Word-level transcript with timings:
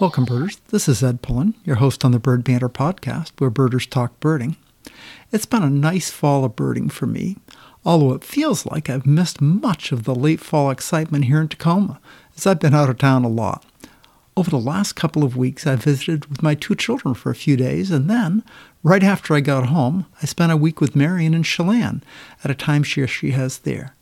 Welcome, 0.00 0.24
birders. 0.24 0.56
This 0.68 0.88
is 0.88 1.02
Ed 1.02 1.20
Pullen, 1.20 1.54
your 1.62 1.76
host 1.76 2.06
on 2.06 2.12
the 2.12 2.18
Bird 2.18 2.42
Banter 2.42 2.70
podcast, 2.70 3.32
where 3.36 3.50
birders 3.50 3.86
talk 3.86 4.18
birding. 4.18 4.56
It's 5.30 5.44
been 5.44 5.62
a 5.62 5.68
nice 5.68 6.08
fall 6.08 6.42
of 6.42 6.56
birding 6.56 6.88
for 6.88 7.04
me, 7.04 7.36
although 7.84 8.14
it 8.14 8.24
feels 8.24 8.64
like 8.64 8.88
I've 8.88 9.04
missed 9.04 9.42
much 9.42 9.92
of 9.92 10.04
the 10.04 10.14
late 10.14 10.40
fall 10.40 10.70
excitement 10.70 11.26
here 11.26 11.42
in 11.42 11.48
Tacoma, 11.48 12.00
as 12.34 12.46
I've 12.46 12.60
been 12.60 12.72
out 12.72 12.88
of 12.88 12.96
town 12.96 13.24
a 13.24 13.28
lot. 13.28 13.66
Over 14.38 14.48
the 14.48 14.56
last 14.56 14.94
couple 14.94 15.22
of 15.22 15.36
weeks, 15.36 15.66
I 15.66 15.76
visited 15.76 16.24
with 16.30 16.42
my 16.42 16.54
two 16.54 16.74
children 16.74 17.12
for 17.12 17.28
a 17.28 17.34
few 17.34 17.58
days, 17.58 17.90
and 17.90 18.08
then, 18.08 18.42
right 18.82 19.02
after 19.02 19.34
I 19.34 19.40
got 19.40 19.66
home, 19.66 20.06
I 20.22 20.24
spent 20.24 20.50
a 20.50 20.56
week 20.56 20.80
with 20.80 20.96
Marion 20.96 21.34
in 21.34 21.42
Chelan 21.42 22.02
at 22.42 22.50
a 22.50 22.54
timeshare 22.54 23.06
she 23.06 23.32
has 23.32 23.58
there. 23.58 23.94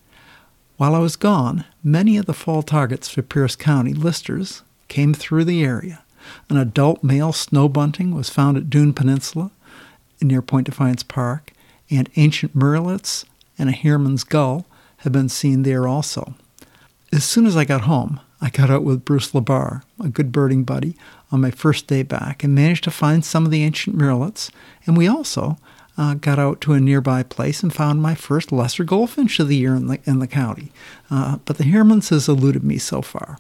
While 0.77 0.95
I 0.95 1.01
was 1.01 1.17
gone, 1.17 1.65
many 1.83 2.17
of 2.19 2.27
the 2.27 2.35
fall 2.35 2.63
targets 2.63 3.09
for 3.09 3.23
Pierce 3.23 3.57
County 3.57 3.95
listers 3.95 4.63
came 4.89 5.15
through 5.15 5.45
the 5.45 5.63
area. 5.63 6.03
An 6.49 6.57
adult 6.57 7.03
male 7.03 7.33
snow 7.33 7.69
bunting 7.69 8.15
was 8.15 8.29
found 8.29 8.57
at 8.57 8.69
Dune 8.69 8.93
Peninsula 8.93 9.51
near 10.21 10.43
Point 10.43 10.67
Defiance 10.67 11.03
Park, 11.03 11.53
and 11.91 12.11
ancient 12.17 12.57
murrelets 12.57 13.25
and 13.59 13.69
a 13.69 13.73
Heermann's 13.73 14.25
gull 14.25 14.67
have 14.99 15.13
been 15.13 15.29
seen 15.29 15.63
there 15.63 15.87
also. 15.87 16.35
As 17.13 17.25
soon 17.25 17.47
as 17.47 17.57
I 17.57 17.65
got 17.65 17.83
home, 17.83 18.21
I 18.41 18.51
got 18.51 18.71
out 18.71 18.85
with 18.85 19.05
Bruce 19.05 19.33
LaBar, 19.33 19.83
a 20.03 20.09
good 20.09 20.31
birding 20.31 20.65
buddy, 20.65 20.97
on 21.33 21.41
my 21.41 21.51
first 21.51 21.87
day 21.87 22.03
back 22.03 22.45
and 22.45 22.55
managed 22.55 22.85
to 22.85 22.91
find 22.91 23.25
some 23.25 23.45
of 23.45 23.51
the 23.51 23.63
ancient 23.63 23.97
murrelets, 23.97 24.51
and 24.87 24.97
we 24.97 25.09
also 25.09 25.59
uh, 25.97 26.15
got 26.15 26.39
out 26.39 26.61
to 26.61 26.75
a 26.75 26.81
nearby 26.81 27.23
place 27.23 27.63
and 27.63 27.75
found 27.75 28.01
my 28.01 28.15
first 28.15 28.53
lesser 28.53 28.85
goldfinch 28.85 29.41
of 29.41 29.49
the 29.49 29.57
year 29.57 29.75
in 29.75 29.89
the, 29.89 29.99
in 30.05 30.21
the 30.21 30.29
county. 30.29 30.71
Uh, 31.11 31.39
but 31.45 31.59
the 31.59 31.65
Heermanns 31.65 32.11
has 32.11 32.29
eluded 32.29 32.63
me 32.63 32.79
so 32.79 33.03
far. 33.03 33.39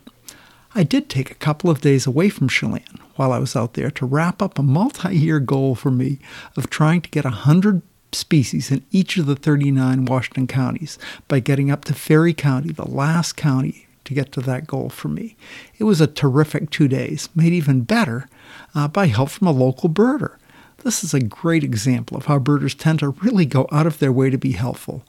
I 0.79 0.85
did 0.85 1.09
take 1.09 1.33
a 1.33 1.35
couple 1.35 1.71
of 1.71 1.81
days 1.81 2.07
away 2.07 2.29
from 2.29 2.49
Chelan 2.49 2.85
while 3.17 3.33
I 3.33 3.41
was 3.41 3.57
out 3.57 3.75
there 3.75 3.91
to 3.91 4.07
wrap 4.07 4.41
up 4.41 4.61
a 4.61 4.63
multi 4.63 5.13
year 5.13 5.41
goal 5.41 5.75
for 5.75 5.91
me 5.91 6.21
of 6.57 6.71
trying 6.71 7.01
to 7.01 7.11
get 7.11 7.25
100 7.25 7.83
species 8.13 8.71
in 8.71 8.85
each 8.93 9.17
of 9.17 9.27
the 9.27 9.35
39 9.35 10.05
Washington 10.05 10.47
counties 10.47 10.97
by 11.27 11.41
getting 11.41 11.69
up 11.69 11.85
to 11.87 11.95
Ferry 11.95 12.33
County, 12.33 12.71
the 12.71 12.89
last 12.89 13.37
county 13.37 13.89
to 14.05 14.15
get 14.15 14.31
to 14.31 14.41
that 14.43 14.69
goal 14.69 14.89
for 14.89 15.09
me. 15.09 15.35
It 15.79 15.83
was 15.83 16.01
a 16.01 16.07
terrific 16.07 16.71
two 16.71 16.87
days, 16.87 17.29
made 17.35 17.53
even 17.53 17.81
better 17.81 18.29
uh, 18.73 18.87
by 18.87 19.09
help 19.09 19.31
from 19.31 19.49
a 19.49 19.51
local 19.51 19.91
birder. 19.91 20.37
This 20.85 21.03
is 21.03 21.13
a 21.13 21.19
great 21.19 21.65
example 21.65 22.17
of 22.17 22.27
how 22.27 22.39
birders 22.39 22.77
tend 22.77 23.01
to 23.01 23.09
really 23.09 23.47
go 23.47 23.67
out 23.73 23.89
of 23.89 23.99
their 23.99 24.13
way 24.13 24.31
to 24.31 24.39
be 24.39 24.53
helpful. 24.53 25.03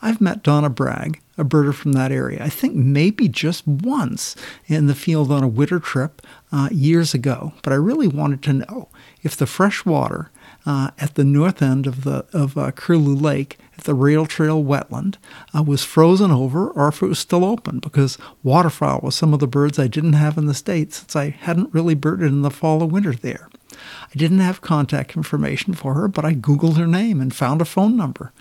I've 0.00 0.20
met 0.20 0.44
Donna 0.44 0.70
Bragg, 0.70 1.20
a 1.38 1.44
birder 1.44 1.74
from 1.74 1.92
that 1.92 2.12
area, 2.12 2.42
I 2.42 2.48
think 2.48 2.74
maybe 2.74 3.28
just 3.28 3.66
once 3.66 4.36
in 4.66 4.86
the 4.86 4.94
field 4.94 5.30
on 5.30 5.42
a 5.42 5.48
winter 5.48 5.78
trip 5.78 6.22
uh, 6.52 6.68
years 6.72 7.14
ago, 7.14 7.52
but 7.62 7.72
I 7.72 7.76
really 7.76 8.08
wanted 8.08 8.42
to 8.44 8.52
know 8.54 8.88
if 9.22 9.36
the 9.36 9.46
fresh 9.46 9.84
water 9.84 10.30
uh, 10.64 10.90
at 10.98 11.14
the 11.14 11.24
north 11.24 11.62
end 11.62 11.86
of 11.86 12.04
the 12.04 12.24
of 12.32 12.56
uh, 12.56 12.70
Curlew 12.72 13.14
Lake 13.14 13.58
at 13.76 13.84
the 13.84 13.94
rail 13.94 14.26
trail 14.26 14.62
wetland 14.62 15.16
uh, 15.56 15.62
was 15.62 15.84
frozen 15.84 16.30
over 16.30 16.68
or 16.68 16.88
if 16.88 17.02
it 17.02 17.06
was 17.06 17.18
still 17.18 17.44
open 17.44 17.78
because 17.78 18.18
waterfowl 18.42 19.00
was 19.02 19.14
some 19.14 19.34
of 19.34 19.40
the 19.40 19.46
birds 19.46 19.78
I 19.78 19.86
didn't 19.86 20.14
have 20.14 20.38
in 20.38 20.46
the 20.46 20.54
States 20.54 20.98
since 20.98 21.14
I 21.14 21.30
hadn't 21.30 21.74
really 21.74 21.94
birded 21.94 22.28
in 22.28 22.42
the 22.42 22.50
fall 22.50 22.82
or 22.82 22.88
winter 22.88 23.12
there. 23.12 23.48
I 23.72 24.16
didn't 24.16 24.38
have 24.38 24.60
contact 24.60 25.16
information 25.16 25.74
for 25.74 25.94
her, 25.94 26.08
but 26.08 26.24
I 26.24 26.34
Googled 26.34 26.76
her 26.76 26.86
name 26.86 27.20
and 27.20 27.34
found 27.34 27.60
a 27.60 27.66
phone 27.66 27.96
number 27.96 28.32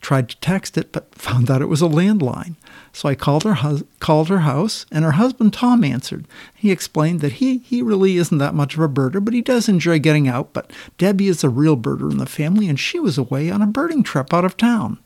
tried 0.00 0.28
to 0.28 0.36
text 0.40 0.78
it, 0.78 0.92
but 0.92 1.14
found 1.14 1.50
out 1.50 1.62
it 1.62 1.66
was 1.66 1.82
a 1.82 1.86
landline. 1.86 2.56
So 2.92 3.08
I 3.08 3.14
called 3.14 3.44
her 3.44 3.54
hus- 3.54 3.84
called 4.00 4.28
her 4.28 4.40
house, 4.40 4.86
and 4.90 5.04
her 5.04 5.12
husband 5.12 5.52
Tom 5.52 5.84
answered. 5.84 6.26
He 6.54 6.70
explained 6.70 7.20
that 7.20 7.34
he 7.34 7.58
he 7.58 7.82
really 7.82 8.16
isn't 8.16 8.38
that 8.38 8.54
much 8.54 8.74
of 8.74 8.80
a 8.80 8.88
birder, 8.88 9.24
but 9.24 9.34
he 9.34 9.42
does 9.42 9.68
enjoy 9.68 9.98
getting 9.98 10.26
out. 10.26 10.52
But 10.52 10.72
Debbie 10.98 11.28
is 11.28 11.44
a 11.44 11.48
real 11.48 11.76
birder 11.76 12.10
in 12.10 12.18
the 12.18 12.26
family, 12.26 12.68
and 12.68 12.80
she 12.80 12.98
was 12.98 13.18
away 13.18 13.50
on 13.50 13.62
a 13.62 13.66
birding 13.66 14.02
trip 14.02 14.32
out 14.32 14.44
of 14.44 14.56
town. 14.56 14.98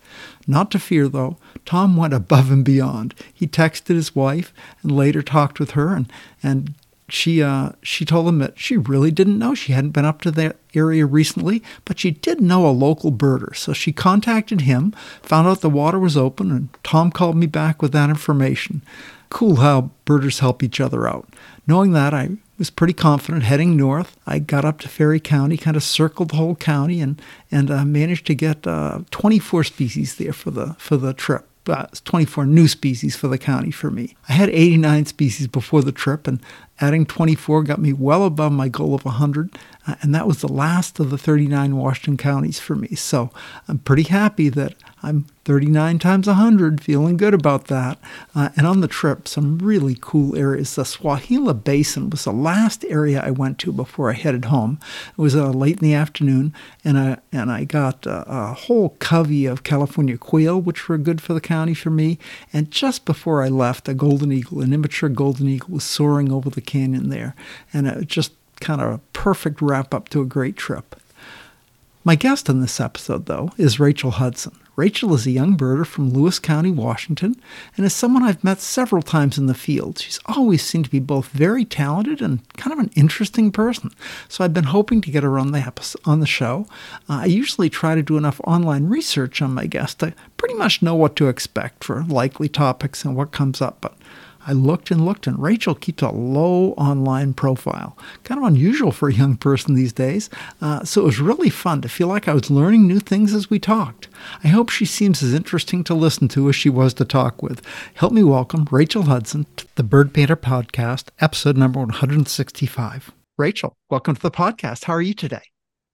Not 0.46 0.70
to 0.72 0.78
fear, 0.78 1.08
though, 1.08 1.38
Tom 1.64 1.96
went 1.96 2.14
above 2.14 2.50
and 2.50 2.64
beyond. 2.64 3.14
He 3.32 3.46
texted 3.46 3.94
his 3.94 4.14
wife 4.14 4.52
and 4.82 4.92
later 4.92 5.22
talked 5.22 5.58
with 5.58 5.72
her 5.72 5.94
and, 5.94 6.10
and 6.42 6.74
she 7.08 7.42
uh, 7.42 7.72
she 7.82 8.04
told 8.04 8.28
him 8.28 8.38
that 8.38 8.58
she 8.58 8.76
really 8.76 9.10
didn't 9.10 9.38
know. 9.38 9.54
She 9.54 9.72
hadn't 9.72 9.90
been 9.90 10.06
up 10.06 10.22
to 10.22 10.30
that 10.32 10.56
area 10.74 11.04
recently, 11.04 11.62
but 11.84 11.98
she 11.98 12.10
did 12.10 12.40
know 12.40 12.66
a 12.66 12.70
local 12.70 13.12
birder. 13.12 13.54
So 13.54 13.72
she 13.72 13.92
contacted 13.92 14.62
him, 14.62 14.92
found 15.22 15.46
out 15.46 15.60
the 15.60 15.68
water 15.68 15.98
was 15.98 16.16
open, 16.16 16.50
and 16.50 16.68
Tom 16.82 17.10
called 17.10 17.36
me 17.36 17.46
back 17.46 17.82
with 17.82 17.92
that 17.92 18.08
information. 18.08 18.82
Cool 19.28 19.56
how 19.56 19.90
birders 20.04 20.38
help 20.38 20.62
each 20.62 20.80
other 20.80 21.06
out. 21.06 21.28
Knowing 21.66 21.92
that, 21.92 22.14
I 22.14 22.30
was 22.58 22.70
pretty 22.70 22.92
confident 22.92 23.42
heading 23.44 23.76
north. 23.76 24.16
I 24.26 24.38
got 24.38 24.64
up 24.64 24.80
to 24.80 24.88
Ferry 24.88 25.20
County, 25.20 25.56
kind 25.56 25.76
of 25.76 25.82
circled 25.82 26.30
the 26.30 26.36
whole 26.36 26.56
county, 26.56 27.00
and 27.00 27.20
and 27.50 27.70
uh, 27.70 27.84
managed 27.84 28.26
to 28.28 28.34
get 28.34 28.66
uh, 28.66 29.00
24 29.10 29.64
species 29.64 30.16
there 30.16 30.32
for 30.32 30.50
the 30.50 30.74
for 30.78 30.96
the 30.96 31.12
trip 31.12 31.46
uh, 31.66 31.86
24 32.04 32.46
new 32.46 32.68
species 32.68 33.16
for 33.16 33.28
the 33.28 33.38
county 33.38 33.70
for 33.70 33.90
me. 33.90 34.16
I 34.28 34.32
had 34.32 34.48
89 34.50 35.06
species 35.06 35.46
before 35.46 35.82
the 35.82 35.92
trip, 35.92 36.26
and 36.26 36.40
adding 36.80 37.06
24 37.06 37.62
got 37.62 37.80
me 37.80 37.92
well 37.92 38.24
above 38.24 38.52
my 38.52 38.68
goal 38.68 38.94
of 38.94 39.04
100, 39.04 39.56
uh, 39.86 39.94
and 40.02 40.14
that 40.14 40.26
was 40.26 40.40
the 40.40 40.48
last 40.48 41.00
of 41.00 41.10
the 41.10 41.18
39 41.18 41.76
Washington 41.76 42.16
counties 42.16 42.58
for 42.58 42.74
me. 42.74 42.88
So 42.94 43.30
I'm 43.68 43.78
pretty 43.78 44.04
happy 44.04 44.48
that 44.50 44.74
I'm 45.04 45.26
39 45.44 45.98
times 45.98 46.26
100, 46.26 46.80
feeling 46.80 47.18
good 47.18 47.34
about 47.34 47.66
that. 47.66 47.98
Uh, 48.34 48.48
and 48.56 48.66
on 48.66 48.80
the 48.80 48.88
trip, 48.88 49.28
some 49.28 49.58
really 49.58 49.98
cool 50.00 50.34
areas. 50.34 50.74
The 50.74 50.84
Swawilla 50.84 51.62
Basin 51.62 52.08
was 52.08 52.24
the 52.24 52.32
last 52.32 52.84
area 52.86 53.22
I 53.22 53.30
went 53.30 53.58
to 53.60 53.72
before 53.72 54.10
I 54.10 54.14
headed 54.14 54.46
home. 54.46 54.78
It 55.10 55.20
was 55.20 55.36
uh, 55.36 55.50
late 55.50 55.82
in 55.82 55.88
the 55.88 55.94
afternoon, 55.94 56.54
and 56.84 56.98
I, 56.98 57.18
and 57.30 57.52
I 57.52 57.64
got 57.64 58.06
a 58.06 58.54
whole 58.54 58.96
covey 58.98 59.44
of 59.44 59.62
California 59.62 60.16
quail, 60.16 60.58
which 60.58 60.88
were 60.88 60.96
good 60.96 61.20
for 61.20 61.34
the 61.34 61.40
county 61.40 61.74
for 61.74 61.90
me. 61.90 62.18
And 62.52 62.70
just 62.70 63.04
before 63.04 63.42
I 63.42 63.48
left, 63.48 63.88
a 63.88 63.94
golden 63.94 64.32
eagle, 64.32 64.62
an 64.62 64.72
immature 64.72 65.10
golden 65.10 65.48
eagle, 65.48 65.74
was 65.74 65.84
soaring 65.84 66.32
over 66.32 66.48
the 66.48 66.62
canyon 66.62 67.10
there. 67.10 67.34
And 67.74 67.86
it 67.86 68.08
just 68.08 68.32
kind 68.60 68.80
of 68.80 68.90
a 68.90 68.98
perfect 69.12 69.60
wrap 69.60 69.92
up 69.92 70.08
to 70.08 70.22
a 70.22 70.26
great 70.26 70.56
trip. 70.56 70.96
My 72.04 72.16
guest 72.16 72.48
in 72.48 72.60
this 72.60 72.80
episode, 72.80 73.26
though, 73.26 73.50
is 73.56 73.80
Rachel 73.80 74.12
Hudson. 74.12 74.58
Rachel 74.76 75.14
is 75.14 75.26
a 75.26 75.30
young 75.30 75.56
birder 75.56 75.86
from 75.86 76.10
Lewis 76.10 76.38
County, 76.38 76.70
Washington, 76.70 77.36
and 77.76 77.86
is 77.86 77.94
someone 77.94 78.22
I've 78.22 78.42
met 78.42 78.60
several 78.60 79.02
times 79.02 79.38
in 79.38 79.46
the 79.46 79.54
field. 79.54 79.98
She's 79.98 80.18
always 80.26 80.64
seemed 80.64 80.86
to 80.86 80.90
be 80.90 80.98
both 80.98 81.28
very 81.28 81.64
talented 81.64 82.20
and 82.20 82.40
kind 82.56 82.72
of 82.72 82.80
an 82.80 82.90
interesting 82.96 83.52
person. 83.52 83.92
So 84.28 84.42
I've 84.42 84.54
been 84.54 84.64
hoping 84.64 85.00
to 85.02 85.10
get 85.10 85.22
her 85.22 85.38
on 85.38 85.52
the 85.52 85.60
episode, 85.60 86.02
on 86.04 86.20
the 86.20 86.26
show. 86.26 86.66
Uh, 87.08 87.20
I 87.20 87.26
usually 87.26 87.70
try 87.70 87.94
to 87.94 88.02
do 88.02 88.16
enough 88.16 88.40
online 88.44 88.86
research 88.86 89.40
on 89.40 89.54
my 89.54 89.66
guests 89.66 89.94
to 89.96 90.12
pretty 90.36 90.54
much 90.54 90.82
know 90.82 90.94
what 90.94 91.14
to 91.16 91.28
expect 91.28 91.84
for 91.84 92.02
likely 92.04 92.48
topics 92.48 93.04
and 93.04 93.14
what 93.14 93.32
comes 93.32 93.62
up, 93.62 93.78
but 93.80 93.94
I 94.46 94.52
looked 94.52 94.90
and 94.90 95.04
looked, 95.04 95.26
and 95.26 95.38
Rachel 95.38 95.74
keeps 95.74 96.02
a 96.02 96.10
low 96.10 96.72
online 96.72 97.32
profile. 97.34 97.96
Kind 98.24 98.40
of 98.40 98.46
unusual 98.46 98.92
for 98.92 99.08
a 99.08 99.14
young 99.14 99.36
person 99.36 99.74
these 99.74 99.92
days. 99.92 100.28
Uh, 100.60 100.84
so 100.84 101.02
it 101.02 101.04
was 101.04 101.20
really 101.20 101.50
fun 101.50 101.80
to 101.82 101.88
feel 101.88 102.08
like 102.08 102.28
I 102.28 102.34
was 102.34 102.50
learning 102.50 102.86
new 102.86 103.00
things 103.00 103.32
as 103.32 103.48
we 103.48 103.58
talked. 103.58 104.08
I 104.42 104.48
hope 104.48 104.68
she 104.68 104.84
seems 104.84 105.22
as 105.22 105.32
interesting 105.32 105.82
to 105.84 105.94
listen 105.94 106.28
to 106.28 106.48
as 106.48 106.56
she 106.56 106.68
was 106.68 106.94
to 106.94 107.04
talk 107.04 107.42
with. 107.42 107.62
Help 107.94 108.12
me 108.12 108.22
welcome 108.22 108.68
Rachel 108.70 109.04
Hudson 109.04 109.46
to 109.56 109.66
the 109.76 109.82
Bird 109.82 110.12
Banter 110.12 110.36
Podcast, 110.36 111.08
episode 111.20 111.56
number 111.56 111.80
165. 111.80 113.12
Rachel, 113.38 113.74
welcome 113.90 114.14
to 114.14 114.22
the 114.22 114.30
podcast. 114.30 114.84
How 114.84 114.92
are 114.92 115.02
you 115.02 115.14
today? 115.14 115.42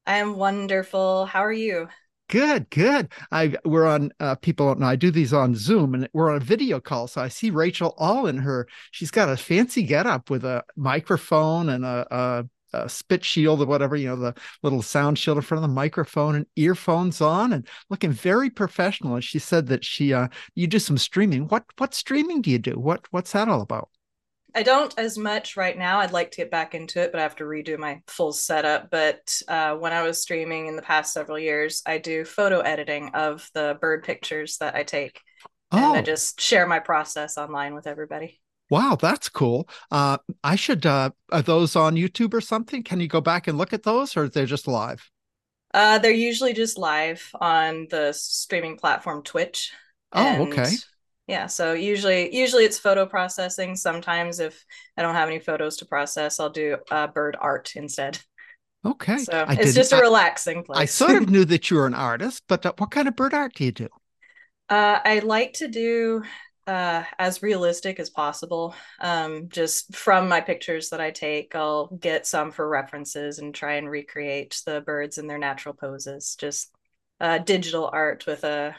I 0.07 0.17
am 0.17 0.37
wonderful. 0.37 1.27
How 1.27 1.45
are 1.45 1.53
you? 1.53 1.89
Good, 2.31 2.71
good. 2.71 3.09
I 3.33 3.57
we're 3.65 3.87
on 3.87 4.13
uh, 4.21 4.37
people 4.37 4.69
don't 4.69 4.79
know 4.79 4.87
I 4.87 4.95
do 4.95 5.11
these 5.11 5.33
on 5.33 5.57
Zoom 5.57 5.95
and 5.95 6.09
we're 6.13 6.31
on 6.31 6.37
a 6.37 6.45
video 6.45 6.79
call, 6.79 7.09
so 7.09 7.21
I 7.21 7.27
see 7.27 7.51
Rachel 7.51 7.93
all 7.99 8.29
in 8.29 8.39
her. 8.39 8.69
She's 8.93 9.11
got 9.11 9.29
a 9.29 9.37
fancy 9.37 9.83
getup 9.83 10.31
with 10.31 10.45
a 10.45 10.63
microphone 10.77 11.71
and 11.71 11.85
a, 11.85 12.47
a, 12.73 12.89
spit 12.89 13.25
shield 13.25 13.61
or 13.61 13.67
whatever, 13.67 13.97
you 13.97 14.07
know, 14.07 14.15
the 14.15 14.35
little 14.63 14.81
sound 14.81 15.19
shield 15.19 15.39
in 15.39 15.43
front 15.43 15.65
of 15.65 15.69
the 15.69 15.75
microphone 15.75 16.37
and 16.37 16.47
earphones 16.55 17.21
on, 17.21 17.53
and 17.53 17.67
looking 17.91 18.13
very 18.13 18.49
professional. 18.49 19.17
And 19.17 19.25
she 19.25 19.41
said 19.41 19.67
that 19.67 19.85
she 19.85 20.15
uh, 20.15 20.29
you 20.55 20.69
do 20.69 20.79
some 20.79 20.99
streaming. 20.99 21.49
What 21.49 21.65
what 21.79 21.95
streaming 21.95 22.43
do 22.43 22.51
you 22.51 22.61
do? 22.61 22.79
What 22.79 23.07
what's 23.11 23.33
that 23.33 23.49
all 23.49 23.61
about? 23.61 23.89
I 24.55 24.63
don't 24.63 24.93
as 24.99 25.17
much 25.19 25.57
right 25.57 25.77
now. 25.77 25.99
I'd 26.01 26.13
like 26.13 26.31
to 26.33 26.39
get 26.39 26.51
back 26.51 26.75
into 26.75 27.01
it, 27.01 27.13
but 27.13 27.19
I 27.19 27.23
have 27.23 27.37
to 27.37 27.45
redo 27.45 27.79
my 27.79 28.01
full 28.07 28.33
setup. 28.33 28.91
But 28.91 29.41
uh, 29.49 29.77
when 29.77 29.93
I 29.93 30.03
was 30.03 30.21
streaming 30.21 30.67
in 30.67 30.77
the 30.77 30.83
past 30.83 31.13
several 31.13 31.39
years, 31.39 31.83
I 31.87 31.99
do 31.99 32.25
photo 32.25 32.61
editing 32.61 33.11
of 33.15 33.49
the 33.55 33.79
bird 33.81 34.05
pictures 34.05 34.59
that 34.59 34.75
I 34.75 34.83
take. 34.83 35.21
Oh. 35.73 35.79
And 35.79 35.97
I 35.97 35.99
oh. 36.01 36.03
just 36.03 36.41
share 36.41 36.67
my 36.67 36.79
process 36.79 37.39
online 37.39 37.75
with 37.75 37.87
everybody. 37.87 38.41
Wow, 38.71 38.97
that's 39.01 39.29
cool. 39.29 39.69
Uh, 39.91 40.19
I 40.45 40.57
should, 40.57 40.87
uh, 40.87 41.11
are 41.33 41.43
those 41.43 41.75
on 41.75 41.97
YouTube 41.97 42.35
or 42.35 42.41
something? 42.41 42.83
Can 42.83 43.01
you 43.01 43.09
go 43.09 43.21
back 43.21 43.49
and 43.49 43.59
look 43.59 43.73
at 43.73 43.83
those 43.83 44.17
or 44.17 44.29
they're 44.29 44.47
just 44.47 44.69
live? 44.69 45.11
Uh, 45.75 45.99
they're 45.99 46.13
usually 46.13 46.53
just 46.53 46.79
live 46.79 47.29
on 47.41 47.89
the 47.91 48.13
streaming 48.13 48.77
platform 48.77 49.23
Twitch. 49.23 49.73
Oh, 50.13 50.47
okay 50.49 50.67
yeah 51.31 51.47
so 51.47 51.73
usually 51.73 52.35
usually 52.35 52.65
it's 52.65 52.79
photo 52.79 53.07
processing 53.07 53.77
sometimes 53.77 54.41
if 54.41 54.65
i 54.97 55.03
don't 55.03 55.15
have 55.15 55.29
any 55.29 55.39
photos 55.39 55.77
to 55.77 55.87
process 55.87 56.41
i'll 56.41 56.51
do 56.51 56.77
uh, 56.91 57.07
bird 57.07 57.37
art 57.41 57.73
instead 57.77 58.19
okay 58.85 59.19
so 59.19 59.45
I 59.47 59.55
it's 59.55 59.75
just 59.75 59.93
a 59.93 59.97
relaxing 59.97 60.65
place 60.65 60.79
i 60.79 60.85
sort 60.87 61.23
of 61.23 61.31
knew 61.35 61.45
that 61.45 61.71
you 61.71 61.77
were 61.77 61.87
an 61.87 61.95
artist 61.95 62.43
but 62.49 62.67
uh, 62.67 62.73
what 62.79 62.91
kind 62.91 63.07
of 63.07 63.15
bird 63.15 63.33
art 63.33 63.55
do 63.55 63.65
you 63.65 63.73
do 63.73 63.89
uh, 64.69 64.99
i 65.05 65.21
like 65.21 65.53
to 65.55 65.69
do 65.69 66.23
uh, 66.67 67.03
as 67.19 67.43
realistic 67.43 67.99
as 67.99 68.11
possible. 68.11 68.77
Um, 69.01 69.49
just 69.49 69.93
from 69.97 70.29
my 70.29 70.41
pictures 70.41 70.91
that 70.91 71.01
I 71.01 71.11
take, 71.11 71.57
I'll 71.57 71.89
get 71.89 72.29
some 72.29 72.53
for 72.53 72.69
references 72.69 73.41
and 73.41 73.53
try 73.53 73.75
and 73.75 73.91
recreate 73.91 74.63
the 74.65 74.81
birds 74.81 75.19
in 75.19 75.27
their 75.27 75.39
natural 75.39 75.75
poses. 75.75 76.37
Just 76.39 76.71
uh, 77.19 77.39
digital 77.39 77.91
art 77.93 78.25
with 78.25 78.45
a, 78.45 78.77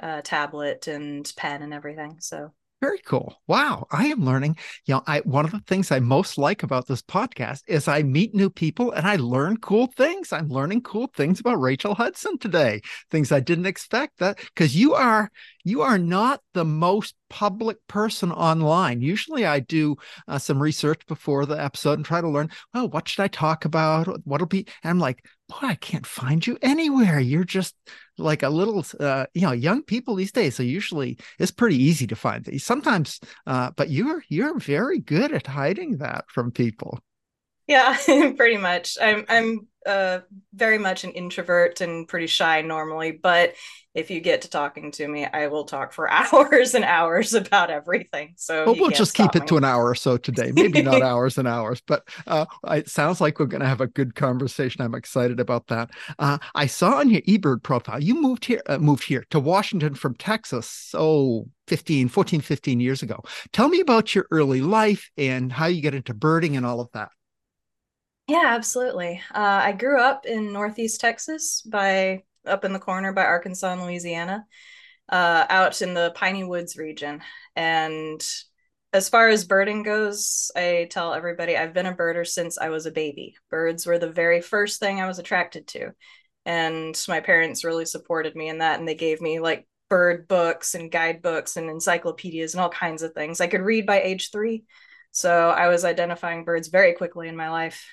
a 0.00 0.22
tablet 0.22 0.86
and 0.86 1.30
pen 1.36 1.62
and 1.62 1.72
everything. 1.74 2.16
So 2.20 2.52
very 2.80 3.00
cool. 3.00 3.36
Wow. 3.46 3.86
I 3.90 4.06
am 4.06 4.24
learning. 4.24 4.56
You 4.86 4.94
know, 4.94 5.02
I 5.06 5.20
one 5.20 5.44
of 5.44 5.50
the 5.50 5.60
things 5.66 5.90
I 5.90 6.00
most 6.00 6.38
like 6.38 6.62
about 6.62 6.86
this 6.86 7.02
podcast 7.02 7.60
is 7.68 7.86
I 7.86 8.02
meet 8.02 8.34
new 8.34 8.48
people 8.48 8.92
and 8.92 9.06
I 9.06 9.16
learn 9.16 9.58
cool 9.58 9.88
things. 9.88 10.32
I'm 10.32 10.48
learning 10.48 10.82
cool 10.82 11.08
things 11.14 11.40
about 11.40 11.60
Rachel 11.60 11.94
Hudson 11.94 12.38
today. 12.38 12.80
Things 13.10 13.32
I 13.32 13.40
didn't 13.40 13.66
expect 13.66 14.18
that 14.20 14.38
because 14.38 14.74
you 14.74 14.94
are 14.94 15.30
you 15.62 15.82
are 15.82 15.98
not 15.98 16.40
the 16.54 16.64
most 16.64 17.14
public 17.28 17.76
person 17.86 18.32
online. 18.32 19.02
Usually 19.02 19.44
I 19.44 19.60
do 19.60 19.96
uh, 20.26 20.38
some 20.38 20.60
research 20.60 21.06
before 21.06 21.44
the 21.44 21.62
episode 21.62 21.98
and 21.98 22.04
try 22.04 22.22
to 22.22 22.28
learn, 22.28 22.50
well, 22.72 22.88
what 22.88 23.08
should 23.08 23.22
I 23.22 23.28
talk 23.28 23.66
about? 23.66 24.06
What'll 24.24 24.46
be, 24.46 24.66
and 24.82 24.90
I'm 24.90 24.98
like, 24.98 25.22
boy, 25.50 25.68
I 25.68 25.74
can't 25.74 26.06
find 26.06 26.46
you 26.46 26.56
anywhere. 26.62 27.20
You're 27.20 27.44
just 27.44 27.74
like 28.16 28.42
a 28.42 28.48
little, 28.48 28.84
uh, 28.98 29.26
you 29.34 29.42
know, 29.42 29.52
young 29.52 29.82
people 29.82 30.14
these 30.14 30.32
days. 30.32 30.54
So 30.54 30.62
usually 30.62 31.18
it's 31.38 31.50
pretty 31.50 31.76
easy 31.76 32.06
to 32.06 32.16
find 32.16 32.48
sometimes, 32.62 33.20
uh, 33.46 33.70
but 33.76 33.90
you're, 33.90 34.22
you're 34.28 34.58
very 34.58 34.98
good 35.00 35.32
at 35.32 35.46
hiding 35.46 35.98
that 35.98 36.24
from 36.28 36.50
people. 36.50 37.00
Yeah, 37.66 37.96
pretty 38.36 38.56
much. 38.56 38.98
I'm, 39.00 39.24
I'm 39.28 39.68
uh, 39.86 40.20
very 40.52 40.78
much 40.78 41.04
an 41.04 41.12
introvert 41.12 41.80
and 41.80 42.06
pretty 42.06 42.26
shy 42.26 42.60
normally, 42.62 43.12
but 43.12 43.54
if 43.92 44.10
you 44.10 44.20
get 44.20 44.42
to 44.42 44.50
talking 44.50 44.92
to 44.92 45.08
me, 45.08 45.24
I 45.24 45.48
will 45.48 45.64
talk 45.64 45.92
for 45.92 46.08
hours 46.10 46.74
and 46.74 46.84
hours 46.84 47.34
about 47.34 47.70
everything. 47.70 48.34
So 48.36 48.66
well, 48.66 48.76
we'll 48.76 48.90
just 48.90 49.14
keep 49.14 49.34
it 49.34 49.46
to 49.48 49.56
an 49.56 49.64
hour 49.64 49.88
or 49.88 49.94
so 49.94 50.16
today. 50.16 50.52
Maybe 50.54 50.82
not 50.82 51.02
hours 51.02 51.38
and 51.38 51.48
hours, 51.48 51.82
but 51.86 52.06
uh, 52.26 52.46
it 52.68 52.88
sounds 52.88 53.20
like 53.20 53.38
we're 53.38 53.46
going 53.46 53.62
to 53.62 53.68
have 53.68 53.80
a 53.80 53.86
good 53.86 54.14
conversation. 54.14 54.82
I'm 54.82 54.94
excited 54.94 55.40
about 55.40 55.66
that. 55.68 55.90
Uh, 56.18 56.38
I 56.54 56.66
saw 56.66 56.98
on 56.98 57.10
your 57.10 57.22
eBird 57.22 57.62
profile 57.62 58.02
you 58.02 58.20
moved 58.20 58.44
here, 58.44 58.62
uh, 58.66 58.78
moved 58.78 59.04
here 59.04 59.24
to 59.30 59.40
Washington 59.40 59.94
from 59.94 60.14
Texas. 60.14 60.90
Oh, 60.94 61.48
15, 61.66 62.08
14, 62.08 62.40
15 62.40 62.80
years 62.80 63.02
ago. 63.02 63.22
Tell 63.52 63.68
me 63.68 63.80
about 63.80 64.14
your 64.14 64.26
early 64.30 64.60
life 64.60 65.10
and 65.16 65.52
how 65.52 65.66
you 65.66 65.80
get 65.80 65.94
into 65.94 66.14
birding 66.14 66.56
and 66.56 66.66
all 66.66 66.80
of 66.80 66.88
that. 66.94 67.10
Yeah, 68.30 68.54
absolutely. 68.54 69.20
Uh, 69.34 69.60
I 69.64 69.72
grew 69.72 70.00
up 70.00 70.24
in 70.24 70.52
Northeast 70.52 71.00
Texas 71.00 71.62
by 71.62 72.22
up 72.46 72.64
in 72.64 72.72
the 72.72 72.78
corner 72.78 73.12
by 73.12 73.24
Arkansas 73.24 73.72
and 73.72 73.82
Louisiana, 73.82 74.46
uh, 75.08 75.46
out 75.50 75.82
in 75.82 75.94
the 75.94 76.12
Piney 76.14 76.44
Woods 76.44 76.76
region. 76.76 77.22
And 77.56 78.24
as 78.92 79.08
far 79.08 79.30
as 79.30 79.44
birding 79.44 79.82
goes, 79.82 80.52
I 80.54 80.86
tell 80.92 81.12
everybody 81.12 81.56
I've 81.56 81.74
been 81.74 81.86
a 81.86 81.92
birder 81.92 82.24
since 82.24 82.56
I 82.56 82.68
was 82.68 82.86
a 82.86 82.92
baby. 82.92 83.34
Birds 83.50 83.84
were 83.84 83.98
the 83.98 84.12
very 84.12 84.40
first 84.40 84.78
thing 84.78 85.00
I 85.00 85.08
was 85.08 85.18
attracted 85.18 85.66
to. 85.68 85.90
And 86.46 86.96
my 87.08 87.18
parents 87.18 87.64
really 87.64 87.84
supported 87.84 88.36
me 88.36 88.48
in 88.48 88.58
that. 88.58 88.78
And 88.78 88.86
they 88.86 88.94
gave 88.94 89.20
me 89.20 89.40
like 89.40 89.66
bird 89.88 90.28
books 90.28 90.76
and 90.76 90.92
guidebooks 90.92 91.56
and 91.56 91.68
encyclopedias 91.68 92.54
and 92.54 92.60
all 92.60 92.70
kinds 92.70 93.02
of 93.02 93.12
things. 93.12 93.40
I 93.40 93.48
could 93.48 93.62
read 93.62 93.86
by 93.86 94.00
age 94.02 94.30
three. 94.30 94.62
So 95.10 95.50
I 95.50 95.66
was 95.66 95.84
identifying 95.84 96.44
birds 96.44 96.68
very 96.68 96.92
quickly 96.92 97.26
in 97.26 97.34
my 97.34 97.50
life. 97.50 97.84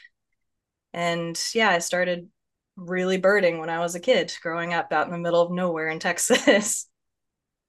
And 0.97 1.39
yeah, 1.53 1.69
I 1.69 1.77
started 1.77 2.27
really 2.75 3.17
birding 3.17 3.59
when 3.59 3.69
I 3.69 3.77
was 3.77 3.93
a 3.93 3.99
kid, 3.99 4.33
growing 4.41 4.73
up 4.73 4.91
out 4.91 5.05
in 5.05 5.11
the 5.11 5.19
middle 5.19 5.43
of 5.43 5.51
nowhere 5.51 5.89
in 5.89 5.99
Texas. 6.09 6.89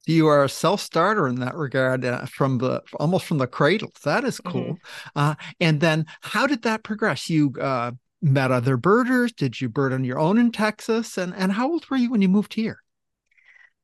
you 0.07 0.29
are 0.29 0.45
a 0.45 0.49
self 0.49 0.81
starter 0.81 1.29
in 1.29 1.41
that 1.41 1.55
regard 1.55 2.07
uh, 2.07 2.25
from 2.25 2.57
the 2.57 2.81
almost 2.99 3.27
from 3.27 3.37
the 3.37 3.47
cradle. 3.47 3.93
That 4.03 4.25
is 4.25 4.41
cool. 4.41 4.63
Mm-hmm. 4.63 5.19
Uh, 5.19 5.35
and 5.61 5.79
then 5.79 6.07
how 6.23 6.47
did 6.47 6.63
that 6.63 6.85
progress? 6.85 7.29
You 7.29 7.53
uh, 7.61 7.91
met 8.23 8.51
other 8.51 8.79
birders. 8.79 9.33
Did 9.33 9.61
you 9.61 9.69
bird 9.69 9.93
on 9.93 10.05
your 10.05 10.19
own 10.19 10.39
in 10.39 10.51
Texas? 10.51 11.19
And 11.19 11.35
and 11.35 11.53
how 11.53 11.71
old 11.71 11.85
were 11.91 11.99
you 11.99 12.11
when 12.11 12.23
you 12.23 12.31
moved 12.31 12.55
here? 12.55 12.83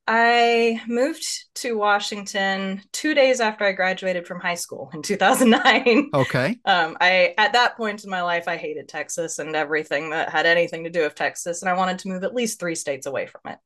I 0.07 0.81
moved 0.87 1.25
to 1.55 1.75
Washington 1.77 2.83
two 2.91 3.15
days 3.15 3.39
after 3.39 3.65
I 3.65 3.71
graduated 3.71 4.27
from 4.27 4.39
high 4.39 4.55
school 4.55 4.91
in 4.93 5.01
2009. 5.01 6.11
Okay. 6.13 6.59
Um, 6.65 6.97
I 7.01 7.33
at 7.37 7.53
that 7.53 7.75
point 7.75 8.03
in 8.03 8.09
my 8.09 8.21
life, 8.21 8.47
I 8.47 8.57
hated 8.57 8.87
Texas 8.87 9.39
and 9.39 9.55
everything 9.55 10.11
that 10.11 10.29
had 10.29 10.45
anything 10.45 10.83
to 10.83 10.89
do 10.89 11.01
with 11.01 11.15
Texas, 11.15 11.61
and 11.61 11.69
I 11.69 11.73
wanted 11.73 11.99
to 11.99 12.09
move 12.09 12.23
at 12.23 12.35
least 12.35 12.59
three 12.59 12.75
states 12.75 13.05
away 13.05 13.25
from 13.25 13.41
it. 13.51 13.59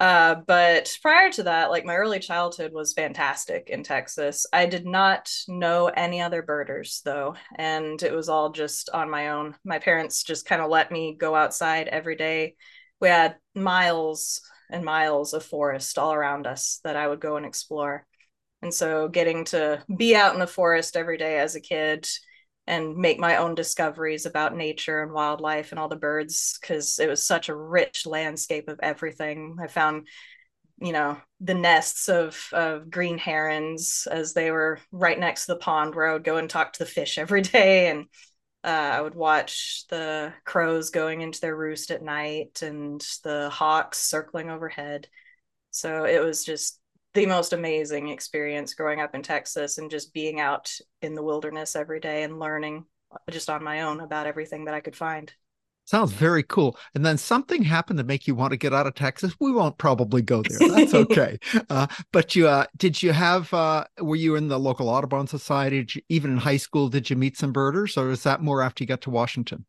Uh, 0.00 0.36
but 0.46 0.96
prior 1.02 1.30
to 1.30 1.42
that, 1.42 1.70
like 1.70 1.84
my 1.84 1.96
early 1.96 2.18
childhood 2.18 2.72
was 2.72 2.94
fantastic 2.94 3.68
in 3.68 3.82
Texas. 3.82 4.46
I 4.52 4.66
did 4.66 4.86
not 4.86 5.30
know 5.48 5.88
any 5.88 6.22
other 6.22 6.42
birders 6.42 7.02
though, 7.04 7.34
and 7.56 8.02
it 8.02 8.12
was 8.14 8.28
all 8.28 8.50
just 8.50 8.88
on 8.90 9.10
my 9.10 9.30
own. 9.30 9.54
My 9.64 9.78
parents 9.78 10.22
just 10.22 10.46
kind 10.46 10.62
of 10.62 10.70
let 10.70 10.90
me 10.90 11.16
go 11.18 11.34
outside 11.34 11.88
every 11.88 12.16
day. 12.16 12.54
We 13.00 13.08
had 13.08 13.36
miles 13.54 14.40
and 14.72 14.84
miles 14.84 15.34
of 15.34 15.44
forest 15.44 15.98
all 15.98 16.12
around 16.12 16.46
us 16.46 16.80
that 16.82 16.96
I 16.96 17.06
would 17.06 17.20
go 17.20 17.36
and 17.36 17.46
explore. 17.46 18.06
And 18.62 18.72
so 18.72 19.08
getting 19.08 19.44
to 19.46 19.82
be 19.96 20.16
out 20.16 20.34
in 20.34 20.40
the 20.40 20.46
forest 20.46 20.96
every 20.96 21.18
day 21.18 21.38
as 21.38 21.54
a 21.54 21.60
kid 21.60 22.08
and 22.66 22.96
make 22.96 23.18
my 23.18 23.36
own 23.36 23.54
discoveries 23.54 24.24
about 24.24 24.56
nature 24.56 25.02
and 25.02 25.12
wildlife 25.12 25.72
and 25.72 25.78
all 25.78 25.88
the 25.88 25.96
birds 25.96 26.58
because 26.60 26.98
it 26.98 27.08
was 27.08 27.24
such 27.24 27.48
a 27.48 27.54
rich 27.54 28.06
landscape 28.06 28.68
of 28.68 28.80
everything. 28.82 29.56
I 29.60 29.66
found 29.66 30.06
you 30.80 30.92
know 30.92 31.16
the 31.40 31.54
nests 31.54 32.08
of 32.08 32.48
of 32.52 32.90
green 32.90 33.18
herons 33.18 34.08
as 34.10 34.32
they 34.32 34.50
were 34.50 34.80
right 34.90 35.18
next 35.18 35.46
to 35.46 35.52
the 35.52 35.58
pond 35.58 35.94
where 35.94 36.08
I 36.08 36.12
would 36.12 36.24
go 36.24 36.38
and 36.38 36.50
talk 36.50 36.72
to 36.72 36.78
the 36.80 36.90
fish 36.90 37.18
every 37.18 37.42
day 37.42 37.88
and 37.88 38.06
uh, 38.64 38.68
I 38.68 39.00
would 39.00 39.14
watch 39.14 39.84
the 39.88 40.32
crows 40.44 40.90
going 40.90 41.20
into 41.20 41.40
their 41.40 41.56
roost 41.56 41.90
at 41.90 42.02
night 42.02 42.62
and 42.62 43.00
the 43.24 43.50
hawks 43.50 43.98
circling 43.98 44.50
overhead. 44.50 45.08
So 45.70 46.04
it 46.04 46.22
was 46.22 46.44
just 46.44 46.78
the 47.14 47.26
most 47.26 47.52
amazing 47.52 48.08
experience 48.08 48.74
growing 48.74 49.00
up 49.00 49.14
in 49.14 49.22
Texas 49.22 49.78
and 49.78 49.90
just 49.90 50.14
being 50.14 50.40
out 50.40 50.72
in 51.02 51.14
the 51.14 51.22
wilderness 51.22 51.76
every 51.76 52.00
day 52.00 52.22
and 52.22 52.38
learning 52.38 52.84
just 53.30 53.50
on 53.50 53.64
my 53.64 53.82
own 53.82 54.00
about 54.00 54.26
everything 54.26 54.64
that 54.66 54.74
I 54.74 54.80
could 54.80 54.96
find. 54.96 55.32
Sounds 55.92 56.12
very 56.12 56.42
cool. 56.42 56.78
And 56.94 57.04
then 57.04 57.18
something 57.18 57.62
happened 57.62 57.98
to 57.98 58.04
make 58.04 58.26
you 58.26 58.34
want 58.34 58.52
to 58.52 58.56
get 58.56 58.72
out 58.72 58.86
of 58.86 58.94
Texas. 58.94 59.34
We 59.38 59.52
won't 59.52 59.76
probably 59.76 60.22
go 60.22 60.42
there. 60.42 60.70
That's 60.70 60.94
okay. 60.94 61.38
uh, 61.68 61.86
but 62.12 62.34
you, 62.34 62.48
uh, 62.48 62.64
did 62.78 63.02
you 63.02 63.12
have? 63.12 63.52
Uh, 63.52 63.84
were 64.00 64.16
you 64.16 64.36
in 64.36 64.48
the 64.48 64.58
local 64.58 64.88
Audubon 64.88 65.26
Society? 65.26 65.84
You, 65.94 66.00
even 66.08 66.30
in 66.30 66.36
high 66.38 66.56
school, 66.56 66.88
did 66.88 67.10
you 67.10 67.16
meet 67.16 67.36
some 67.36 67.52
birders, 67.52 67.98
or 67.98 68.06
was 68.06 68.22
that 68.22 68.40
more 68.40 68.62
after 68.62 68.82
you 68.82 68.88
got 68.88 69.02
to 69.02 69.10
Washington? 69.10 69.66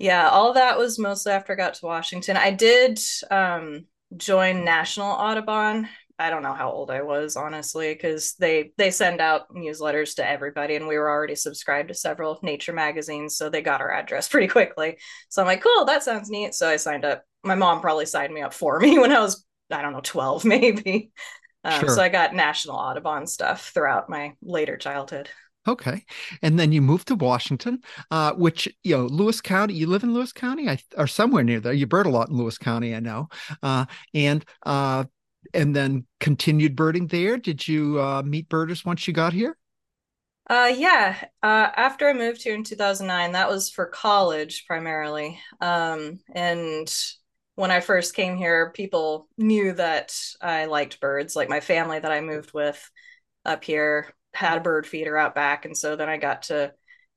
Yeah, 0.00 0.30
all 0.30 0.52
that 0.54 0.78
was 0.78 0.98
mostly 0.98 1.30
after 1.30 1.52
I 1.52 1.56
got 1.56 1.74
to 1.74 1.86
Washington. 1.86 2.36
I 2.36 2.50
did 2.50 2.98
um, 3.30 3.84
join 4.16 4.64
National 4.64 5.12
Audubon 5.12 5.88
I 6.22 6.30
don't 6.30 6.44
know 6.44 6.54
how 6.54 6.70
old 6.70 6.92
I 6.92 7.02
was 7.02 7.34
honestly 7.34 7.92
because 7.92 8.34
they 8.34 8.72
they 8.78 8.92
send 8.92 9.20
out 9.20 9.52
newsletters 9.52 10.14
to 10.16 10.28
everybody 10.28 10.76
and 10.76 10.86
we 10.86 10.96
were 10.96 11.10
already 11.10 11.34
subscribed 11.34 11.88
to 11.88 11.94
several 11.94 12.38
nature 12.42 12.72
magazines 12.72 13.36
so 13.36 13.48
they 13.48 13.60
got 13.60 13.80
our 13.80 13.90
address 13.90 14.28
pretty 14.30 14.46
quickly. 14.46 14.98
So 15.28 15.42
I'm 15.42 15.48
like, 15.48 15.64
cool, 15.64 15.84
that 15.86 16.04
sounds 16.04 16.30
neat. 16.30 16.54
So 16.54 16.68
I 16.68 16.76
signed 16.76 17.04
up. 17.04 17.24
My 17.42 17.56
mom 17.56 17.80
probably 17.80 18.06
signed 18.06 18.32
me 18.32 18.40
up 18.40 18.54
for 18.54 18.78
me 18.84 19.00
when 19.00 19.10
I 19.10 19.18
was 19.18 19.44
I 19.68 19.82
don't 19.82 19.92
know 19.92 20.00
12 20.00 20.44
maybe. 20.54 21.10
Um, 21.64 21.80
sure. 21.80 21.88
So 21.88 22.02
I 22.02 22.08
got 22.08 22.34
National 22.34 22.76
Audubon 22.76 23.26
stuff 23.26 23.72
throughout 23.74 24.08
my 24.08 24.34
later 24.42 24.76
childhood. 24.76 25.28
Okay, 25.66 26.04
and 26.42 26.58
then 26.58 26.72
you 26.72 26.82
moved 26.82 27.06
to 27.06 27.14
Washington, 27.14 27.82
uh, 28.10 28.32
which 28.32 28.68
you 28.82 28.96
know 28.96 29.06
Lewis 29.06 29.40
County. 29.40 29.74
You 29.74 29.86
live 29.86 30.02
in 30.02 30.12
Lewis 30.12 30.32
County, 30.32 30.68
I, 30.68 30.78
or 30.96 31.06
somewhere 31.06 31.44
near 31.44 31.60
there. 31.60 31.72
You 31.72 31.86
bird 31.86 32.06
a 32.06 32.10
lot 32.10 32.30
in 32.30 32.36
Lewis 32.36 32.58
County, 32.58 32.96
I 32.96 32.98
know. 32.98 33.28
Uh, 33.62 33.84
and 34.12 34.44
uh, 34.66 35.04
and 35.54 35.74
then 35.74 36.06
continued 36.20 36.76
birding 36.76 37.06
there. 37.08 37.36
Did 37.36 37.66
you 37.66 38.00
uh, 38.00 38.22
meet 38.22 38.48
birders 38.48 38.84
once 38.84 39.06
you 39.06 39.12
got 39.12 39.32
here? 39.32 39.56
Uh, 40.48 40.72
yeah. 40.76 41.16
Uh, 41.42 41.68
after 41.76 42.08
I 42.08 42.12
moved 42.12 42.42
here 42.42 42.54
in 42.54 42.64
2009, 42.64 43.32
that 43.32 43.48
was 43.48 43.70
for 43.70 43.86
college 43.86 44.66
primarily. 44.66 45.38
Um, 45.60 46.20
and 46.34 46.92
when 47.54 47.70
I 47.70 47.80
first 47.80 48.14
came 48.14 48.36
here, 48.36 48.70
people 48.74 49.28
knew 49.38 49.72
that 49.74 50.18
I 50.40 50.66
liked 50.66 51.00
birds. 51.00 51.36
Like 51.36 51.48
my 51.48 51.60
family 51.60 51.98
that 51.98 52.12
I 52.12 52.20
moved 52.20 52.52
with 52.52 52.90
up 53.44 53.64
here 53.64 54.12
had 54.34 54.58
a 54.58 54.62
bird 54.62 54.86
feeder 54.86 55.16
out 55.16 55.34
back. 55.34 55.64
And 55.64 55.76
so 55.76 55.96
then 55.96 56.08
I 56.08 56.16
got 56.16 56.42
to 56.44 56.72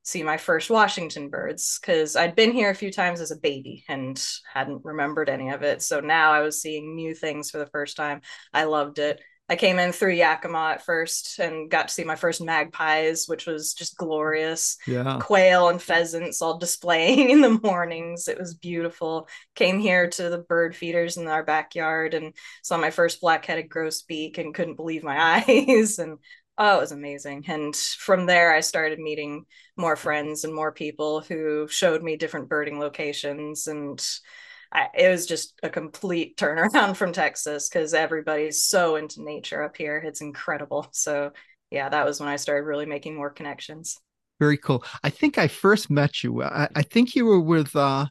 see 0.05 0.21
my 0.21 0.37
first 0.37 0.69
Washington 0.69 1.29
birds 1.29 1.79
because 1.81 2.15
I'd 2.15 2.35
been 2.35 2.51
here 2.51 2.69
a 2.69 2.75
few 2.75 2.91
times 2.91 3.19
as 3.19 3.31
a 3.31 3.35
baby 3.35 3.83
and 3.89 4.23
hadn't 4.53 4.85
remembered 4.85 5.29
any 5.29 5.49
of 5.49 5.63
it. 5.63 5.81
So 5.81 5.99
now 5.99 6.31
I 6.31 6.41
was 6.41 6.61
seeing 6.61 6.95
new 6.95 7.15
things 7.15 7.49
for 7.49 7.57
the 7.57 7.65
first 7.65 7.97
time. 7.97 8.21
I 8.53 8.65
loved 8.65 8.99
it. 8.99 9.19
I 9.47 9.55
came 9.55 9.77
in 9.77 9.91
through 9.91 10.13
Yakima 10.13 10.71
at 10.73 10.85
first 10.85 11.37
and 11.39 11.69
got 11.69 11.87
to 11.87 11.93
see 11.93 12.03
my 12.03 12.15
first 12.15 12.41
magpies, 12.41 13.25
which 13.27 13.45
was 13.45 13.73
just 13.73 13.97
glorious. 13.97 14.77
Yeah. 14.87 15.19
Quail 15.21 15.69
and 15.69 15.81
pheasants 15.81 16.41
all 16.41 16.57
displaying 16.57 17.29
in 17.31 17.41
the 17.41 17.59
mornings. 17.63 18.27
It 18.27 18.39
was 18.39 18.53
beautiful. 18.53 19.27
Came 19.55 19.79
here 19.79 20.09
to 20.11 20.29
the 20.29 20.39
bird 20.39 20.75
feeders 20.75 21.17
in 21.17 21.27
our 21.27 21.43
backyard 21.43 22.13
and 22.13 22.33
saw 22.63 22.77
my 22.77 22.89
first 22.91 23.21
black-headed 23.21 23.69
grosbeak 23.69 24.37
and 24.37 24.53
couldn't 24.53 24.75
believe 24.75 25.03
my 25.03 25.43
eyes. 25.47 25.99
And 25.99 26.17
oh, 26.57 26.77
it 26.77 26.81
was 26.81 26.91
amazing. 26.91 27.45
And 27.47 27.75
from 27.75 28.25
there, 28.25 28.53
I 28.53 28.61
started 28.61 28.99
meeting 28.99 29.45
more 29.77 29.95
friends 29.95 30.43
and 30.43 30.53
more 30.53 30.71
people 30.71 31.21
who 31.21 31.67
showed 31.67 32.01
me 32.01 32.15
different 32.15 32.49
birding 32.49 32.79
locations 32.79 33.67
and 33.67 34.01
I, 34.71 34.89
it 34.93 35.09
was 35.09 35.25
just 35.25 35.53
a 35.63 35.69
complete 35.69 36.37
turnaround 36.37 36.95
from 36.95 37.13
Texas 37.13 37.69
because 37.69 37.93
everybody's 37.93 38.63
so 38.63 38.95
into 38.95 39.23
nature 39.23 39.63
up 39.63 39.77
here. 39.77 39.97
It's 39.97 40.21
incredible. 40.21 40.87
So, 40.91 41.31
yeah, 41.71 41.89
that 41.89 42.05
was 42.05 42.19
when 42.19 42.29
I 42.29 42.35
started 42.35 42.65
really 42.65 42.85
making 42.85 43.15
more 43.15 43.29
connections. 43.29 43.97
Very 44.39 44.57
cool. 44.57 44.83
I 45.03 45.09
think 45.09 45.37
I 45.37 45.47
first 45.47 45.89
met 45.89 46.23
you. 46.23 46.43
I, 46.43 46.67
I 46.75 46.81
think 46.81 47.15
you 47.15 47.25
were 47.25 47.39
with 47.39 47.73
uh, 47.75 48.07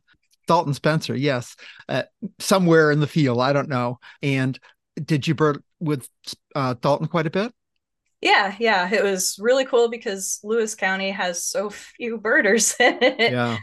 Dalton 0.47 0.73
Spencer. 0.73 1.15
Yes, 1.15 1.55
uh, 1.89 2.05
somewhere 2.39 2.91
in 2.91 3.01
the 3.01 3.07
field. 3.07 3.41
I 3.41 3.53
don't 3.53 3.69
know. 3.69 3.99
And 4.23 4.59
did 5.03 5.29
you 5.29 5.35
bird 5.35 5.63
with 5.81 6.09
uh, 6.55 6.75
Dalton 6.81 7.09
quite 7.09 7.27
a 7.27 7.31
bit? 7.31 7.53
Yeah, 8.25 8.57
yeah, 8.59 8.89
it 8.91 9.03
was 9.05 9.39
really 9.39 9.67
cool 9.67 9.91
because 9.91 10.41
Lewis 10.43 10.75
County 10.75 11.11
has 11.11 11.45
so 11.45 11.69
few 11.69 12.17
birders 12.17 12.75
in 12.81 12.99
it. 13.03 13.33
Yeah. 13.33 13.59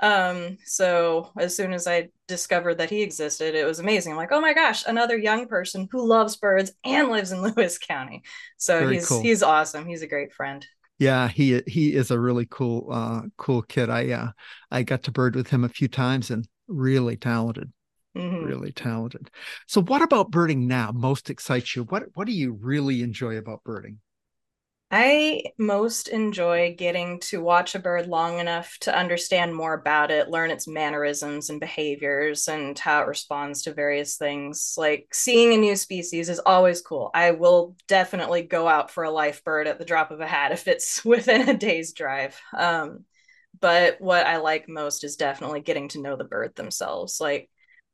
Um, 0.00 0.58
so 0.66 1.30
as 1.38 1.56
soon 1.56 1.72
as 1.72 1.86
I 1.86 2.10
discovered 2.28 2.76
that 2.78 2.90
he 2.90 3.00
existed, 3.00 3.54
it 3.54 3.64
was 3.64 3.78
amazing. 3.78 4.12
I'm 4.12 4.18
like, 4.18 4.32
oh 4.32 4.40
my 4.40 4.52
gosh, 4.52 4.84
another 4.86 5.16
young 5.16 5.46
person 5.46 5.88
who 5.90 6.06
loves 6.06 6.36
birds 6.36 6.72
and 6.84 7.08
lives 7.08 7.32
in 7.32 7.40
Lewis 7.56 7.78
County. 7.78 8.22
So 8.58 8.80
Very 8.80 8.96
he's 8.96 9.08
cool. 9.08 9.22
he's 9.22 9.42
awesome. 9.42 9.86
He's 9.86 10.02
a 10.02 10.06
great 10.06 10.34
friend. 10.34 10.66
Yeah, 10.98 11.28
he 11.28 11.62
he 11.66 11.94
is 11.94 12.10
a 12.10 12.20
really 12.20 12.46
cool 12.50 12.88
uh 12.92 13.22
cool 13.38 13.62
kid. 13.62 13.88
I 13.88 14.10
uh 14.10 14.32
I 14.70 14.82
got 14.82 15.04
to 15.04 15.10
bird 15.10 15.36
with 15.36 15.48
him 15.48 15.64
a 15.64 15.70
few 15.70 15.88
times 15.88 16.30
and 16.30 16.46
really 16.68 17.16
talented. 17.16 17.72
Mm-hmm. 18.16 18.44
Really 18.44 18.72
talented. 18.72 19.30
So 19.66 19.82
what 19.82 20.02
about 20.02 20.30
birding 20.30 20.66
now 20.66 20.92
most 20.92 21.30
excites 21.30 21.74
you? 21.74 21.84
What 21.84 22.04
what 22.14 22.26
do 22.26 22.32
you 22.32 22.52
really 22.52 23.02
enjoy 23.02 23.38
about 23.38 23.64
birding? 23.64 24.00
I 24.94 25.44
most 25.56 26.08
enjoy 26.08 26.74
getting 26.76 27.18
to 27.20 27.40
watch 27.40 27.74
a 27.74 27.78
bird 27.78 28.08
long 28.08 28.38
enough 28.40 28.76
to 28.80 28.94
understand 28.94 29.54
more 29.54 29.72
about 29.72 30.10
it, 30.10 30.28
learn 30.28 30.50
its 30.50 30.68
mannerisms 30.68 31.48
and 31.48 31.58
behaviors, 31.58 32.46
and 32.46 32.78
how 32.78 33.00
it 33.00 33.06
responds 33.06 33.62
to 33.62 33.72
various 33.72 34.18
things. 34.18 34.74
Like 34.76 35.08
seeing 35.10 35.54
a 35.54 35.56
new 35.56 35.76
species 35.76 36.28
is 36.28 36.40
always 36.44 36.82
cool. 36.82 37.10
I 37.14 37.30
will 37.30 37.74
definitely 37.88 38.42
go 38.42 38.68
out 38.68 38.90
for 38.90 39.04
a 39.04 39.10
life 39.10 39.42
bird 39.44 39.66
at 39.66 39.78
the 39.78 39.86
drop 39.86 40.10
of 40.10 40.20
a 40.20 40.26
hat 40.26 40.52
if 40.52 40.68
it's 40.68 41.02
within 41.06 41.48
a 41.48 41.56
day's 41.56 41.94
drive. 41.94 42.38
Um, 42.54 43.06
but 43.58 43.98
what 43.98 44.26
I 44.26 44.38
like 44.38 44.68
most 44.68 45.04
is 45.04 45.16
definitely 45.16 45.60
getting 45.62 45.88
to 45.90 46.02
know 46.02 46.16
the 46.16 46.24
bird 46.24 46.54
themselves, 46.54 47.18
like 47.18 47.48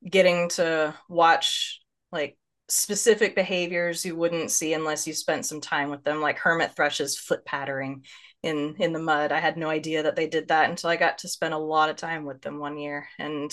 getting 0.06 0.48
to 0.50 0.94
watch 1.08 1.80
like 2.12 2.36
specific 2.68 3.34
behaviors 3.34 4.04
you 4.04 4.14
wouldn't 4.14 4.50
see 4.50 4.74
unless 4.74 5.06
you 5.06 5.14
spent 5.14 5.46
some 5.46 5.60
time 5.60 5.88
with 5.90 6.04
them 6.04 6.20
like 6.20 6.38
hermit 6.38 6.76
thrushes 6.76 7.18
foot 7.18 7.44
pattering 7.44 8.04
in 8.42 8.76
in 8.78 8.92
the 8.92 8.98
mud. 8.98 9.32
I 9.32 9.40
had 9.40 9.56
no 9.56 9.68
idea 9.68 10.02
that 10.04 10.16
they 10.16 10.28
did 10.28 10.48
that 10.48 10.70
until 10.70 10.90
i 10.90 10.96
got 10.96 11.18
to 11.18 11.28
spend 11.28 11.54
a 11.54 11.58
lot 11.58 11.90
of 11.90 11.96
time 11.96 12.24
with 12.24 12.42
them 12.42 12.58
one 12.58 12.78
year. 12.78 13.08
And 13.18 13.50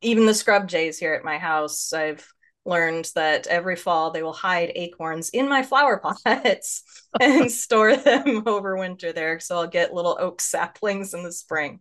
even 0.00 0.24
the 0.26 0.34
scrub 0.34 0.68
jays 0.68 0.98
here 0.98 1.14
at 1.14 1.24
my 1.24 1.36
house 1.36 1.92
i've 1.92 2.26
learned 2.64 3.10
that 3.14 3.46
every 3.46 3.76
fall 3.76 4.10
they 4.10 4.22
will 4.22 4.32
hide 4.32 4.72
acorns 4.74 5.28
in 5.30 5.48
my 5.48 5.62
flower 5.62 5.98
pots 6.24 6.82
and 7.20 7.52
store 7.52 7.94
them 7.96 8.44
over 8.46 8.76
winter 8.76 9.12
there. 9.12 9.40
So 9.40 9.56
i'll 9.56 9.66
get 9.66 9.92
little 9.92 10.16
oak 10.20 10.40
saplings 10.40 11.12
in 11.12 11.24
the 11.24 11.32
spring 11.32 11.80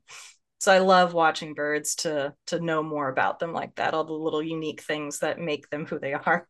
so 0.63 0.71
i 0.71 0.79
love 0.79 1.13
watching 1.13 1.53
birds 1.53 1.95
to 1.95 2.33
to 2.47 2.59
know 2.59 2.81
more 2.81 3.09
about 3.09 3.39
them 3.39 3.53
like 3.53 3.73
that 3.75 3.93
all 3.93 4.03
the 4.03 4.13
little 4.13 4.43
unique 4.43 4.81
things 4.81 5.19
that 5.19 5.39
make 5.39 5.69
them 5.69 5.85
who 5.85 5.99
they 5.99 6.13
are 6.13 6.47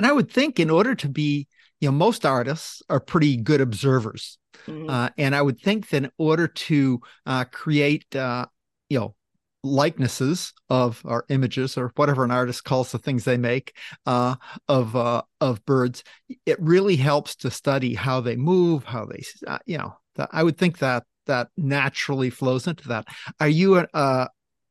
and 0.00 0.06
I 0.06 0.12
would 0.12 0.32
think 0.32 0.58
in 0.58 0.70
order 0.70 0.94
to 0.94 1.10
be, 1.10 1.46
you 1.78 1.88
know, 1.88 1.92
most 1.92 2.24
artists 2.24 2.82
are 2.88 3.00
pretty 3.00 3.36
good 3.36 3.60
observers. 3.60 4.38
Mm-hmm. 4.66 4.88
Uh, 4.88 5.10
and 5.18 5.36
I 5.36 5.42
would 5.42 5.60
think 5.60 5.90
that 5.90 6.04
in 6.04 6.10
order 6.16 6.48
to 6.48 7.02
uh, 7.26 7.44
create, 7.44 8.16
uh, 8.16 8.46
you 8.88 8.98
know, 8.98 9.14
likenesses 9.62 10.54
of 10.70 11.02
or 11.04 11.26
images 11.28 11.76
or 11.76 11.92
whatever 11.96 12.24
an 12.24 12.30
artist 12.30 12.64
calls 12.64 12.92
the 12.92 12.98
things 12.98 13.24
they 13.24 13.36
make 13.36 13.76
uh, 14.06 14.36
of 14.68 14.96
uh, 14.96 15.20
of 15.42 15.62
birds, 15.66 16.02
it 16.46 16.58
really 16.62 16.96
helps 16.96 17.36
to 17.36 17.50
study 17.50 17.94
how 17.94 18.22
they 18.22 18.36
move, 18.36 18.84
how 18.84 19.04
they, 19.04 19.22
uh, 19.46 19.58
you 19.66 19.76
know, 19.76 19.98
I 20.30 20.42
would 20.42 20.56
think 20.56 20.78
that 20.78 21.04
that 21.30 21.48
naturally 21.56 22.28
flows 22.28 22.66
into 22.66 22.88
that. 22.88 23.06
Are 23.38 23.48
you 23.48 23.76
uh 23.76 24.26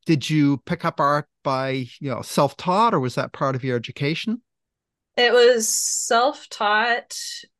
did 0.06 0.30
you 0.30 0.58
pick 0.66 0.86
up 0.86 1.00
art 1.00 1.28
by 1.44 1.88
you 2.00 2.10
know 2.10 2.22
self-taught 2.22 2.94
or 2.94 3.00
was 3.00 3.16
that 3.16 3.34
part 3.34 3.56
of 3.56 3.63
your 3.63 3.75
education 3.78 4.42
it 5.18 5.34
was 5.34 5.68
self-taught 5.68 7.13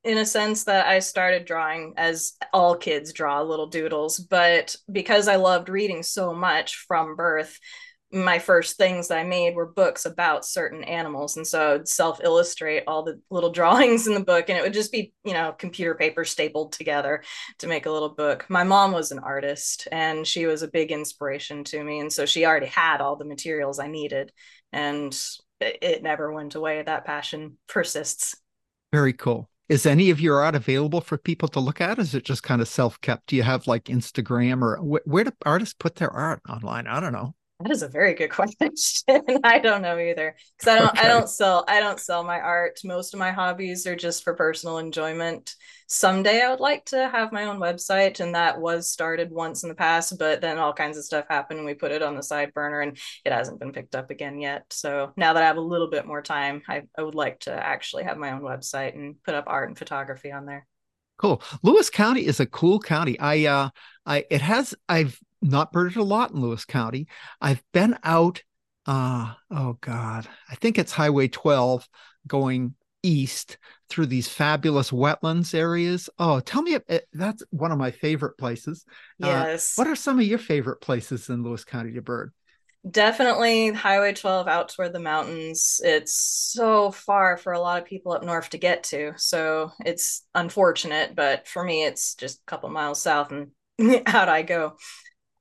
in 0.06 0.18
a 0.18 0.26
sense 0.26 0.64
that 0.64 0.88
I 0.88 1.00
started 1.00 1.44
drawing 1.44 1.94
as 1.98 2.34
all 2.54 2.78
kids 2.78 3.12
draw 3.12 3.42
little 3.42 3.68
doodles, 3.68 4.18
but 4.18 4.78
because 4.90 5.28
I 5.28 5.36
loved 5.36 5.68
reading 5.68 6.02
so 6.02 6.34
much 6.34 6.86
from 6.88 7.18
birth, 7.18 7.60
my 8.12 8.40
first 8.40 8.78
things 8.78 9.12
I 9.12 9.24
made 9.24 9.56
were 9.56 9.68
books 9.68 10.06
about 10.06 10.46
certain 10.46 10.84
animals. 10.84 11.38
And 11.38 11.46
so 11.46 11.76
I'd 11.76 11.88
self 11.88 12.20
illustrate 12.24 12.84
all 12.88 13.04
the 13.04 13.20
little 13.30 13.52
drawings 13.60 14.08
in 14.08 14.14
the 14.14 14.20
book, 14.20 14.50
and 14.50 14.58
it 14.58 14.64
would 14.64 14.74
just 14.74 14.92
be, 14.92 15.14
you 15.24 15.34
know, 15.34 15.54
computer 15.58 15.96
paper 15.96 16.26
stapled 16.26 16.74
together 16.74 17.24
to 17.60 17.68
make 17.68 17.86
a 17.86 17.92
little 17.92 18.10
book. 18.10 18.46
My 18.50 18.64
mom 18.64 18.92
was 18.92 19.12
an 19.12 19.20
artist 19.20 19.88
and 19.92 20.26
she 20.26 20.46
was 20.46 20.64
a 20.64 20.68
big 20.68 20.92
inspiration 20.92 21.64
to 21.66 21.84
me. 21.84 22.00
And 22.00 22.12
so 22.12 22.26
she 22.26 22.46
already 22.46 22.68
had 22.68 23.02
all 23.02 23.16
the 23.16 23.26
materials 23.26 23.80
I 23.80 23.88
needed. 23.88 24.32
And 24.72 25.18
it 25.60 26.04
never 26.04 26.32
went 26.32 26.56
away. 26.56 26.82
That 26.82 27.06
passion 27.06 27.58
persists. 27.68 28.36
Very 28.92 29.14
cool. 29.14 29.50
Is 29.68 29.86
any 29.86 30.10
of 30.10 30.20
your 30.20 30.42
art 30.42 30.56
available 30.56 31.00
for 31.00 31.18
people 31.18 31.48
to 31.50 31.60
look 31.60 31.80
at? 31.80 32.00
Is 32.00 32.16
it 32.16 32.24
just 32.24 32.42
kind 32.42 32.60
of 32.60 32.68
self 32.68 33.00
kept? 33.02 33.28
Do 33.28 33.36
you 33.36 33.44
have 33.44 33.68
like 33.68 33.86
Instagram 33.86 34.64
or 34.64 34.78
wh- 34.78 35.08
where 35.08 35.26
do 35.26 35.32
artists 35.46 35.76
put 35.76 35.96
their 35.96 36.10
art 36.10 36.42
online? 36.50 36.88
I 36.88 37.00
don't 37.00 37.14
know. 37.14 37.36
That 37.60 37.72
is 37.72 37.84
a 37.84 37.90
very 37.90 38.14
good 38.14 38.30
question. 38.32 39.22
I 39.44 39.60
don't 39.60 39.82
know 39.82 39.98
either 40.00 40.36
because 40.58 40.74
I 40.74 40.80
don't 40.80 40.90
okay. 40.92 41.02
I 41.06 41.08
don't 41.10 41.28
sell 41.30 41.66
I 41.68 41.82
don't 41.82 42.00
sell 42.00 42.24
my 42.24 42.40
art. 42.40 42.80
Most 42.86 43.14
of 43.14 43.20
my 43.20 43.32
hobbies 43.32 43.86
are 43.86 43.96
just 43.98 44.24
for 44.24 44.34
personal 44.34 44.78
enjoyment. 44.78 45.56
Someday 45.88 46.42
I 46.42 46.52
would 46.52 46.60
like 46.60 46.86
to 46.86 47.10
have 47.10 47.32
my 47.34 47.46
own 47.46 47.60
website, 47.60 48.20
and 48.20 48.36
that 48.36 48.62
was 48.62 48.90
started 48.92 49.32
once 49.32 49.64
in 49.64 49.70
the 49.70 49.76
past, 49.76 50.18
but 50.20 50.40
then 50.40 50.60
all 50.60 50.72
kinds 50.72 50.98
of 50.98 51.04
stuff 51.04 51.26
happened, 51.28 51.58
and 51.60 51.66
we 51.66 51.74
put 51.74 51.92
it 51.92 52.04
on 52.04 52.16
the 52.16 52.24
side 52.24 52.54
burner, 52.54 52.80
and 52.82 52.98
it 53.26 53.34
hasn't 53.34 53.60
been 53.60 53.74
picked 53.74 53.96
up 53.96 54.12
again 54.12 54.40
yet. 54.40 54.66
So 54.70 55.12
now 55.18 55.34
that 55.34 55.44
I 55.44 55.48
have 55.48 55.58
a 55.58 55.62
little 55.62 55.90
bit 55.90 56.06
more 56.06 56.22
time, 56.22 56.62
I, 56.70 56.84
I 56.98 57.02
would 57.02 57.16
like 57.16 57.40
to 57.42 57.52
actually 57.52 58.04
have 58.04 58.18
my 58.18 58.32
own 58.32 58.42
website 58.42 58.94
and 58.94 59.22
put 59.24 59.34
up 59.34 59.46
art 59.48 59.68
and 59.68 59.78
photography 59.78 60.32
on 60.32 60.46
there. 60.46 60.68
Cool. 61.20 61.42
Lewis 61.62 61.90
County 61.90 62.26
is 62.26 62.40
a 62.40 62.46
cool 62.46 62.80
county. 62.80 63.20
I 63.20 63.46
uh 63.46 63.70
I 64.06 64.26
it 64.30 64.42
has 64.42 64.74
I've 64.88 65.20
not 65.42 65.72
birded 65.72 65.98
a 65.98 66.04
lot 66.04 66.32
in 66.32 66.42
Lewis 66.42 66.66
County. 66.66 67.08
I've 67.42 67.62
been 67.74 67.98
out, 68.04 68.42
uh, 68.86 69.34
oh 69.52 69.78
God, 69.82 70.28
I 70.50 70.56
think 70.56 70.78
it's 70.78 70.92
Highway 70.92 71.28
12 71.28 71.88
going 72.28 72.76
east 73.04 73.58
through 73.90 74.08
these 74.08 74.28
fabulous 74.28 74.92
wetlands 74.92 75.54
areas. 75.54 76.10
Oh, 76.20 76.40
tell 76.40 76.62
me, 76.62 76.78
eh, 76.88 77.00
that's 77.14 77.44
one 77.52 77.72
of 77.72 77.78
my 77.78 77.92
favorite 77.92 78.38
places. 78.38 78.86
Uh, 79.22 79.28
yes. 79.28 79.78
Uh, 79.78 79.82
what 79.82 79.88
are 79.88 79.96
some 79.96 80.20
of 80.20 80.26
your 80.26 80.38
favorite 80.38 80.82
places 80.82 81.30
in 81.30 81.44
Lewis 81.44 81.64
County 81.64 81.94
to 81.94 82.02
bird? 82.02 82.34
Definitely 82.90 83.72
Highway 83.72 84.14
12 84.14 84.48
out 84.48 84.70
toward 84.70 84.94
the 84.94 85.00
mountains. 85.00 85.82
It's 85.84 86.16
so 86.54 86.92
far 86.92 87.36
for 87.36 87.52
a 87.52 87.60
lot 87.60 87.82
of 87.82 87.88
people 87.88 88.14
up 88.14 88.24
north 88.24 88.52
to 88.52 88.58
get 88.58 88.84
to. 88.86 89.14
So 89.18 89.72
it's 89.86 90.26
unfortunate, 90.34 91.14
but 91.14 91.46
for 91.48 91.64
me, 91.64 91.84
it's 91.84 92.16
just 92.16 92.40
a 92.40 92.46
couple 92.46 92.70
miles 92.70 93.02
south 93.02 93.32
and 93.32 93.52
out 94.08 94.30
I 94.30 94.44
go. 94.44 94.78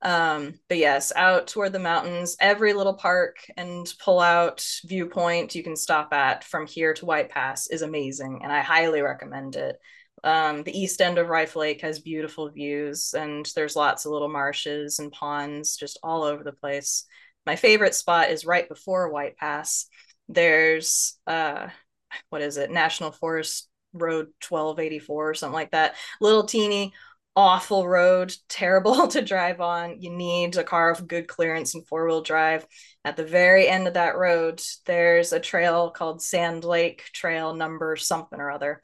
Um, 0.01 0.59
but 0.69 0.77
yes, 0.77 1.13
out 1.15 1.47
toward 1.47 1.73
the 1.73 1.79
mountains, 1.79 2.37
every 2.39 2.73
little 2.73 2.93
park 2.95 3.37
and 3.57 3.91
pull 4.03 4.19
out 4.19 4.65
viewpoint 4.85 5.55
you 5.55 5.63
can 5.63 5.75
stop 5.75 6.13
at 6.13 6.43
from 6.43 6.67
here 6.67 6.93
to 6.95 7.05
White 7.05 7.29
Pass 7.29 7.67
is 7.69 7.81
amazing, 7.81 8.41
and 8.43 8.51
I 8.51 8.61
highly 8.61 9.01
recommend 9.01 9.55
it. 9.57 9.77
Um, 10.23 10.63
the 10.63 10.77
east 10.77 11.01
end 11.01 11.17
of 11.17 11.27
Riffe 11.29 11.55
Lake 11.55 11.81
has 11.81 11.99
beautiful 11.99 12.49
views, 12.49 13.13
and 13.13 13.49
there's 13.55 13.75
lots 13.75 14.05
of 14.05 14.11
little 14.11 14.29
marshes 14.29 14.99
and 14.99 15.11
ponds 15.11 15.77
just 15.77 15.99
all 16.03 16.23
over 16.23 16.43
the 16.43 16.53
place. 16.53 17.05
My 17.49 17.55
favorite 17.55 17.95
spot 17.95 18.29
is 18.29 18.45
right 18.45 18.69
before 18.69 19.09
White 19.09 19.35
Pass. 19.35 19.87
There's 20.27 21.17
uh, 21.25 21.69
what 22.29 22.43
is 22.43 22.57
it? 22.57 22.69
National 22.69 23.11
Forest 23.11 23.67
Road 23.91 24.27
1284 24.47 25.29
or 25.31 25.33
something 25.33 25.55
like 25.55 25.71
that. 25.71 25.95
Little 26.21 26.43
teeny 26.43 26.93
awful 27.35 27.87
road, 27.87 28.35
terrible 28.49 29.07
to 29.07 29.23
drive 29.23 29.61
on. 29.61 29.99
You 29.99 30.11
need 30.11 30.57
a 30.57 30.63
car 30.63 30.91
of 30.91 31.07
good 31.07 31.27
clearance 31.27 31.73
and 31.73 31.87
four 31.87 32.05
wheel 32.05 32.21
drive. 32.21 32.67
At 33.03 33.17
the 33.17 33.25
very 33.25 33.67
end 33.67 33.87
of 33.87 33.95
that 33.95 34.15
road, 34.15 34.61
there's 34.85 35.33
a 35.33 35.39
trail 35.39 35.89
called 35.89 36.21
Sand 36.21 36.63
Lake 36.63 37.05
Trail 37.13 37.55
number 37.55 37.95
something 37.95 38.39
or 38.39 38.51
other. 38.51 38.83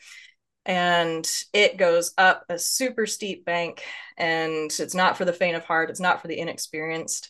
And 0.65 1.29
it 1.53 1.77
goes 1.77 2.13
up 2.17 2.45
a 2.50 2.57
super 2.57 3.05
steep 3.05 3.45
bank, 3.45 3.84
and 4.17 4.72
it's 4.79 4.95
not 4.95 5.17
for 5.19 5.25
the 5.25 5.34
faint 5.34 5.55
of 5.55 5.65
heart, 5.65 5.91
it's 5.91 6.00
not 6.00 6.19
for 6.19 6.27
the 6.27 6.39
inexperienced 6.39 7.29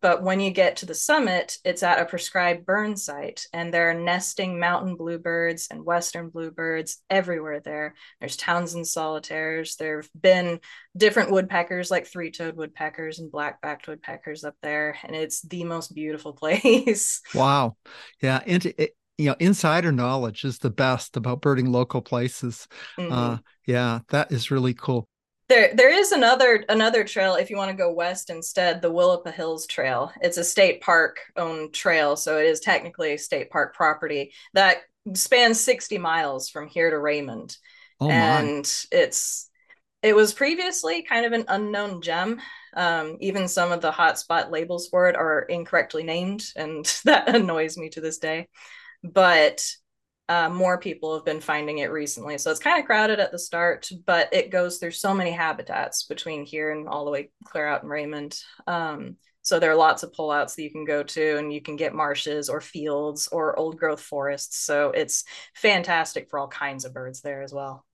but 0.00 0.22
when 0.22 0.38
you 0.38 0.50
get 0.50 0.76
to 0.76 0.86
the 0.86 0.94
summit, 0.94 1.56
it's 1.64 1.82
at 1.82 2.00
a 2.00 2.04
prescribed 2.04 2.66
burn 2.66 2.96
site, 2.96 3.46
and 3.52 3.72
there 3.72 3.90
are 3.90 3.94
nesting 3.94 4.60
mountain 4.60 4.96
bluebirds 4.96 5.68
and 5.70 5.84
western 5.84 6.28
bluebirds 6.28 7.02
everywhere 7.08 7.60
there. 7.60 7.94
There's 8.20 8.36
Townsend 8.36 8.86
solitaires. 8.86 9.76
There 9.76 9.96
have 9.96 10.10
been 10.18 10.60
different 10.96 11.30
woodpeckers, 11.30 11.90
like 11.90 12.06
three 12.06 12.30
toed 12.30 12.56
woodpeckers 12.56 13.18
and 13.18 13.32
black 13.32 13.62
backed 13.62 13.88
woodpeckers 13.88 14.44
up 14.44 14.56
there, 14.62 14.96
and 15.02 15.16
it's 15.16 15.40
the 15.42 15.64
most 15.64 15.94
beautiful 15.94 16.32
place. 16.34 17.22
wow. 17.34 17.76
Yeah. 18.20 18.40
And 18.46 18.66
it, 18.66 18.94
you 19.16 19.30
know, 19.30 19.36
insider 19.40 19.90
knowledge 19.90 20.44
is 20.44 20.58
the 20.58 20.70
best 20.70 21.16
about 21.16 21.40
birding 21.40 21.72
local 21.72 22.02
places. 22.02 22.68
Mm-hmm. 22.98 23.12
Uh, 23.12 23.38
yeah, 23.66 24.00
that 24.10 24.32
is 24.32 24.50
really 24.50 24.74
cool 24.74 25.08
there 25.48 25.74
there 25.74 25.90
is 25.90 26.12
another 26.12 26.64
another 26.68 27.04
trail 27.04 27.34
if 27.34 27.50
you 27.50 27.56
want 27.56 27.70
to 27.70 27.76
go 27.76 27.92
west 27.92 28.30
instead 28.30 28.82
the 28.82 28.92
willapa 28.92 29.32
hills 29.32 29.66
trail. 29.66 30.12
It's 30.20 30.36
a 30.36 30.44
state 30.44 30.80
park 30.80 31.20
owned 31.36 31.72
trail 31.72 32.16
so 32.16 32.38
it 32.38 32.46
is 32.46 32.60
technically 32.60 33.14
a 33.14 33.18
state 33.18 33.50
park 33.50 33.74
property 33.74 34.32
that 34.54 34.78
spans 35.14 35.60
60 35.60 35.98
miles 35.98 36.50
from 36.50 36.68
here 36.68 36.90
to 36.90 36.98
raymond. 36.98 37.56
Oh 38.00 38.10
and 38.10 38.70
it's 38.92 39.50
it 40.02 40.14
was 40.14 40.32
previously 40.32 41.02
kind 41.02 41.26
of 41.26 41.32
an 41.32 41.44
unknown 41.48 42.02
gem. 42.02 42.40
Um, 42.76 43.16
even 43.20 43.48
some 43.48 43.72
of 43.72 43.80
the 43.80 43.90
hotspot 43.90 44.50
labels 44.50 44.88
for 44.88 45.08
it 45.08 45.16
are 45.16 45.40
incorrectly 45.40 46.04
named 46.04 46.44
and 46.54 46.84
that 47.04 47.34
annoys 47.34 47.76
me 47.76 47.88
to 47.90 48.00
this 48.00 48.18
day. 48.18 48.48
But 49.02 49.64
uh, 50.28 50.48
more 50.48 50.78
people 50.78 51.14
have 51.14 51.24
been 51.24 51.40
finding 51.40 51.78
it 51.78 51.90
recently. 51.90 52.36
So 52.38 52.50
it's 52.50 52.60
kind 52.60 52.78
of 52.78 52.86
crowded 52.86 53.18
at 53.18 53.32
the 53.32 53.38
start, 53.38 53.90
but 54.06 54.28
it 54.32 54.50
goes 54.50 54.78
through 54.78 54.90
so 54.90 55.14
many 55.14 55.30
habitats 55.30 56.04
between 56.04 56.44
here 56.44 56.70
and 56.70 56.86
all 56.86 57.04
the 57.04 57.10
way 57.10 57.30
clear 57.44 57.66
out 57.66 57.82
in 57.82 57.88
Raymond. 57.88 58.38
Um, 58.66 59.16
so 59.42 59.58
there 59.58 59.70
are 59.70 59.76
lots 59.76 60.02
of 60.02 60.12
pullouts 60.12 60.54
that 60.54 60.62
you 60.62 60.70
can 60.70 60.84
go 60.84 61.02
to, 61.02 61.38
and 61.38 61.50
you 61.50 61.62
can 61.62 61.76
get 61.76 61.94
marshes 61.94 62.50
or 62.50 62.60
fields 62.60 63.28
or 63.28 63.58
old 63.58 63.78
growth 63.78 64.02
forests. 64.02 64.58
So 64.58 64.90
it's 64.90 65.24
fantastic 65.54 66.28
for 66.28 66.38
all 66.38 66.48
kinds 66.48 66.84
of 66.84 66.92
birds 66.92 67.22
there 67.22 67.42
as 67.42 67.52
well. 67.54 67.86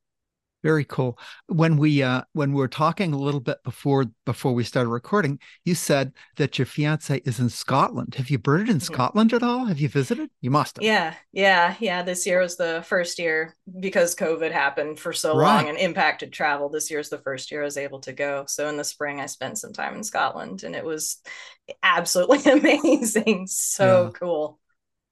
Very 0.65 0.87
cool. 0.87 1.19
When 1.49 1.77
we 1.77 2.03
uh, 2.03 2.23
when 2.33 2.55
we 2.55 2.59
were 2.59 2.69
talking 2.69 3.13
a 3.13 3.19
little 3.19 3.39
bit 3.39 3.59
before 3.65 4.07
before 4.25 4.55
we 4.55 4.65
started 4.65 4.89
recording, 4.89 5.39
you 5.67 5.75
said 5.75 6.15
that 6.37 6.59
your 6.59 6.65
fiance 6.65 7.19
is 7.27 7.39
in 7.39 7.51
Scotland. 7.51 8.15
Have 8.15 8.31
you 8.31 8.39
birded 8.39 8.71
in 8.71 8.81
Scotland 8.81 9.35
at 9.35 9.43
all? 9.43 9.67
Have 9.67 9.79
you 9.79 9.91
visited? 9.91 10.31
You 10.41 10.51
must 10.51 10.79
have. 10.79 10.83
Yeah, 10.83 11.13
yeah, 11.33 11.75
yeah. 11.81 12.03
This 12.03 12.27
year 12.27 12.41
was 12.41 12.57
the 12.57 12.83
first 12.87 13.19
year 13.19 13.55
because 13.79 14.15
COVID 14.15 14.53
happened 14.53 14.99
for 14.99 15.13
so 15.13 15.37
right. 15.37 15.55
long 15.55 15.69
and 15.69 15.77
impacted 15.77 16.33
travel. 16.33 16.71
This 16.71 16.91
year 16.91 17.01
is 17.01 17.11
the 17.11 17.19
first 17.19 17.53
year 17.53 17.61
I 17.61 17.67
was 17.67 17.77
able 17.77 18.01
to 18.01 18.15
go. 18.15 18.47
So 18.49 18.67
in 18.71 18.79
the 18.79 18.85
spring, 18.85 19.21
I 19.21 19.27
spent 19.27 19.59
some 19.59 19.75
time 19.75 19.97
in 19.97 20.03
Scotland, 20.03 20.65
and 20.65 20.75
it 20.75 20.85
was 20.87 21.19
absolutely 21.83 22.41
amazing. 22.51 23.49
So 23.49 24.05
yeah. 24.05 24.19
cool. 24.19 24.59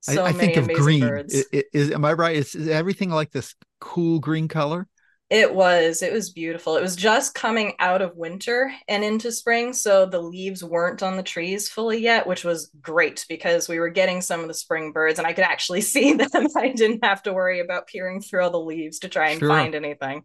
So 0.01 0.25
I, 0.25 0.29
I 0.29 0.33
think 0.33 0.57
of 0.57 0.67
green. 0.73 1.05
Is, 1.29 1.47
is, 1.53 1.91
am 1.91 2.07
I 2.07 2.15
right? 2.15 2.37
Is, 2.37 2.55
is 2.55 2.69
everything 2.69 3.11
like 3.11 3.33
this 3.33 3.55
cool 3.81 4.19
green 4.19 4.49
color? 4.49 4.89
It 5.33 5.55
was. 5.55 6.03
It 6.03 6.13
was 6.13 6.29
beautiful. 6.29 6.77
It 6.77 6.83
was 6.83 6.95
just 6.95 7.35
coming 7.35 7.73
out 7.79 8.03
of 8.03 8.19
winter 8.19 8.71
and 8.87 9.03
into 9.03 9.33
spring, 9.33 9.73
so 9.73 10.05
the 10.05 10.21
leaves 10.21 10.63
weren't 10.63 11.03
on 11.03 11.17
the 11.17 11.23
trees 11.23 11.71
fully 11.71 12.03
yet, 12.03 12.27
which 12.27 12.45
was 12.45 12.71
great 12.83 13.25
because 13.31 13.67
we 13.67 13.81
were 13.81 13.89
getting 13.89 14.21
some 14.21 14.41
of 14.41 14.49
the 14.49 14.53
spring 14.53 14.93
birds 14.93 15.19
and 15.19 15.27
I 15.27 15.33
could 15.33 15.45
actually 15.45 15.81
see 15.93 16.13
them. 16.13 16.49
I 16.55 16.69
didn't 16.69 17.03
have 17.03 17.23
to 17.23 17.33
worry 17.33 17.61
about 17.61 17.87
peering 17.87 18.21
through 18.21 18.45
all 18.45 18.51
the 18.51 18.61
leaves 18.61 18.99
to 18.99 19.09
try 19.09 19.31
and 19.31 19.39
sure. 19.39 19.49
find 19.49 19.75
anything 19.75 20.25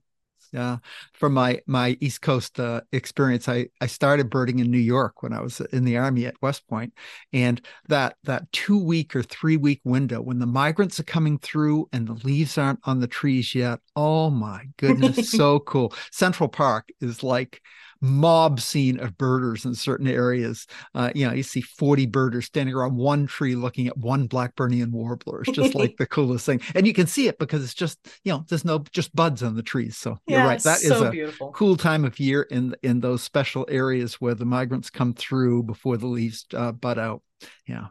yeah 0.51 0.77
from 1.13 1.33
my 1.33 1.59
my 1.67 1.97
east 1.99 2.21
coast 2.21 2.59
uh, 2.59 2.81
experience 2.91 3.47
i 3.49 3.67
i 3.81 3.85
started 3.85 4.29
birding 4.29 4.59
in 4.59 4.71
new 4.71 4.77
york 4.77 5.23
when 5.23 5.33
i 5.33 5.41
was 5.41 5.59
in 5.71 5.83
the 5.83 5.97
army 5.97 6.25
at 6.25 6.41
west 6.41 6.67
point 6.67 6.93
and 7.33 7.61
that 7.87 8.15
that 8.23 8.51
two 8.51 8.81
week 8.81 9.15
or 9.15 9.23
three 9.23 9.57
week 9.57 9.81
window 9.83 10.21
when 10.21 10.39
the 10.39 10.45
migrants 10.45 10.99
are 10.99 11.03
coming 11.03 11.37
through 11.39 11.87
and 11.93 12.07
the 12.07 12.25
leaves 12.25 12.57
aren't 12.57 12.79
on 12.85 12.99
the 12.99 13.07
trees 13.07 13.53
yet 13.53 13.79
oh 13.95 14.29
my 14.29 14.63
goodness 14.77 15.29
so 15.37 15.59
cool. 15.59 15.93
Central 16.11 16.49
park 16.49 16.89
is 17.01 17.23
like 17.23 17.61
mob 18.01 18.59
scene 18.59 18.99
of 18.99 19.17
birders 19.17 19.65
in 19.65 19.75
certain 19.75 20.07
areas. 20.07 20.67
Uh, 20.93 21.11
you 21.15 21.27
know, 21.27 21.33
you 21.33 21.43
see 21.43 21.61
40 21.61 22.05
birders 22.07 22.45
standing 22.45 22.75
around 22.75 22.95
one 22.95 23.27
tree 23.27 23.55
looking 23.55 23.87
at 23.87 23.97
one 23.97 24.27
Blackburnian 24.27 24.91
warbler. 24.91 25.41
It's 25.41 25.51
just 25.51 25.75
like 25.75 25.95
the 25.97 26.05
coolest 26.05 26.45
thing. 26.45 26.61
And 26.75 26.85
you 26.85 26.93
can 26.93 27.07
see 27.07 27.27
it 27.27 27.39
because 27.39 27.63
it's 27.63 27.73
just, 27.73 27.99
you 28.23 28.31
know, 28.31 28.45
there's 28.47 28.65
no 28.65 28.79
just 28.91 29.15
buds 29.15 29.43
on 29.43 29.55
the 29.55 29.63
trees. 29.63 29.97
So 29.97 30.17
yeah, 30.27 30.39
you're 30.39 30.47
right. 30.47 30.63
That 30.63 30.81
is 30.81 30.89
so 30.89 31.05
a 31.05 31.11
beautiful. 31.11 31.51
cool 31.51 31.77
time 31.77 32.05
of 32.05 32.19
year 32.19 32.43
in 32.43 32.75
in 32.83 32.99
those 32.99 33.23
special 33.23 33.65
areas 33.69 34.15
where 34.15 34.35
the 34.35 34.45
migrants 34.45 34.89
come 34.89 35.13
through 35.13 35.63
before 35.63 35.97
the 35.97 36.07
leaves 36.07 36.45
uh, 36.53 36.71
bud 36.71 36.97
out. 36.97 37.21
Yeah 37.67 37.87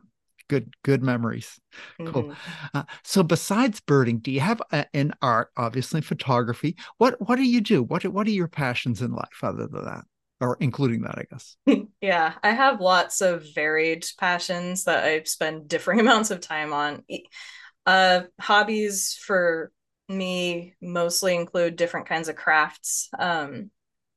good 0.48 0.72
good 0.82 1.02
memories. 1.02 1.58
Mm-hmm. 2.00 2.10
cool 2.10 2.32
uh, 2.74 2.84
so 3.04 3.22
besides 3.22 3.80
birding 3.80 4.18
do 4.18 4.30
you 4.30 4.40
have 4.40 4.62
a, 4.72 4.86
an 4.94 5.12
art 5.22 5.50
obviously 5.56 6.00
photography? 6.00 6.76
What 6.98 7.16
what 7.26 7.36
do 7.36 7.44
you 7.44 7.60
do? 7.60 7.82
What 7.82 8.04
what 8.06 8.26
are 8.26 8.30
your 8.30 8.48
passions 8.48 9.02
in 9.02 9.12
life 9.12 9.42
other 9.42 9.66
than 9.66 9.84
that? 9.84 10.04
Or 10.40 10.56
including 10.60 11.02
that 11.02 11.18
i 11.18 11.24
guess. 11.30 11.56
Yeah 12.00 12.34
i 12.42 12.50
have 12.50 12.80
lots 12.80 13.20
of 13.20 13.44
varied 13.54 14.06
passions 14.18 14.84
that 14.84 15.04
i 15.04 15.22
spend 15.24 15.68
differing 15.68 16.00
amounts 16.06 16.30
of 16.30 16.40
time 16.40 16.72
on. 16.72 17.02
Uh 17.84 18.22
hobbies 18.40 19.18
for 19.20 19.70
me 20.08 20.74
mostly 20.80 21.34
include 21.34 21.76
different 21.76 22.06
kinds 22.06 22.28
of 22.28 22.36
crafts. 22.36 23.08
Um 23.18 23.70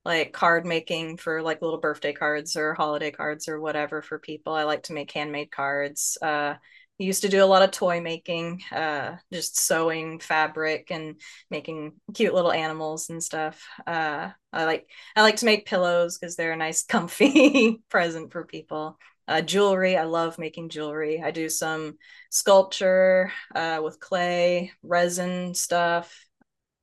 like 0.05 0.33
card 0.33 0.65
making 0.65 1.17
for 1.17 1.41
like 1.41 1.61
little 1.61 1.79
birthday 1.79 2.13
cards 2.13 2.55
or 2.55 2.73
holiday 2.73 3.11
cards 3.11 3.47
or 3.47 3.59
whatever 3.59 4.01
for 4.01 4.19
people. 4.19 4.53
I 4.53 4.63
like 4.63 4.83
to 4.83 4.93
make 4.93 5.11
handmade 5.11 5.51
cards. 5.51 6.17
Uh, 6.21 6.55
used 6.99 7.21
to 7.21 7.29
do 7.29 7.43
a 7.43 7.45
lot 7.45 7.61
of 7.61 7.71
toy 7.71 8.01
making, 8.01 8.61
uh, 8.73 9.15
just 9.31 9.57
sewing 9.57 10.19
fabric 10.19 10.91
and 10.91 11.15
making 11.49 11.93
cute 12.13 12.33
little 12.33 12.51
animals 12.51 13.09
and 13.09 13.23
stuff. 13.23 13.65
Uh, 13.87 14.29
I 14.51 14.65
like 14.65 14.87
I 15.15 15.21
like 15.21 15.37
to 15.37 15.45
make 15.45 15.65
pillows 15.65 16.17
because 16.17 16.35
they're 16.35 16.51
a 16.51 16.57
nice, 16.57 16.83
comfy 16.85 17.81
present 17.89 18.31
for 18.31 18.43
people. 18.45 18.97
Uh, 19.27 19.41
jewelry, 19.41 19.95
I 19.95 20.03
love 20.05 20.39
making 20.39 20.69
jewelry. 20.69 21.21
I 21.23 21.31
do 21.31 21.49
some 21.49 21.97
sculpture 22.31 23.31
uh, 23.55 23.79
with 23.83 23.99
clay, 23.99 24.71
resin 24.81 25.53
stuff, 25.53 26.25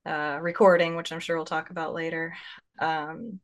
uh, 0.07 0.39
recording, 0.41 0.95
which 0.95 1.13
I'm 1.13 1.21
sure 1.21 1.37
we'll 1.37 1.45
talk 1.45 1.71
about 1.71 1.93
later 1.93 2.35
um 2.79 3.41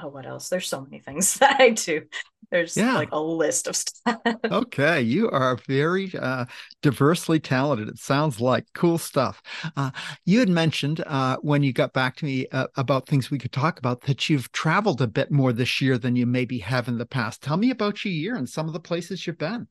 oh 0.00 0.08
what 0.08 0.26
else? 0.26 0.48
There's 0.48 0.68
so 0.68 0.80
many 0.80 0.98
things 0.98 1.34
that 1.38 1.60
i 1.60 1.70
do. 1.70 2.02
There's 2.50 2.76
yeah. 2.76 2.94
like 2.94 3.10
a 3.12 3.20
list 3.20 3.66
of 3.66 3.76
stuff. 3.76 4.20
Okay 4.44 5.00
you 5.00 5.30
are 5.30 5.56
very 5.66 6.12
uh, 6.14 6.44
diversely 6.82 7.40
talented. 7.40 7.88
It 7.88 7.98
sounds 7.98 8.40
like 8.40 8.66
cool 8.74 8.98
stuff. 8.98 9.42
Uh, 9.76 9.90
you 10.24 10.38
had 10.40 10.48
mentioned 10.48 11.02
uh, 11.06 11.38
when 11.40 11.62
you 11.62 11.72
got 11.72 11.92
back 11.92 12.16
to 12.16 12.24
me 12.24 12.46
uh, 12.48 12.66
about 12.76 13.06
things 13.06 13.30
we 13.30 13.38
could 13.38 13.52
talk 13.52 13.78
about 13.78 14.02
that 14.02 14.28
you've 14.28 14.52
traveled 14.52 15.00
a 15.02 15.06
bit 15.06 15.30
more 15.30 15.52
this 15.52 15.80
year 15.80 15.98
than 15.98 16.16
you 16.16 16.26
maybe 16.26 16.58
have 16.58 16.86
in 16.86 16.98
the 16.98 17.06
past. 17.06 17.42
Tell 17.42 17.56
me 17.56 17.70
about 17.70 18.04
your 18.04 18.12
year 18.12 18.36
and 18.36 18.48
some 18.48 18.66
of 18.66 18.72
the 18.72 18.80
places 18.80 19.26
you've 19.26 19.38
been. 19.38 19.66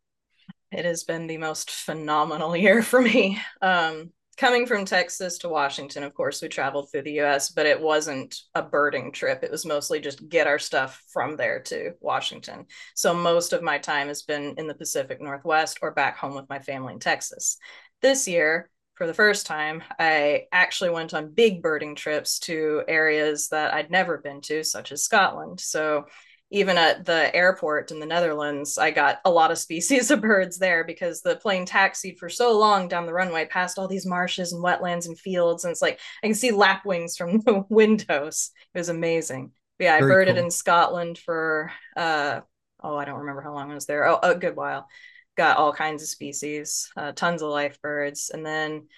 It 0.72 0.86
has 0.86 1.04
been 1.04 1.28
the 1.28 1.38
most 1.38 1.70
phenomenal 1.70 2.56
year 2.58 2.82
for 2.82 3.02
me. 3.02 3.40
Um, 3.62 4.12
coming 4.38 4.66
from 4.66 4.86
Texas 4.86 5.38
to 5.40 5.50
Washington, 5.50 6.04
of 6.04 6.14
course, 6.14 6.42
we 6.42 6.48
traveled 6.48 6.92
through 6.92 7.04
the 7.04 7.22
US, 7.22 7.50
but 7.50 7.66
it 7.66 7.80
wasn't 7.80 8.36
a 8.56 8.62
birding 8.62 9.12
trip. 9.12 9.44
It 9.44 9.52
was 9.52 9.66
mostly 9.66 10.00
just 10.00 10.28
get 10.30 10.48
our 10.48 10.60
stuff 10.60 11.04
from 11.12 11.38
there 11.38 11.60
to 11.64 11.94
Washington. 12.00 12.66
So 12.96 13.14
most 13.14 13.54
of 13.54 13.62
my 13.62 13.78
time 13.78 14.08
has 14.08 14.24
been 14.24 14.56
in 14.58 14.68
the 14.68 14.74
Pacific 14.74 15.22
Northwest 15.22 15.80
or 15.82 15.92
back 15.92 16.18
home 16.18 16.36
with 16.36 16.50
my 16.50 16.60
family 16.60 16.94
in 16.94 17.00
Texas. 17.00 17.58
This 18.02 18.28
year, 18.28 18.70
for 18.96 19.08
the 19.08 19.14
first 19.14 19.46
time, 19.46 19.82
I 19.98 20.44
actually 20.52 20.92
went 20.92 21.14
on 21.14 21.34
big 21.34 21.62
birding 21.62 21.96
trips 21.96 22.40
to 22.40 22.84
areas 22.88 23.50
that 23.50 23.74
I'd 23.74 23.90
never 23.90 24.20
been 24.20 24.42
to, 24.42 24.64
such 24.64 24.92
as 24.92 25.04
Scotland. 25.04 25.60
So 25.60 26.06
even 26.54 26.78
at 26.78 27.04
the 27.04 27.36
airport 27.36 27.90
in 27.90 28.00
the 28.00 28.06
Netherlands, 28.06 28.78
I 28.78 28.92
got 28.92 29.20
a 29.26 29.32
lot 29.32 29.50
of 29.50 29.58
species 29.58 30.12
of 30.12 30.22
birds 30.22 30.60
there 30.60 30.84
because 30.84 31.22
the 31.22 31.36
plane 31.36 31.66
taxied 31.66 32.20
for 32.20 32.30
so 32.30 32.58
long 32.58 32.88
down 32.88 33.08
the 33.08 33.14
runway 33.14 33.46
past 33.46 33.80
all 33.80 33.88
these 33.88 34.06
marshes 34.06 34.54
and 34.54 34.64
wetlands 34.64 35.08
and 35.08 35.18
fields. 35.18 35.66
And 35.66 35.72
it's 35.72 35.82
like 35.82 36.00
I 36.24 36.28
can 36.28 36.36
see 36.36 36.52
lapwings 36.52 37.18
from 37.18 37.40
the 37.46 37.66
windows. 37.70 38.52
It 38.74 38.78
was 38.78 38.90
amazing. 38.90 39.52
But 39.80 39.86
yeah, 39.86 39.96
I 39.96 40.00
Very 40.00 40.12
birded 40.12 40.36
cool. 40.36 40.46
in 40.46 40.52
Scotland 40.52 41.18
for 41.18 41.72
uh 41.98 42.42
oh, 42.84 42.96
I 42.96 43.06
don't 43.06 43.20
remember 43.22 43.42
how 43.42 43.54
long 43.54 43.72
I 43.72 43.76
was 43.76 43.88
there. 43.88 44.08
Oh, 44.08 44.20
a 44.22 44.36
good 44.36 44.56
while. 44.56 44.88
Got 45.36 45.58
all 45.58 45.74
kinds 45.74 46.04
of 46.04 46.10
species, 46.10 46.92
uh, 46.96 47.14
tons 47.14 47.42
of 47.42 47.50
life 47.50 47.82
birds. 47.82 48.30
And 48.32 48.46
then 48.46 48.90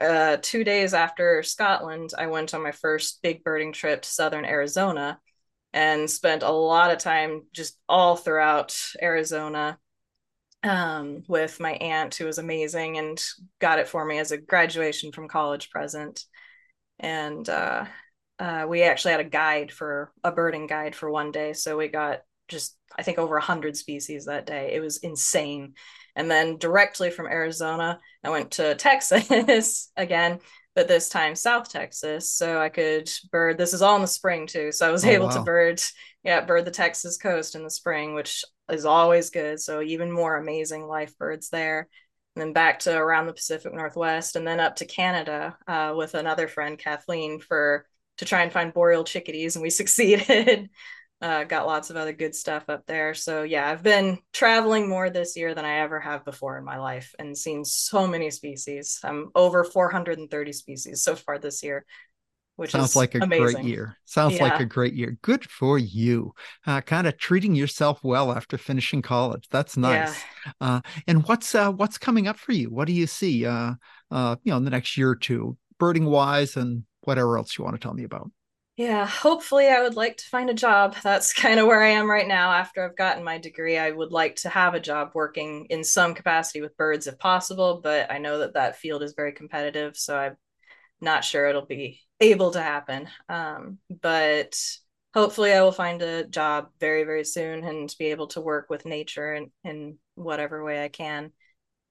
uh, 0.00 0.38
two 0.40 0.64
days 0.64 0.94
after 0.94 1.42
Scotland, 1.42 2.12
I 2.16 2.28
went 2.28 2.54
on 2.54 2.62
my 2.62 2.72
first 2.72 3.20
big 3.22 3.44
birding 3.44 3.72
trip 3.72 4.00
to 4.00 4.08
southern 4.08 4.46
Arizona 4.46 5.20
and 5.72 6.08
spent 6.08 6.42
a 6.42 6.50
lot 6.50 6.90
of 6.90 6.98
time 6.98 7.42
just 7.52 7.78
all 7.88 8.16
throughout 8.16 8.76
Arizona 9.00 9.78
um, 10.62 11.24
with 11.28 11.60
my 11.60 11.72
aunt, 11.72 12.14
who 12.14 12.26
was 12.26 12.38
amazing 12.38 12.98
and 12.98 13.22
got 13.58 13.78
it 13.78 13.88
for 13.88 14.04
me 14.04 14.18
as 14.18 14.32
a 14.32 14.36
graduation 14.38 15.12
from 15.12 15.28
college 15.28 15.70
present. 15.70 16.24
And 16.98 17.48
uh, 17.48 17.86
uh, 18.38 18.66
we 18.68 18.82
actually 18.82 19.12
had 19.12 19.20
a 19.20 19.24
guide 19.24 19.72
for 19.72 20.12
a 20.22 20.30
birding 20.30 20.66
guide 20.66 20.94
for 20.94 21.10
one 21.10 21.32
day. 21.32 21.52
So 21.52 21.76
we 21.76 21.88
got 21.88 22.20
just, 22.48 22.76
I 22.96 23.02
think, 23.02 23.18
over 23.18 23.34
100 23.34 23.76
species 23.76 24.26
that 24.26 24.46
day. 24.46 24.72
It 24.74 24.80
was 24.80 24.98
insane. 24.98 25.74
And 26.14 26.30
then 26.30 26.58
directly 26.58 27.10
from 27.10 27.26
Arizona, 27.26 27.98
I 28.22 28.30
went 28.30 28.52
to 28.52 28.74
Texas 28.74 29.90
again, 29.96 30.40
but 30.74 30.88
this 30.88 31.08
time 31.08 31.34
South 31.34 31.70
Texas. 31.70 32.32
So 32.32 32.60
I 32.60 32.68
could 32.68 33.10
bird. 33.30 33.58
This 33.58 33.74
is 33.74 33.82
all 33.82 33.96
in 33.96 34.02
the 34.02 34.08
spring 34.08 34.46
too. 34.46 34.72
So 34.72 34.88
I 34.88 34.92
was 34.92 35.04
oh, 35.04 35.08
able 35.08 35.26
wow. 35.26 35.32
to 35.32 35.42
bird, 35.42 35.82
yeah, 36.24 36.40
bird 36.44 36.64
the 36.64 36.70
Texas 36.70 37.18
coast 37.18 37.54
in 37.54 37.62
the 37.62 37.70
spring, 37.70 38.14
which 38.14 38.44
is 38.70 38.84
always 38.84 39.30
good. 39.30 39.60
So 39.60 39.82
even 39.82 40.10
more 40.10 40.36
amazing 40.36 40.86
life 40.86 41.16
birds 41.18 41.50
there. 41.50 41.88
And 42.34 42.42
then 42.42 42.52
back 42.54 42.78
to 42.80 42.96
around 42.96 43.26
the 43.26 43.34
Pacific 43.34 43.74
Northwest, 43.74 44.36
and 44.36 44.46
then 44.46 44.58
up 44.58 44.76
to 44.76 44.86
Canada 44.86 45.54
uh, 45.66 45.92
with 45.94 46.14
another 46.14 46.48
friend, 46.48 46.78
Kathleen, 46.78 47.40
for 47.40 47.84
to 48.18 48.24
try 48.24 48.42
and 48.42 48.50
find 48.50 48.72
boreal 48.72 49.04
chickadees, 49.04 49.54
and 49.54 49.62
we 49.62 49.68
succeeded. 49.70 50.70
Uh, 51.22 51.44
got 51.44 51.66
lots 51.66 51.88
of 51.88 51.96
other 51.96 52.12
good 52.12 52.34
stuff 52.34 52.64
up 52.68 52.84
there. 52.86 53.14
So 53.14 53.44
yeah, 53.44 53.68
I've 53.68 53.82
been 53.82 54.18
traveling 54.32 54.88
more 54.88 55.08
this 55.08 55.36
year 55.36 55.54
than 55.54 55.64
I 55.64 55.78
ever 55.78 56.00
have 56.00 56.24
before 56.24 56.58
in 56.58 56.64
my 56.64 56.78
life, 56.78 57.14
and 57.18 57.38
seen 57.38 57.64
so 57.64 58.08
many 58.08 58.30
species. 58.30 58.98
I'm 59.04 59.30
over 59.36 59.62
430 59.62 60.52
species 60.52 61.04
so 61.04 61.14
far 61.14 61.38
this 61.38 61.62
year, 61.62 61.86
which 62.56 62.72
sounds 62.72 62.96
like 62.96 63.14
a 63.14 63.18
amazing. 63.18 63.44
great 63.44 63.64
year. 63.64 63.96
Sounds 64.04 64.34
yeah. 64.34 64.42
like 64.42 64.60
a 64.60 64.64
great 64.64 64.94
year. 64.94 65.16
Good 65.22 65.48
for 65.48 65.78
you. 65.78 66.32
Uh, 66.66 66.80
kind 66.80 67.06
of 67.06 67.16
treating 67.18 67.54
yourself 67.54 68.00
well 68.02 68.32
after 68.32 68.58
finishing 68.58 69.00
college. 69.00 69.46
That's 69.48 69.76
nice. 69.76 70.20
Yeah. 70.44 70.52
Uh, 70.60 70.80
and 71.06 71.24
what's 71.28 71.54
uh, 71.54 71.70
what's 71.70 71.98
coming 71.98 72.26
up 72.26 72.36
for 72.36 72.50
you? 72.50 72.68
What 72.68 72.88
do 72.88 72.92
you 72.92 73.06
see? 73.06 73.46
Uh, 73.46 73.74
uh, 74.10 74.36
you 74.42 74.50
know, 74.50 74.56
in 74.56 74.64
the 74.64 74.70
next 74.70 74.98
year 74.98 75.10
or 75.10 75.16
two, 75.16 75.56
birding 75.78 76.04
wise, 76.04 76.56
and 76.56 76.82
whatever 77.02 77.38
else 77.38 77.56
you 77.56 77.62
want 77.62 77.76
to 77.76 77.80
tell 77.80 77.94
me 77.94 78.02
about. 78.02 78.28
Yeah, 78.76 79.06
hopefully, 79.06 79.68
I 79.68 79.82
would 79.82 79.96
like 79.96 80.16
to 80.16 80.24
find 80.28 80.48
a 80.48 80.54
job. 80.54 80.96
That's 81.02 81.32
kind 81.34 81.60
of 81.60 81.66
where 81.66 81.82
I 81.82 81.88
am 81.90 82.10
right 82.10 82.26
now. 82.26 82.52
After 82.52 82.82
I've 82.84 82.96
gotten 82.96 83.22
my 83.24 83.38
degree, 83.38 83.76
I 83.78 83.90
would 83.90 84.12
like 84.12 84.36
to 84.36 84.48
have 84.48 84.74
a 84.74 84.80
job 84.80 85.10
working 85.14 85.66
in 85.70 85.84
some 85.84 86.14
capacity 86.14 86.60
with 86.62 86.76
birds 86.76 87.06
if 87.06 87.18
possible, 87.18 87.80
but 87.82 88.10
I 88.10 88.18
know 88.18 88.38
that 88.38 88.54
that 88.54 88.76
field 88.78 89.02
is 89.02 89.14
very 89.14 89.32
competitive, 89.32 89.96
so 89.96 90.16
I'm 90.16 90.36
not 91.00 91.24
sure 91.24 91.46
it'll 91.48 91.66
be 91.66 92.00
able 92.20 92.52
to 92.52 92.62
happen. 92.62 93.08
Um, 93.28 93.78
but 94.02 94.58
hopefully, 95.14 95.52
I 95.52 95.62
will 95.62 95.72
find 95.72 96.02
a 96.02 96.26
job 96.26 96.70
very, 96.80 97.04
very 97.04 97.24
soon 97.24 97.64
and 97.64 97.94
be 97.98 98.06
able 98.06 98.28
to 98.28 98.40
work 98.42 98.70
with 98.70 98.86
nature 98.86 99.34
in, 99.34 99.52
in 99.64 99.98
whatever 100.16 100.64
way 100.64 100.84
I 100.84 100.88
can. 100.88 101.32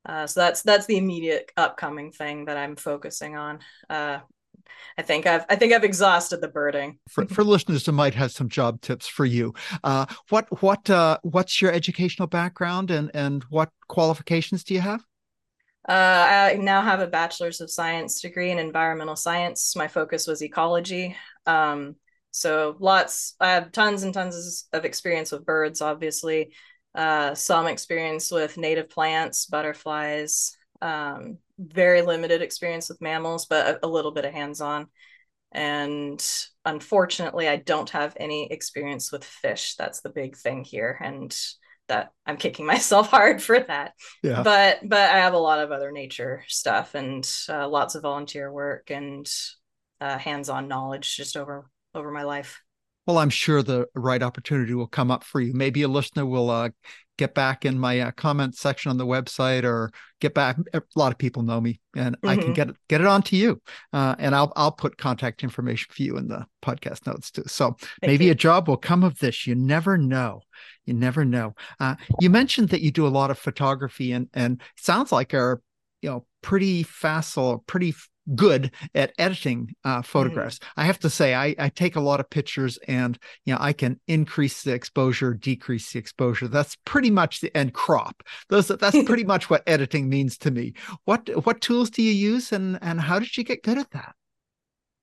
Uh, 0.06 0.28
so 0.28 0.40
that's 0.42 0.64
that's 0.64 0.88
the 0.88 0.98
immediate 0.98 1.52
upcoming 1.58 2.12
thing 2.12 2.46
that 2.46 2.58
I'm 2.58 2.76
focusing 2.76 3.38
on. 3.38 3.60
Uh, 3.90 4.20
I 4.98 5.02
think 5.02 5.26
I've 5.26 5.46
I 5.50 5.56
think 5.56 5.74
I've 5.74 5.84
exhausted 5.84 6.42
the 6.42 6.48
birding. 6.48 7.00
for, 7.10 7.26
for 7.28 7.44
listeners 7.44 7.86
who 7.86 7.92
might 7.92 8.14
have 8.14 8.32
some 8.32 8.50
job 8.50 8.82
tips 8.82 9.08
for 9.08 9.26
you, 9.26 9.54
uh, 9.84 10.06
what 10.30 10.62
what 10.62 10.90
uh, 10.90 11.18
what's 11.24 11.62
your 11.62 11.72
educational 11.72 12.28
background 12.28 12.92
and 12.92 13.12
and 13.14 13.44
what 13.46 13.70
qualifications 13.88 14.64
do 14.64 14.74
you 14.74 14.82
have? 14.82 15.02
Uh, 15.88 16.54
I 16.54 16.58
now 16.60 16.82
have 16.82 17.00
a 17.00 17.08
bachelor's 17.08 17.60
of 17.60 17.72
science 17.72 18.22
degree 18.22 18.52
in 18.52 18.60
environmental 18.60 19.16
science. 19.16 19.76
My 19.76 19.88
focus 19.88 20.28
was 20.28 20.44
ecology. 20.44 21.16
Um, 21.48 21.96
so 22.30 22.78
lots, 22.80 23.36
I 23.40 23.52
have 23.52 23.72
tons 23.72 24.04
and 24.04 24.14
tons 24.14 24.68
of 24.72 24.86
experience 24.86 25.32
with 25.32 25.46
birds, 25.46 25.82
obviously. 25.82 26.54
Uh, 26.94 27.34
some 27.34 27.68
experience 27.68 28.32
with 28.32 28.58
native 28.58 28.90
plants, 28.90 29.46
butterflies, 29.46 30.56
um, 30.82 31.38
very 31.58 32.02
limited 32.02 32.42
experience 32.42 32.90
with 32.90 33.02
mammals, 33.02 33.46
but 33.46 33.68
a, 33.68 33.86
a 33.86 33.90
little 33.90 34.12
bit 34.12 34.26
of 34.26 34.34
hands 34.34 34.62
on. 34.62 34.88
And 35.52 36.26
unfortunately, 36.64 37.48
I 37.48 37.58
don't 37.58 37.90
have 37.90 38.16
any 38.20 38.52
experience 38.52 39.12
with 39.12 39.24
fish. 39.24 39.76
That's 39.76 40.02
the 40.02 40.10
big 40.10 40.38
thing 40.38 40.64
here. 40.64 40.98
And 41.02 41.36
that 41.92 42.12
I'm 42.26 42.38
kicking 42.38 42.66
myself 42.76 43.10
hard 43.10 43.42
for 43.42 43.60
that. 43.60 43.94
Yeah. 44.24 44.42
But 44.44 44.80
but 44.84 45.12
I 45.12 45.20
have 45.20 45.34
a 45.34 45.40
lot 45.40 45.60
of 45.60 45.72
other 45.72 45.92
nature 45.92 46.44
stuff 46.48 46.96
and 46.96 47.30
uh, 47.50 47.68
lots 47.68 47.96
of 47.96 48.02
volunteer 48.02 48.52
work 48.52 48.90
and 48.90 49.30
uh, 50.00 50.18
hands-on 50.18 50.68
knowledge 50.68 51.16
just 51.16 51.38
over 51.38 51.70
over 51.94 52.12
my 52.12 52.24
life. 52.24 52.62
Well, 53.06 53.18
I'm 53.18 53.30
sure 53.30 53.62
the 53.62 53.88
right 53.96 54.22
opportunity 54.22 54.74
will 54.74 54.88
come 54.88 55.12
up 55.12 55.24
for 55.24 55.42
you. 55.42 55.54
Maybe 55.54 55.82
a 55.82 55.88
listener 55.88 56.26
will 56.26 56.50
uh, 56.50 56.70
get 57.22 57.36
back 57.36 57.66
in 57.66 57.78
my 57.78 58.00
uh, 58.00 58.12
comment 58.12 58.56
section 58.56 58.90
on 58.90 58.98
the 58.98 59.06
website 59.06 59.64
or 59.64 59.92
get 60.20 60.34
back. 60.34 60.58
A 60.74 60.82
lot 60.96 61.12
of 61.12 61.20
people 61.20 61.44
know 61.44 61.62
me, 61.62 61.80
and 61.96 62.16
mm-hmm. 62.16 62.28
I 62.28 62.36
can 62.36 62.46
mm-hmm. 62.46 62.54
get 62.54 62.70
it 62.70 62.76
get 62.90 63.00
it 63.00 63.06
on 63.06 63.22
to 63.24 63.36
you, 63.36 63.62
uh, 63.94 64.16
and 64.18 64.34
I'll 64.34 64.52
I'll 64.56 64.72
put 64.72 64.98
contact 64.98 65.44
information 65.44 65.88
for 65.92 66.02
you 66.02 66.18
in 66.18 66.28
the 66.28 66.48
podcast 66.64 67.06
notes 67.06 67.30
too. 67.30 67.44
So 67.46 67.78
Thank 67.80 68.08
maybe 68.08 68.26
you. 68.26 68.32
a 68.32 68.36
job 68.36 68.68
will 68.68 68.78
come 68.78 69.04
of 69.04 69.20
this. 69.20 69.46
You 69.46 69.54
never 69.54 70.00
know. 70.00 70.42
You 70.86 70.96
never 70.96 71.24
know. 71.24 71.54
Uh, 71.80 71.96
you 72.20 72.32
mentioned 72.32 72.70
that 72.70 72.82
you 72.82 72.90
do 72.90 73.06
a 73.06 73.10
lot 73.10 73.30
of 73.30 73.38
photography, 73.38 74.14
and 74.14 74.28
and 74.34 74.60
sounds 74.78 75.12
like 75.12 75.36
are 75.36 75.62
you 76.02 76.10
know 76.10 76.26
pretty 76.42 76.82
facile, 76.82 77.64
pretty 77.68 77.94
good 78.36 78.72
at 78.94 79.14
editing 79.18 79.74
uh, 79.84 79.96
mm-hmm. 79.98 80.02
photographs. 80.02 80.60
Mm. 80.60 80.68
I 80.78 80.84
have 80.86 81.00
to 81.00 81.10
say, 81.10 81.34
I, 81.34 81.56
I 81.58 81.70
take 81.70 81.96
a 81.96 82.02
lot 82.02 82.20
of 82.20 82.30
pictures, 82.30 82.78
and 82.88 83.18
you 83.46 83.54
know, 83.54 83.60
I 83.62 83.74
can 83.74 84.00
increase 84.08 84.64
the 84.64 84.74
exposure, 84.74 85.34
decrease 85.34 85.92
the 85.92 86.00
exposure. 86.00 86.48
That's 86.48 86.78
pretty 86.86 87.12
much 87.12 87.42
the 87.42 87.56
end 87.56 87.74
crop. 87.74 88.24
Those 88.50 88.68
that's 88.68 89.04
pretty 89.06 89.24
much 89.24 89.50
what 89.50 89.64
editing 89.68 90.10
means 90.10 90.38
to 90.40 90.52
me. 90.52 90.74
What 91.06 91.30
what 91.46 91.62
tools 91.62 91.90
do 91.90 92.02
you 92.02 92.12
use, 92.12 92.52
and 92.52 92.80
and 92.82 93.00
how 93.00 93.20
did 93.20 93.38
you 93.38 93.44
get 93.44 93.64
good 93.64 93.78
at 93.78 93.92
that? 93.92 94.16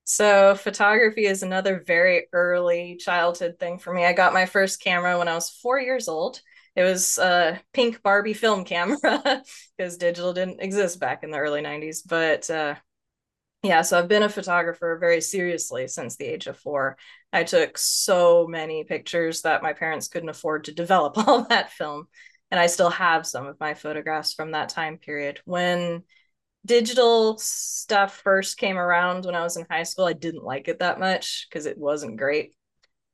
So, 0.05 0.55
photography 0.55 1.27
is 1.27 1.43
another 1.43 1.83
very 1.87 2.29
early 2.33 2.97
childhood 2.97 3.59
thing 3.61 3.79
for 3.79 3.93
me. 3.93 4.07
I 4.07 4.15
got 4.15 4.33
my 4.33 4.47
first 4.47 4.81
camera 4.81 5.19
when 5.19 5.29
I 5.29 5.35
was 5.35 5.51
four 5.51 5.79
years 5.79 6.09
old. 6.09 6.41
It 6.75 6.83
was 6.83 7.19
a 7.19 7.61
pink 7.75 8.03
Barbie 8.03 8.33
film 8.33 8.65
camera 8.65 8.99
because 9.77 9.99
digital 9.99 10.33
didn't 10.33 10.63
exist 10.63 10.99
back 10.99 11.25
in 11.25 11.31
the 11.31 11.39
early 11.39 11.61
90s. 11.61 12.09
But 12.09 12.49
uh, 12.49 12.77
yeah, 13.63 13.83
so 13.83 13.99
I've 13.99 14.09
been 14.09 14.23
a 14.23 14.29
photographer 14.29 14.97
very 15.01 15.21
seriously 15.21 15.89
since 15.89 16.17
the 16.17 16.27
age 16.27 16.47
of 16.47 16.59
four. 16.59 16.97
I 17.33 17.43
took 17.43 17.77
so 17.77 18.47
many 18.47 18.85
pictures 18.85 19.43
that 19.43 19.63
my 19.63 19.73
parents 19.73 20.09
couldn't 20.09 20.29
afford 20.29 20.65
to 20.65 20.73
develop 20.73 21.19
all 21.29 21.45
that 21.45 21.73
film. 21.73 22.07
And 22.51 22.61
I 22.61 22.67
still 22.67 22.91
have 22.91 23.27
some 23.27 23.47
of 23.47 23.61
my 23.61 23.75
photographs 23.75 24.33
from 24.33 24.53
that 24.53 24.71
time 24.71 24.97
period. 24.97 25.41
When 25.45 26.05
digital 26.65 27.37
stuff 27.39 28.21
first 28.23 28.59
came 28.59 28.79
around 28.79 29.27
when 29.27 29.35
I 29.35 29.43
was 29.43 29.57
in 29.57 29.67
high 29.69 29.83
school, 29.83 30.07
I 30.07 30.13
didn't 30.13 30.45
like 30.45 30.69
it 30.69 30.79
that 30.79 31.01
much 31.01 31.47
because 31.49 31.67
it 31.67 31.79
wasn't 31.79 32.17
great. 32.17 32.55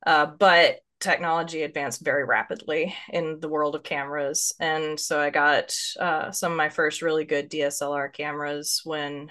Uh, 0.07 0.27
but 0.27 0.81
technology 1.01 1.63
advanced 1.63 2.05
very 2.05 2.25
rapidly 2.25 2.95
in 3.11 3.41
the 3.41 3.49
world 3.49 3.75
of 3.75 3.83
cameras. 3.83 4.55
And 4.61 5.01
so 5.01 5.21
I 5.21 5.31
got 5.31 5.75
uh, 5.99 6.31
some 6.33 6.53
of 6.53 6.59
my 6.59 6.69
first 6.69 7.03
really 7.03 7.25
good 7.25 7.51
DSLR 7.51 8.13
cameras 8.13 8.83
when 8.85 9.31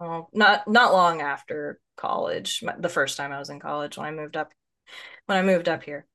well, 0.00 0.28
not 0.32 0.68
not 0.68 0.92
long 0.92 1.20
after 1.20 1.80
college, 1.96 2.62
the 2.78 2.88
first 2.88 3.16
time 3.16 3.32
I 3.32 3.38
was 3.38 3.50
in 3.50 3.60
college 3.60 3.96
when 3.96 4.06
I 4.06 4.10
moved 4.10 4.36
up 4.36 4.52
when 5.26 5.38
I 5.38 5.42
moved 5.42 5.68
up 5.68 5.82
here. 5.82 6.06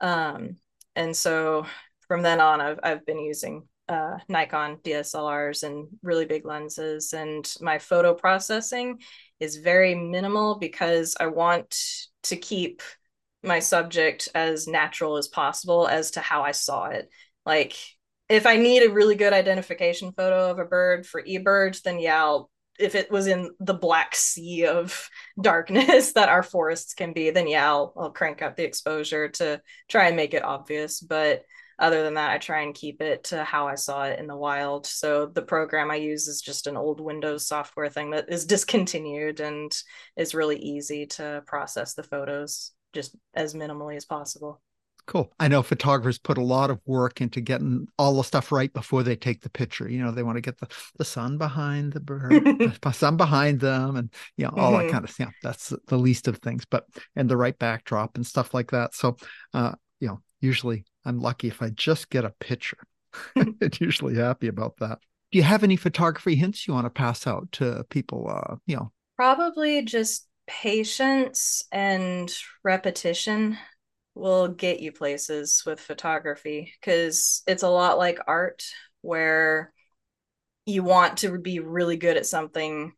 Um, 0.00 0.56
and 0.94 1.16
so 1.16 1.66
from 2.08 2.22
then 2.22 2.40
on, 2.40 2.60
I've 2.60 2.80
I've 2.82 3.06
been 3.06 3.20
using 3.20 3.68
uh, 3.88 4.18
Nikon 4.28 4.78
DSLRs 4.84 5.62
and 5.62 5.88
really 6.02 6.26
big 6.26 6.44
lenses, 6.44 7.12
and 7.12 7.50
my 7.60 7.78
photo 7.78 8.14
processing 8.14 9.00
is 9.40 9.56
very 9.56 9.94
minimal 9.94 10.58
because 10.58 11.16
I 11.20 11.26
want 11.26 11.76
to 12.24 12.36
keep 12.36 12.82
my 13.42 13.58
subject 13.60 14.28
as 14.34 14.66
natural 14.66 15.16
as 15.16 15.28
possible 15.28 15.86
as 15.86 16.12
to 16.12 16.20
how 16.20 16.42
I 16.42 16.52
saw 16.52 16.86
it. 16.86 17.08
Like 17.44 17.76
if 18.28 18.46
I 18.46 18.56
need 18.56 18.82
a 18.82 18.92
really 18.92 19.14
good 19.14 19.32
identification 19.32 20.12
photo 20.12 20.50
of 20.50 20.58
a 20.58 20.64
bird 20.64 21.06
for 21.06 21.22
eBird, 21.22 21.80
then 21.82 22.00
yeah, 22.00 22.22
I'll 22.22 22.50
if 22.78 22.94
it 22.94 23.10
was 23.10 23.26
in 23.26 23.50
the 23.60 23.74
black 23.74 24.14
sea 24.14 24.66
of 24.66 25.08
darkness 25.40 26.12
that 26.12 26.28
our 26.28 26.42
forests 26.42 26.94
can 26.94 27.12
be, 27.12 27.30
then 27.30 27.48
yeah, 27.48 27.68
I'll, 27.68 27.92
I'll 27.96 28.10
crank 28.10 28.42
up 28.42 28.56
the 28.56 28.64
exposure 28.64 29.28
to 29.30 29.60
try 29.88 30.06
and 30.06 30.16
make 30.16 30.34
it 30.34 30.44
obvious. 30.44 31.00
But 31.00 31.44
other 31.78 32.02
than 32.02 32.14
that, 32.14 32.30
I 32.30 32.38
try 32.38 32.62
and 32.62 32.74
keep 32.74 33.02
it 33.02 33.24
to 33.24 33.44
how 33.44 33.68
I 33.68 33.74
saw 33.74 34.04
it 34.04 34.18
in 34.18 34.26
the 34.26 34.36
wild. 34.36 34.86
So 34.86 35.26
the 35.26 35.42
program 35.42 35.90
I 35.90 35.96
use 35.96 36.26
is 36.26 36.40
just 36.40 36.66
an 36.66 36.76
old 36.76 37.00
Windows 37.00 37.46
software 37.46 37.90
thing 37.90 38.12
that 38.12 38.30
is 38.30 38.44
discontinued 38.46 39.40
and 39.40 39.76
is 40.16 40.34
really 40.34 40.58
easy 40.58 41.06
to 41.06 41.42
process 41.46 41.94
the 41.94 42.02
photos 42.02 42.72
just 42.92 43.14
as 43.34 43.52
minimally 43.52 43.96
as 43.96 44.06
possible. 44.06 44.62
Cool. 45.06 45.32
I 45.38 45.48
know 45.48 45.62
photographers 45.62 46.18
put 46.18 46.38
a 46.38 46.42
lot 46.42 46.70
of 46.70 46.80
work 46.84 47.20
into 47.20 47.40
getting 47.40 47.86
all 47.98 48.14
the 48.14 48.24
stuff 48.24 48.52
right 48.52 48.72
before 48.72 49.02
they 49.02 49.16
take 49.16 49.42
the 49.42 49.50
picture. 49.50 49.88
You 49.88 50.02
know, 50.02 50.10
they 50.10 50.22
want 50.22 50.36
to 50.36 50.42
get 50.42 50.58
the, 50.58 50.68
the 50.98 51.04
sun 51.04 51.38
behind 51.38 51.92
the 51.92 52.00
bird, 52.00 52.30
the 52.82 52.92
sun 52.92 53.16
behind 53.16 53.60
them, 53.60 53.96
and 53.96 54.12
you 54.36 54.44
know 54.44 54.52
all 54.56 54.72
mm-hmm. 54.72 54.86
that 54.86 54.92
kind 54.92 55.04
of 55.04 55.10
stuff. 55.10 55.34
That's 55.42 55.72
the 55.86 55.98
least 55.98 56.28
of 56.28 56.38
things, 56.38 56.64
but 56.64 56.86
and 57.14 57.28
the 57.28 57.36
right 57.36 57.58
backdrop 57.58 58.16
and 58.16 58.26
stuff 58.26 58.52
like 58.52 58.72
that. 58.72 58.94
So, 58.94 59.16
uh, 59.54 59.72
you 60.00 60.08
know, 60.08 60.20
usually 60.40 60.84
I'm 61.04 61.20
lucky 61.20 61.48
if 61.48 61.62
I 61.62 61.70
just 61.70 62.10
get 62.10 62.24
a 62.24 62.34
picture. 62.40 62.78
I'm 63.36 63.56
usually 63.80 64.16
happy 64.16 64.48
about 64.48 64.76
that. 64.78 64.98
Do 65.32 65.38
you 65.38 65.44
have 65.44 65.64
any 65.64 65.76
photography 65.76 66.34
hints 66.34 66.66
you 66.66 66.74
want 66.74 66.86
to 66.86 66.90
pass 66.90 67.26
out 67.26 67.50
to 67.52 67.84
people? 67.90 68.28
Uh, 68.28 68.56
you 68.66 68.76
know, 68.76 68.92
probably 69.16 69.82
just 69.82 70.28
patience 70.46 71.64
and 71.72 72.32
repetition 72.62 73.58
will 74.16 74.48
get 74.48 74.80
you 74.80 74.92
places 74.92 75.62
with 75.66 75.78
photography 75.78 76.72
because 76.80 77.42
it's 77.46 77.62
a 77.62 77.68
lot 77.68 77.98
like 77.98 78.18
art 78.26 78.64
where 79.02 79.72
you 80.64 80.82
want 80.82 81.18
to 81.18 81.38
be 81.38 81.60
really 81.60 81.96
good 81.96 82.16
at 82.16 82.26
something 82.26 82.92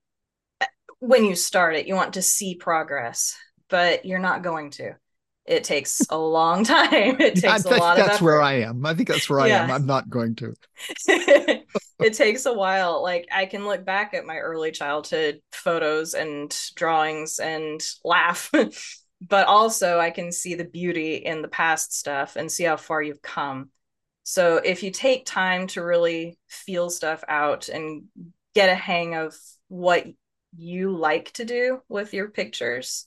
eh, 0.60 0.66
when 1.00 1.24
you 1.24 1.34
start 1.34 1.74
it 1.74 1.86
you 1.86 1.94
want 1.94 2.14
to 2.14 2.22
see 2.22 2.54
progress 2.54 3.36
but 3.68 4.04
you're 4.04 4.18
not 4.18 4.42
going 4.42 4.70
to. 4.72 4.94
It 5.46 5.64
takes 5.64 6.02
a 6.10 6.18
long 6.18 6.64
time. 6.64 7.20
It 7.20 7.36
takes 7.36 7.64
a 7.64 7.76
lot 7.76 7.96
that's 7.96 8.20
where 8.20 8.42
i 8.42 8.54
am. 8.54 8.84
I 8.84 8.94
think 8.94 9.08
that's 9.08 9.30
where 9.30 9.46
yeah. 9.46 9.60
i 9.60 9.64
am. 9.64 9.70
I'm 9.70 9.86
not 9.86 10.08
going 10.08 10.34
to. 10.36 10.54
It 12.00 12.14
takes 12.14 12.46
a 12.46 12.52
while. 12.52 13.02
Like 13.02 13.26
i 13.34 13.46
can 13.46 13.66
look 13.66 13.84
back 13.84 14.14
at 14.14 14.24
my 14.24 14.36
early 14.36 14.70
childhood 14.70 15.40
photos 15.50 16.14
and 16.14 16.56
drawings 16.76 17.40
and 17.40 17.82
laugh 18.04 18.52
but 19.20 19.46
also 19.46 19.98
I 19.98 20.10
can 20.10 20.32
see 20.32 20.54
the 20.54 20.64
beauty 20.64 21.16
in 21.16 21.42
the 21.42 21.48
past 21.48 21.96
stuff 21.96 22.36
and 22.36 22.50
see 22.50 22.64
how 22.64 22.76
far 22.76 23.02
you've 23.02 23.22
come. 23.22 23.70
So 24.22 24.56
if 24.56 24.82
you 24.82 24.90
take 24.90 25.26
time 25.26 25.66
to 25.68 25.82
really 25.82 26.38
feel 26.48 26.90
stuff 26.90 27.24
out 27.28 27.68
and 27.68 28.04
get 28.54 28.68
a 28.68 28.74
hang 28.74 29.14
of 29.14 29.34
what 29.68 30.06
you 30.56 30.96
like 30.96 31.32
to 31.32 31.44
do 31.44 31.80
with 31.88 32.12
your 32.12 32.28
pictures, 32.28 33.06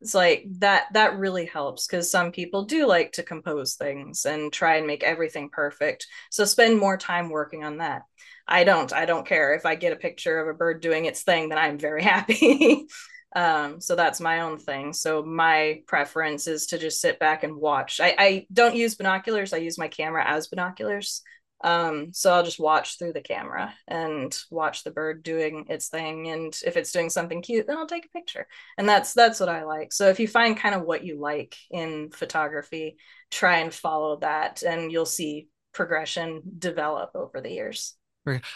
it's 0.00 0.14
like 0.14 0.44
that 0.58 0.86
that 0.94 1.18
really 1.18 1.46
helps 1.46 1.86
because 1.86 2.10
some 2.10 2.32
people 2.32 2.64
do 2.64 2.86
like 2.86 3.12
to 3.12 3.22
compose 3.22 3.74
things 3.74 4.24
and 4.24 4.52
try 4.52 4.76
and 4.76 4.86
make 4.86 5.04
everything 5.04 5.48
perfect. 5.48 6.08
So 6.30 6.44
spend 6.44 6.78
more 6.78 6.96
time 6.96 7.28
working 7.28 7.62
on 7.62 7.78
that. 7.78 8.02
I 8.48 8.64
don't. 8.64 8.92
I 8.92 9.04
don't 9.06 9.26
care 9.26 9.54
if 9.54 9.64
I 9.64 9.76
get 9.76 9.92
a 9.92 9.96
picture 9.96 10.40
of 10.40 10.48
a 10.48 10.58
bird 10.58 10.80
doing 10.80 11.04
its 11.04 11.22
thing, 11.22 11.48
then 11.48 11.58
I'm 11.58 11.78
very 11.78 12.02
happy. 12.12 12.86
Um, 13.34 13.80
so 13.80 13.96
that's 13.96 14.20
my 14.20 14.40
own 14.40 14.58
thing. 14.58 14.92
So 14.92 15.22
my 15.22 15.82
preference 15.86 16.46
is 16.46 16.66
to 16.66 16.78
just 16.78 17.00
sit 17.00 17.18
back 17.18 17.44
and 17.44 17.56
watch. 17.56 18.00
I, 18.00 18.14
I 18.18 18.46
don't 18.52 18.76
use 18.76 18.94
binoculars. 18.94 19.52
I 19.52 19.58
use 19.58 19.78
my 19.78 19.88
camera 19.88 20.24
as 20.26 20.48
binoculars. 20.48 21.22
Um, 21.64 22.12
so 22.12 22.32
I'll 22.32 22.42
just 22.42 22.58
watch 22.58 22.98
through 22.98 23.12
the 23.12 23.20
camera 23.20 23.72
and 23.86 24.36
watch 24.50 24.82
the 24.82 24.90
bird 24.90 25.22
doing 25.22 25.66
its 25.68 25.88
thing. 25.88 26.28
And 26.28 26.52
if 26.66 26.76
it's 26.76 26.92
doing 26.92 27.08
something 27.08 27.40
cute, 27.40 27.66
then 27.66 27.78
I'll 27.78 27.86
take 27.86 28.06
a 28.06 28.18
picture. 28.18 28.46
And 28.76 28.88
that's 28.88 29.14
that's 29.14 29.38
what 29.38 29.48
I 29.48 29.62
like. 29.62 29.92
So 29.92 30.08
if 30.08 30.18
you 30.18 30.26
find 30.26 30.56
kind 30.56 30.74
of 30.74 30.82
what 30.82 31.04
you 31.04 31.20
like 31.20 31.56
in 31.70 32.10
photography, 32.10 32.96
try 33.30 33.58
and 33.58 33.72
follow 33.72 34.16
that, 34.16 34.62
and 34.62 34.90
you'll 34.90 35.06
see 35.06 35.48
progression 35.72 36.42
develop 36.58 37.12
over 37.14 37.40
the 37.40 37.52
years. 37.52 37.94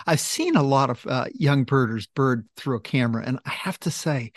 I've 0.07 0.21
seen 0.21 0.55
a 0.55 0.63
lot 0.63 0.91
of 0.91 1.05
uh, 1.07 1.27
young 1.35 1.65
birders 1.65 2.07
bird 2.07 2.47
through 2.57 2.77
a 2.77 2.81
camera, 2.81 3.25
and 3.27 3.41
I 3.45 3.51
have 3.51 3.79
to 3.81 3.91
say, 3.91 4.33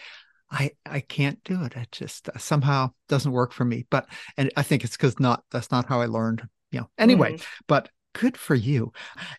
I 0.51 0.71
I 0.85 1.01
can't 1.01 1.43
do 1.43 1.63
it. 1.63 1.75
It 1.75 1.91
just 1.91 2.29
uh, 2.29 2.37
somehow 2.37 2.91
doesn't 3.07 3.31
work 3.31 3.53
for 3.53 3.65
me. 3.65 3.85
But 3.89 4.07
and 4.37 4.51
I 4.57 4.63
think 4.63 4.83
it's 4.83 4.97
because 4.97 5.19
not 5.19 5.43
that's 5.51 5.71
not 5.71 5.87
how 5.87 6.01
I 6.01 6.05
learned. 6.05 6.47
You 6.71 6.81
know. 6.81 6.89
Anyway, 6.97 7.33
mm. 7.33 7.45
but 7.67 7.89
good 8.13 8.37
for 8.37 8.55
you. 8.55 8.91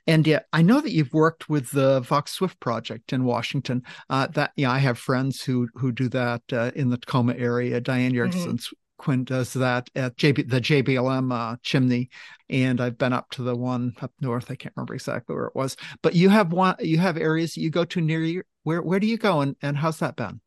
And 0.07 0.27
yeah, 0.27 0.41
I 0.53 0.63
know 0.63 0.81
that 0.81 0.93
you've 0.93 1.13
worked 1.13 1.49
with 1.49 1.71
the 1.71 2.01
Vaux 2.01 2.31
Swift 2.31 2.59
project 2.61 3.13
in 3.13 3.25
Washington. 3.25 3.83
Uh, 4.09 4.27
that 4.29 4.53
yeah, 4.57 4.71
I 4.71 4.79
have 4.79 4.99
friends 4.99 5.43
who 5.43 5.69
who 5.75 5.93
do 5.93 6.09
that 6.11 6.43
uh, 6.53 6.71
in 6.75 6.91
the 6.91 6.99
Tacoma 6.99 7.35
area. 7.35 7.81
Diane 7.81 8.13
Yergson 8.13 8.47
mm-hmm. 8.47 8.75
Quinn 8.99 9.25
does 9.25 9.55
that 9.55 9.89
at 9.95 10.17
JB, 10.17 10.51
the 10.51 10.61
JBLM 10.61 11.33
uh, 11.33 11.57
chimney, 11.63 12.11
and 12.51 12.81
I've 12.81 12.99
been 12.99 13.15
up 13.15 13.31
to 13.31 13.43
the 13.43 13.57
one 13.57 13.95
up 14.01 14.13
north. 14.21 14.51
I 14.51 14.57
can't 14.57 14.75
remember 14.77 14.95
exactly 14.95 15.35
where 15.35 15.47
it 15.47 15.57
was, 15.57 15.77
but 16.03 16.15
you 16.15 16.29
have 16.29 16.53
one. 16.53 16.77
You 16.81 16.99
have 16.99 17.17
areas 17.17 17.55
that 17.55 17.63
you 17.63 17.71
go 17.71 17.85
to 17.87 18.01
near 18.01 18.23
you. 18.23 18.43
Where 18.63 18.83
where 18.83 19.01
do 19.01 19.07
you 19.07 19.17
go, 19.17 19.41
and 19.41 19.57
and 19.63 19.77
how's 19.77 19.99
that 19.99 20.17
been? 20.17 20.41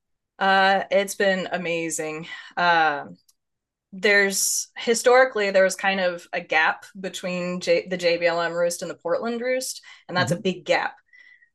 Uh, 0.43 0.83
it's 0.91 1.15
been 1.15 1.47
amazing. 1.53 2.27
Uh, 2.57 3.05
there's 3.93 4.67
historically 4.75 5.51
there 5.51 5.63
was 5.63 5.77
kind 5.77 6.01
of 6.01 6.27
a 6.33 6.41
gap 6.41 6.85
between 6.99 7.61
J- 7.61 7.87
the 7.87 7.97
JBLM 7.97 8.53
roost 8.53 8.81
and 8.81 8.91
the 8.91 8.95
Portland 8.95 9.39
roost, 9.39 9.81
and 10.09 10.17
that's 10.17 10.33
mm-hmm. 10.33 10.39
a 10.39 10.43
big 10.43 10.65
gap. 10.65 10.95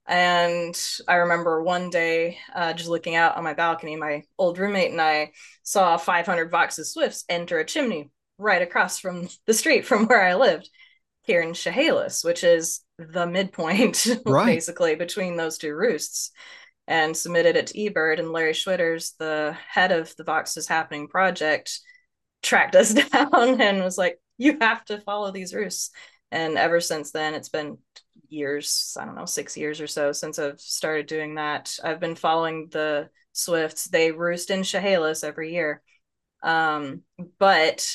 And 0.06 0.74
I 1.06 1.16
remember 1.16 1.62
one 1.62 1.90
day 1.90 2.38
uh, 2.54 2.72
just 2.72 2.88
looking 2.88 3.14
out 3.14 3.36
on 3.36 3.44
my 3.44 3.52
balcony, 3.52 3.94
my 3.96 4.22
old 4.38 4.56
roommate 4.56 4.90
and 4.92 5.02
I 5.02 5.32
saw 5.64 5.98
500 5.98 6.50
Vaux's 6.50 6.94
Swifts 6.94 7.26
enter 7.28 7.58
a 7.58 7.66
chimney 7.66 8.10
right 8.38 8.62
across 8.62 8.98
from 8.98 9.28
the 9.44 9.52
street 9.52 9.84
from 9.84 10.06
where 10.06 10.24
I 10.24 10.34
lived 10.34 10.70
here 11.24 11.42
in 11.42 11.52
Chehalis, 11.52 12.24
which 12.24 12.42
is 12.42 12.80
the 12.98 13.26
midpoint 13.26 14.06
right. 14.24 14.46
basically 14.46 14.94
between 14.94 15.36
those 15.36 15.58
two 15.58 15.74
roosts 15.74 16.30
and 16.88 17.14
submitted 17.14 17.54
it 17.54 17.68
to 17.68 17.74
eBird. 17.74 18.18
And 18.18 18.32
Larry 18.32 18.54
Schwitters, 18.54 19.12
the 19.18 19.56
head 19.68 19.92
of 19.92 20.16
the 20.16 20.24
Vaux 20.24 20.56
is 20.56 20.66
Happening 20.66 21.06
project, 21.06 21.80
tracked 22.42 22.74
us 22.74 22.94
down 23.10 23.60
and 23.60 23.84
was 23.84 23.98
like, 23.98 24.18
You 24.38 24.56
have 24.60 24.84
to 24.86 24.98
follow 25.02 25.30
these 25.30 25.54
roosts. 25.54 25.90
And 26.32 26.58
ever 26.58 26.80
since 26.80 27.12
then, 27.12 27.34
it's 27.34 27.50
been 27.50 27.78
years, 28.28 28.96
I 28.98 29.04
don't 29.04 29.14
know, 29.16 29.26
six 29.26 29.56
years 29.56 29.80
or 29.80 29.86
so 29.86 30.12
since 30.12 30.38
I've 30.38 30.60
started 30.60 31.06
doing 31.06 31.36
that. 31.36 31.78
I've 31.84 32.00
been 32.00 32.16
following 32.16 32.68
the 32.70 33.10
Swifts. 33.32 33.84
They 33.84 34.10
roost 34.10 34.50
in 34.50 34.62
Chehalis 34.62 35.22
every 35.24 35.52
year. 35.52 35.82
Um, 36.42 37.02
but 37.38 37.86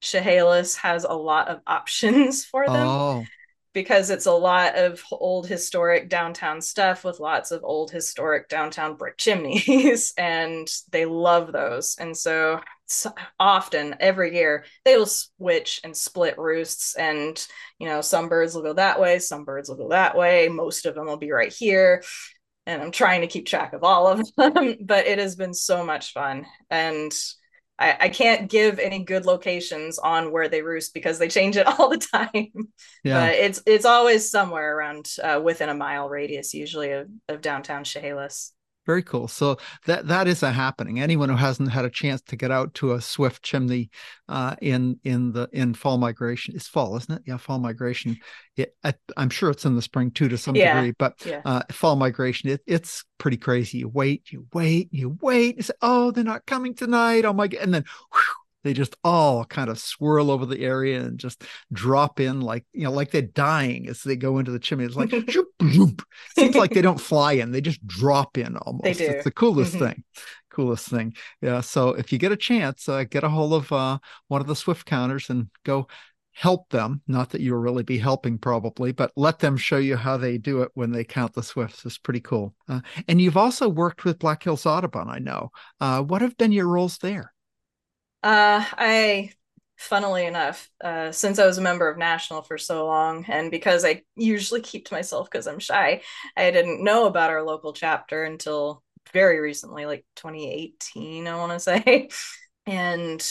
Chehalis 0.00 0.76
has 0.76 1.04
a 1.04 1.12
lot 1.12 1.48
of 1.48 1.60
options 1.66 2.44
for 2.44 2.66
them. 2.66 2.86
Oh 2.86 3.24
because 3.72 4.10
it's 4.10 4.26
a 4.26 4.32
lot 4.32 4.76
of 4.76 5.02
old 5.12 5.46
historic 5.46 6.08
downtown 6.08 6.60
stuff 6.60 7.04
with 7.04 7.20
lots 7.20 7.50
of 7.50 7.62
old 7.62 7.90
historic 7.90 8.48
downtown 8.48 8.96
brick 8.96 9.16
chimneys 9.16 10.12
and 10.18 10.68
they 10.90 11.04
love 11.04 11.52
those. 11.52 11.96
And 11.98 12.16
so, 12.16 12.60
so 12.86 13.12
often 13.38 13.94
every 14.00 14.34
year 14.34 14.64
they 14.84 14.96
will 14.96 15.06
switch 15.06 15.80
and 15.84 15.96
split 15.96 16.36
roosts 16.38 16.94
and 16.96 17.46
you 17.78 17.86
know 17.86 18.00
some 18.00 18.28
birds 18.28 18.52
will 18.52 18.62
go 18.62 18.72
that 18.72 18.98
way 18.98 19.20
some 19.20 19.44
birds 19.44 19.68
will 19.68 19.76
go 19.76 19.90
that 19.90 20.16
way. 20.16 20.48
Most 20.48 20.86
of 20.86 20.94
them 20.94 21.06
will 21.06 21.16
be 21.16 21.30
right 21.30 21.52
here 21.52 22.02
and 22.66 22.82
i'm 22.82 22.90
trying 22.90 23.22
to 23.22 23.26
keep 23.26 23.46
track 23.46 23.72
of 23.72 23.84
all 23.84 24.06
of 24.06 24.18
them 24.36 24.76
but 24.80 25.06
it 25.06 25.18
has 25.18 25.36
been 25.36 25.54
so 25.54 25.84
much 25.84 26.12
fun. 26.12 26.44
And 26.68 27.12
I, 27.80 27.96
I 27.98 28.08
can't 28.10 28.50
give 28.50 28.78
any 28.78 29.04
good 29.04 29.24
locations 29.24 29.98
on 29.98 30.30
where 30.30 30.48
they 30.48 30.60
roost 30.60 30.92
because 30.92 31.18
they 31.18 31.28
change 31.28 31.56
it 31.56 31.66
all 31.78 31.88
the 31.88 31.96
time. 31.96 32.68
Yeah. 33.02 33.26
But 33.26 33.34
it's 33.34 33.62
it's 33.66 33.86
always 33.86 34.30
somewhere 34.30 34.76
around 34.76 35.10
uh, 35.22 35.40
within 35.42 35.70
a 35.70 35.74
mile 35.74 36.08
radius, 36.08 36.52
usually 36.52 36.92
of, 36.92 37.08
of 37.28 37.40
downtown 37.40 37.84
Chehalis. 37.84 38.52
Very 38.86 39.02
cool. 39.02 39.28
So 39.28 39.58
that 39.86 40.08
that 40.08 40.26
is 40.26 40.42
a 40.42 40.50
happening. 40.50 41.00
Anyone 41.00 41.28
who 41.28 41.36
hasn't 41.36 41.70
had 41.70 41.84
a 41.84 41.90
chance 41.90 42.22
to 42.22 42.36
get 42.36 42.50
out 42.50 42.72
to 42.74 42.94
a 42.94 43.00
swift 43.00 43.42
chimney 43.42 43.90
uh, 44.28 44.56
in 44.62 44.98
in 45.04 45.32
the 45.32 45.48
in 45.52 45.74
fall 45.74 45.98
migration, 45.98 46.56
it's 46.56 46.66
fall, 46.66 46.96
isn't 46.96 47.14
it? 47.14 47.22
Yeah, 47.26 47.36
fall 47.36 47.58
migration. 47.58 48.16
It, 48.56 48.74
I, 48.82 48.94
am 49.18 49.28
sure 49.28 49.50
it's 49.50 49.66
in 49.66 49.76
the 49.76 49.82
spring 49.82 50.10
too 50.10 50.28
to 50.28 50.38
some 50.38 50.56
yeah. 50.56 50.74
degree, 50.74 50.94
but 50.98 51.14
yeah. 51.26 51.42
uh, 51.44 51.62
fall 51.70 51.96
migration, 51.96 52.48
it, 52.48 52.62
it's 52.66 53.04
pretty 53.18 53.36
crazy. 53.36 53.78
You 53.78 53.88
wait, 53.88 54.32
you 54.32 54.46
wait, 54.54 54.88
you 54.92 55.18
wait. 55.20 55.58
You 55.58 55.62
say, 55.62 55.74
oh, 55.82 56.10
they're 56.10 56.24
not 56.24 56.46
coming 56.46 56.74
tonight. 56.74 57.26
Oh 57.26 57.34
my 57.34 57.48
god! 57.48 57.60
And 57.60 57.74
then 57.74 57.84
whew, 58.12 58.22
they 58.62 58.72
just 58.72 58.96
all 59.04 59.44
kind 59.44 59.70
of 59.70 59.78
swirl 59.78 60.30
over 60.30 60.46
the 60.46 60.60
area 60.60 61.00
and 61.00 61.18
just 61.18 61.44
drop 61.72 62.20
in 62.20 62.40
like 62.40 62.64
you 62.72 62.84
know 62.84 62.92
like 62.92 63.10
they're 63.10 63.22
dying 63.22 63.88
as 63.88 64.02
they 64.02 64.16
go 64.16 64.38
into 64.38 64.50
the 64.50 64.58
chimney. 64.58 64.84
It's 64.84 64.96
like 64.96 65.10
shoop, 65.28 65.48
shoop. 65.62 66.02
seems 66.36 66.54
like 66.54 66.72
they 66.72 66.82
don't 66.82 67.00
fly 67.00 67.32
in 67.34 67.52
they 67.52 67.60
just 67.60 67.84
drop 67.86 68.36
in 68.38 68.56
almost. 68.56 68.84
they 68.84 68.92
do. 68.94 69.04
it's 69.04 69.24
the 69.24 69.30
coolest 69.30 69.74
mm-hmm. 69.74 69.86
thing 69.86 70.04
coolest 70.50 70.88
thing. 70.88 71.14
Yeah 71.40 71.60
so 71.60 71.90
if 71.90 72.12
you 72.12 72.18
get 72.18 72.32
a 72.32 72.36
chance 72.36 72.88
uh, 72.88 73.04
get 73.04 73.24
a 73.24 73.28
hold 73.28 73.54
of 73.54 73.72
uh, 73.72 73.98
one 74.28 74.40
of 74.40 74.46
the 74.46 74.56
swift 74.56 74.86
counters 74.86 75.30
and 75.30 75.48
go 75.64 75.86
help 76.32 76.70
them. 76.70 77.02
Not 77.06 77.30
that 77.30 77.40
you'll 77.40 77.58
really 77.58 77.82
be 77.82 77.98
helping 77.98 78.38
probably 78.38 78.92
but 78.92 79.12
let 79.16 79.38
them 79.38 79.56
show 79.56 79.78
you 79.78 79.96
how 79.96 80.16
they 80.16 80.38
do 80.38 80.62
it 80.62 80.70
when 80.74 80.90
they 80.90 81.04
count 81.04 81.34
the 81.34 81.42
swifts. 81.42 81.84
It's 81.84 81.98
pretty 81.98 82.20
cool 82.20 82.54
uh, 82.68 82.80
and 83.08 83.20
you've 83.20 83.36
also 83.36 83.68
worked 83.68 84.04
with 84.04 84.18
black 84.18 84.42
hills 84.42 84.66
audubon 84.66 85.08
i 85.08 85.18
know. 85.18 85.50
Uh, 85.80 86.02
what 86.02 86.22
have 86.22 86.36
been 86.36 86.52
your 86.52 86.68
roles 86.68 86.98
there 86.98 87.32
uh, 88.22 88.64
I, 88.72 89.30
funnily 89.76 90.26
enough, 90.26 90.68
uh, 90.82 91.12
since 91.12 91.38
I 91.38 91.46
was 91.46 91.58
a 91.58 91.62
member 91.62 91.88
of 91.88 91.98
National 91.98 92.42
for 92.42 92.58
so 92.58 92.86
long, 92.86 93.24
and 93.28 93.50
because 93.50 93.84
I 93.84 94.02
usually 94.16 94.60
keep 94.60 94.86
to 94.86 94.94
myself 94.94 95.30
because 95.30 95.46
I'm 95.46 95.58
shy, 95.58 96.02
I 96.36 96.50
didn't 96.50 96.84
know 96.84 97.06
about 97.06 97.30
our 97.30 97.42
local 97.42 97.72
chapter 97.72 98.24
until 98.24 98.82
very 99.12 99.40
recently, 99.40 99.86
like 99.86 100.04
2018, 100.16 101.26
I 101.26 101.36
want 101.36 101.52
to 101.52 101.60
say. 101.60 102.08
and 102.66 103.26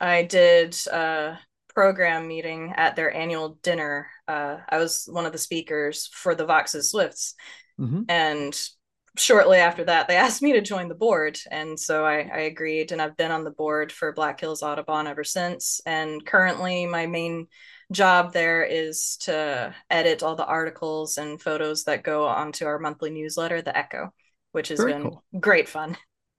I 0.00 0.22
did 0.24 0.76
a 0.92 1.38
program 1.74 2.26
meeting 2.26 2.72
at 2.76 2.96
their 2.96 3.14
annual 3.14 3.58
dinner. 3.62 4.08
Uh, 4.26 4.58
I 4.68 4.78
was 4.78 5.08
one 5.10 5.26
of 5.26 5.32
the 5.32 5.38
speakers 5.38 6.08
for 6.12 6.34
the 6.34 6.46
Vaux's 6.46 6.90
Swifts. 6.90 7.34
Mm-hmm. 7.78 8.02
And 8.08 8.58
shortly 9.16 9.58
after 9.58 9.84
that, 9.84 10.08
they 10.08 10.16
asked 10.16 10.42
me 10.42 10.52
to 10.52 10.60
join 10.60 10.88
the 10.88 10.94
board. 10.94 11.38
And 11.50 11.78
so 11.78 12.04
I, 12.04 12.30
I, 12.32 12.38
agreed, 12.40 12.92
and 12.92 13.00
I've 13.00 13.16
been 13.16 13.30
on 13.30 13.44
the 13.44 13.50
board 13.50 13.92
for 13.92 14.12
Black 14.12 14.40
Hills 14.40 14.62
Audubon 14.62 15.06
ever 15.06 15.24
since. 15.24 15.80
And 15.86 16.24
currently, 16.24 16.86
my 16.86 17.06
main 17.06 17.48
job 17.92 18.32
there 18.32 18.64
is 18.64 19.16
to 19.18 19.74
edit 19.90 20.22
all 20.22 20.36
the 20.36 20.46
articles 20.46 21.18
and 21.18 21.40
photos 21.40 21.84
that 21.84 22.02
go 22.02 22.26
onto 22.26 22.66
our 22.66 22.78
monthly 22.78 23.10
newsletter, 23.10 23.62
The 23.62 23.76
Echo, 23.76 24.12
which 24.52 24.68
has 24.68 24.78
Very 24.78 24.92
been 24.92 25.02
cool. 25.02 25.24
great 25.38 25.68
fun. 25.68 25.96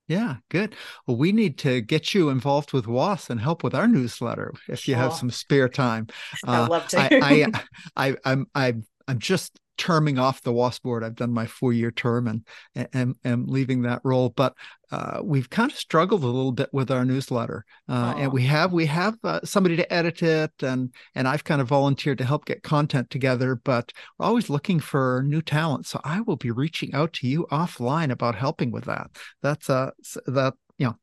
Yeah, 0.08 0.38
good. 0.50 0.74
Well, 1.06 1.18
we 1.18 1.34
need 1.34 1.58
to 1.60 1.82
get 1.82 2.14
you 2.14 2.30
involved 2.30 2.72
with 2.72 2.88
WAS 2.88 3.30
and 3.30 3.42
help 3.42 3.62
with 3.62 3.76
our 3.76 3.88
newsletter 3.88 4.54
if 4.70 4.88
you 4.88 4.96
have 4.96 5.14
some 5.14 5.30
spare 5.30 5.68
time. 5.68 6.08
I'd 6.46 6.64
uh, 6.64 6.68
love 6.70 6.88
to. 6.90 7.00
I, 7.00 7.10
I, 7.12 7.64
I, 7.98 8.16
I'm, 8.24 8.48
I'm, 8.56 8.86
I'm 9.10 9.20
just 9.20 9.60
terming 9.78 10.18
off 10.18 10.42
the 10.42 10.52
WAS 10.52 10.80
board. 10.80 11.04
I've 11.04 11.16
done 11.16 11.34
my 11.34 11.46
four 11.46 11.74
year 11.74 11.92
term 11.92 12.28
and 12.28 12.88
and 12.94 13.16
am 13.24 13.46
leaving 13.48 13.84
that 13.84 14.02
role. 14.04 14.30
But 14.30 14.54
uh, 14.92 15.20
we've 15.24 15.50
kind 15.50 15.72
of 15.72 15.78
struggled 15.78 16.24
a 16.24 16.28
little 16.28 16.52
bit 16.52 16.70
with 16.72 16.92
our 16.92 17.06
newsletter, 17.06 17.66
uh, 17.90 18.16
and 18.18 18.32
we 18.32 18.44
have 18.44 18.74
we 18.74 18.86
have 18.86 19.18
uh, 19.24 19.40
somebody 19.44 19.76
to 19.76 19.94
edit 19.94 20.24
it, 20.24 20.52
and 20.62 20.94
and 21.16 21.28
I've 21.28 21.44
kind 21.44 21.62
of 21.62 21.68
volunteered 21.68 22.18
to 22.20 22.26
help 22.26 22.46
get 22.46 22.64
content 22.64 23.10
together. 23.10 23.56
But 23.56 23.92
we're 24.18 24.26
always 24.26 24.50
looking 24.50 24.80
for 24.80 25.24
new 25.26 25.42
talent, 25.42 25.86
so 25.86 26.00
I 26.04 26.22
will 26.22 26.38
be 26.38 26.52
reaching 26.52 26.94
out 26.94 27.14
to 27.14 27.28
you 27.28 27.48
offline 27.52 28.12
about 28.12 28.36
helping 28.36 28.72
with 28.72 28.86
that. 28.86 29.12
That's 29.42 29.70
uh 29.70 29.92
that 30.26 30.54
you 30.78 30.88
know 30.88 30.96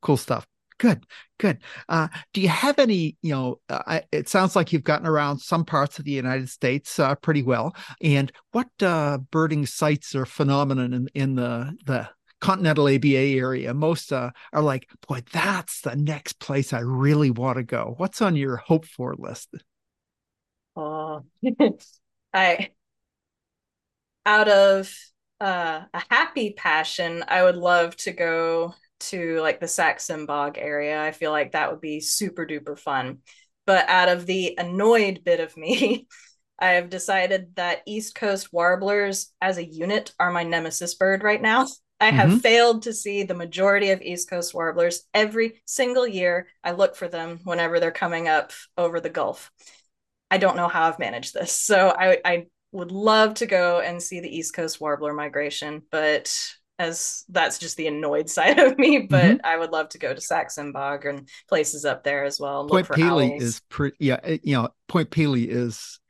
cool 0.00 0.16
stuff. 0.16 0.46
Good, 0.78 1.06
good. 1.38 1.58
Uh, 1.88 2.08
do 2.32 2.40
you 2.40 2.48
have 2.48 2.78
any? 2.78 3.16
You 3.22 3.32
know, 3.32 3.60
uh, 3.68 4.00
it 4.10 4.28
sounds 4.28 4.56
like 4.56 4.72
you've 4.72 4.82
gotten 4.84 5.06
around 5.06 5.38
some 5.38 5.64
parts 5.64 5.98
of 5.98 6.04
the 6.04 6.10
United 6.10 6.48
States 6.48 6.98
uh, 6.98 7.14
pretty 7.14 7.42
well. 7.42 7.76
And 8.02 8.32
what 8.52 8.68
uh, 8.82 9.18
birding 9.30 9.66
sites 9.66 10.14
or 10.14 10.26
phenomenon 10.26 10.92
in, 10.92 11.08
in 11.14 11.34
the 11.36 11.76
the 11.86 12.08
continental 12.40 12.88
ABA 12.88 13.16
area 13.16 13.72
most 13.72 14.12
uh, 14.12 14.30
are 14.52 14.62
like, 14.62 14.88
boy, 15.08 15.22
that's 15.32 15.80
the 15.80 15.96
next 15.96 16.40
place 16.40 16.72
I 16.72 16.80
really 16.80 17.30
want 17.30 17.56
to 17.56 17.62
go. 17.62 17.94
What's 17.96 18.20
on 18.20 18.36
your 18.36 18.56
hope 18.56 18.84
for 18.84 19.14
list? 19.16 19.54
Oh, 20.76 21.24
I 22.34 22.70
out 24.26 24.48
of 24.48 24.92
uh, 25.40 25.82
a 25.92 26.02
happy 26.10 26.52
passion, 26.52 27.24
I 27.28 27.42
would 27.42 27.56
love 27.56 27.96
to 27.98 28.12
go 28.12 28.74
to 29.00 29.40
like 29.40 29.60
the 29.60 29.68
Sax-Zim 29.68 30.26
Bog 30.26 30.58
area. 30.58 31.00
I 31.00 31.12
feel 31.12 31.30
like 31.30 31.52
that 31.52 31.70
would 31.70 31.80
be 31.80 32.00
super 32.00 32.46
duper 32.46 32.78
fun. 32.78 33.18
But 33.66 33.88
out 33.88 34.08
of 34.08 34.26
the 34.26 34.54
annoyed 34.58 35.22
bit 35.24 35.40
of 35.40 35.56
me, 35.56 36.06
I 36.58 36.72
have 36.72 36.88
decided 36.88 37.56
that 37.56 37.82
East 37.86 38.14
Coast 38.14 38.52
warblers 38.52 39.32
as 39.40 39.58
a 39.58 39.64
unit 39.64 40.12
are 40.20 40.30
my 40.30 40.44
nemesis 40.44 40.94
bird 40.94 41.22
right 41.22 41.42
now. 41.42 41.66
I 42.00 42.10
have 42.10 42.28
mm-hmm. 42.30 42.38
failed 42.38 42.82
to 42.82 42.92
see 42.92 43.22
the 43.22 43.34
majority 43.34 43.90
of 43.90 44.02
East 44.02 44.28
Coast 44.28 44.52
warblers 44.52 45.04
every 45.14 45.62
single 45.64 46.06
year. 46.06 46.48
I 46.62 46.72
look 46.72 46.96
for 46.96 47.08
them 47.08 47.40
whenever 47.44 47.80
they're 47.80 47.90
coming 47.90 48.28
up 48.28 48.52
over 48.76 49.00
the 49.00 49.10
Gulf. 49.10 49.50
I 50.30 50.38
don't 50.38 50.56
know 50.56 50.68
how 50.68 50.88
I've 50.88 50.98
managed 50.98 51.34
this. 51.34 51.52
So 51.52 51.94
I, 51.96 52.18
I 52.24 52.46
would 52.72 52.90
love 52.90 53.34
to 53.34 53.46
go 53.46 53.80
and 53.80 54.02
see 54.02 54.20
the 54.20 54.36
East 54.36 54.54
Coast 54.54 54.80
warbler 54.80 55.14
migration, 55.14 55.82
but 55.90 56.36
as 56.78 57.24
that's 57.28 57.58
just 57.58 57.76
the 57.76 57.86
annoyed 57.86 58.28
side 58.30 58.58
of 58.58 58.78
me, 58.78 59.06
but 59.08 59.24
mm-hmm. 59.24 59.46
I 59.46 59.56
would 59.56 59.70
love 59.70 59.88
to 59.90 59.98
go 59.98 60.12
to 60.12 60.20
Sax-Zim 60.20 60.72
Bog 60.72 61.06
and 61.06 61.28
places 61.48 61.84
up 61.84 62.04
there 62.04 62.24
as 62.24 62.40
well. 62.40 62.66
Point 62.66 62.88
Pelee 62.88 63.40
is 63.40 63.60
pretty, 63.68 63.96
yeah, 64.00 64.20
you 64.42 64.56
know, 64.56 64.68
Point 64.88 65.10
Pelee 65.10 65.48
is 65.48 66.00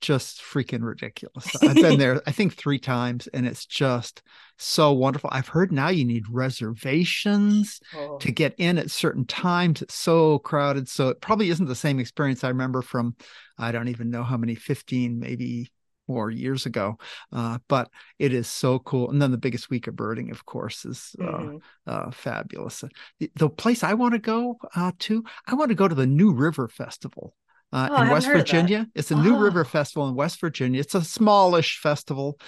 just 0.00 0.42
freaking 0.42 0.82
ridiculous. 0.82 1.48
I've 1.62 1.76
been 1.76 1.98
there, 1.98 2.20
I 2.26 2.32
think, 2.32 2.54
three 2.54 2.78
times, 2.78 3.28
and 3.28 3.46
it's 3.46 3.64
just 3.64 4.22
so 4.58 4.92
wonderful. 4.92 5.30
I've 5.32 5.48
heard 5.48 5.72
now 5.72 5.88
you 5.88 6.04
need 6.04 6.24
reservations 6.28 7.80
oh. 7.94 8.18
to 8.18 8.30
get 8.30 8.54
in 8.58 8.78
at 8.78 8.90
certain 8.90 9.24
times. 9.24 9.80
It's 9.80 9.94
so 9.94 10.40
crowded. 10.40 10.88
So 10.88 11.08
it 11.08 11.20
probably 11.20 11.48
isn't 11.50 11.66
the 11.66 11.74
same 11.74 11.98
experience 11.98 12.44
I 12.44 12.48
remember 12.48 12.82
from, 12.82 13.16
I 13.58 13.72
don't 13.72 13.88
even 13.88 14.10
know 14.10 14.24
how 14.24 14.36
many, 14.36 14.56
15, 14.56 15.18
maybe 15.18 15.70
more 16.08 16.30
years 16.30 16.66
ago. 16.66 16.98
Uh, 17.32 17.58
but 17.68 17.90
it 18.18 18.32
is 18.32 18.48
so 18.48 18.78
cool. 18.78 19.10
And 19.10 19.20
then 19.20 19.30
the 19.30 19.38
biggest 19.38 19.70
week 19.70 19.86
of 19.86 19.96
birding, 19.96 20.30
of 20.30 20.44
course, 20.44 20.84
is 20.84 21.14
uh, 21.20 21.24
mm-hmm. 21.24 21.56
uh, 21.86 22.10
fabulous. 22.10 22.84
The, 23.18 23.30
the, 23.36 23.48
place 23.48 23.82
I 23.82 23.94
want 23.94 24.14
to 24.14 24.18
go 24.18 24.58
uh, 24.74 24.92
to, 25.00 25.24
I 25.46 25.54
want 25.54 25.70
to 25.70 25.74
go 25.74 25.88
to 25.88 25.94
the 25.94 26.06
New 26.06 26.32
River 26.32 26.68
Festival. 26.68 27.34
Uh, 27.72 27.88
oh, 27.90 28.02
in 28.02 28.10
West 28.10 28.26
Virginia, 28.26 28.86
it's 28.94 29.10
a 29.10 29.14
oh. 29.14 29.22
New 29.22 29.38
River 29.38 29.64
Festival 29.64 30.06
in 30.08 30.14
West 30.14 30.40
Virginia. 30.40 30.80
It's 30.80 30.94
a 30.94 31.02
smallish 31.02 31.78
festival, 31.78 32.38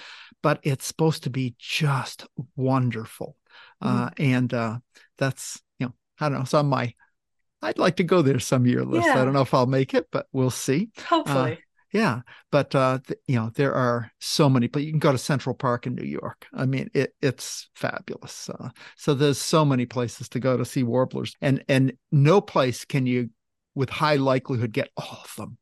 but 0.43 0.59
it's 0.61 0.85
supposed 0.85 1.23
to 1.23 1.31
be 1.31 1.55
just 1.57 2.27
wonderful. 2.55 3.35
Mm-hmm. 3.83 4.21
and 4.21 4.81
that's 5.17 5.61
you 5.79 5.87
know, 5.87 5.93
I 6.19 6.29
don't 6.29 6.37
know. 6.37 6.43
It's 6.43 6.53
on 6.53 6.67
my 6.67 6.93
I'd 7.61 7.79
like 7.79 7.95
to 7.95 8.03
go 8.03 8.21
there 8.21 8.39
some 8.39 8.67
year 8.67 8.83
list. 8.85 9.07
Yeah. 9.07 9.19
I 9.19 9.25
don't 9.25 9.33
know 9.33 9.41
if 9.41 9.53
I'll 9.53 9.65
make 9.65 9.95
it, 9.95 10.07
but 10.11 10.27
we'll 10.31 10.51
see. 10.51 10.91
Hopefully. 11.07 11.57
Yeah, 11.95 12.23
but 12.51 12.75
uh, 12.75 12.99
th- 13.07 13.21
you 13.25 13.37
know 13.37 13.51
there 13.55 13.73
are 13.73 14.11
so 14.19 14.49
many. 14.49 14.67
But 14.67 14.83
you 14.83 14.91
can 14.91 14.99
go 14.99 15.13
to 15.13 15.17
Central 15.17 15.55
Park 15.55 15.87
in 15.87 15.95
New 15.95 16.03
York. 16.03 16.45
I 16.53 16.65
mean, 16.65 16.89
it, 16.93 17.15
it's 17.21 17.69
fabulous. 17.73 18.49
Uh, 18.49 18.71
so 18.97 19.13
there's 19.13 19.37
so 19.37 19.63
many 19.63 19.85
places 19.85 20.27
to 20.29 20.41
go 20.41 20.57
to 20.57 20.65
see 20.65 20.83
warblers, 20.83 21.35
and 21.39 21.63
and 21.69 21.93
no 22.11 22.41
place 22.41 22.83
can 22.83 23.05
you, 23.05 23.29
with 23.75 23.89
high 23.89 24.17
likelihood, 24.17 24.73
get 24.73 24.89
all 24.97 25.21
of 25.23 25.33
them. 25.37 25.57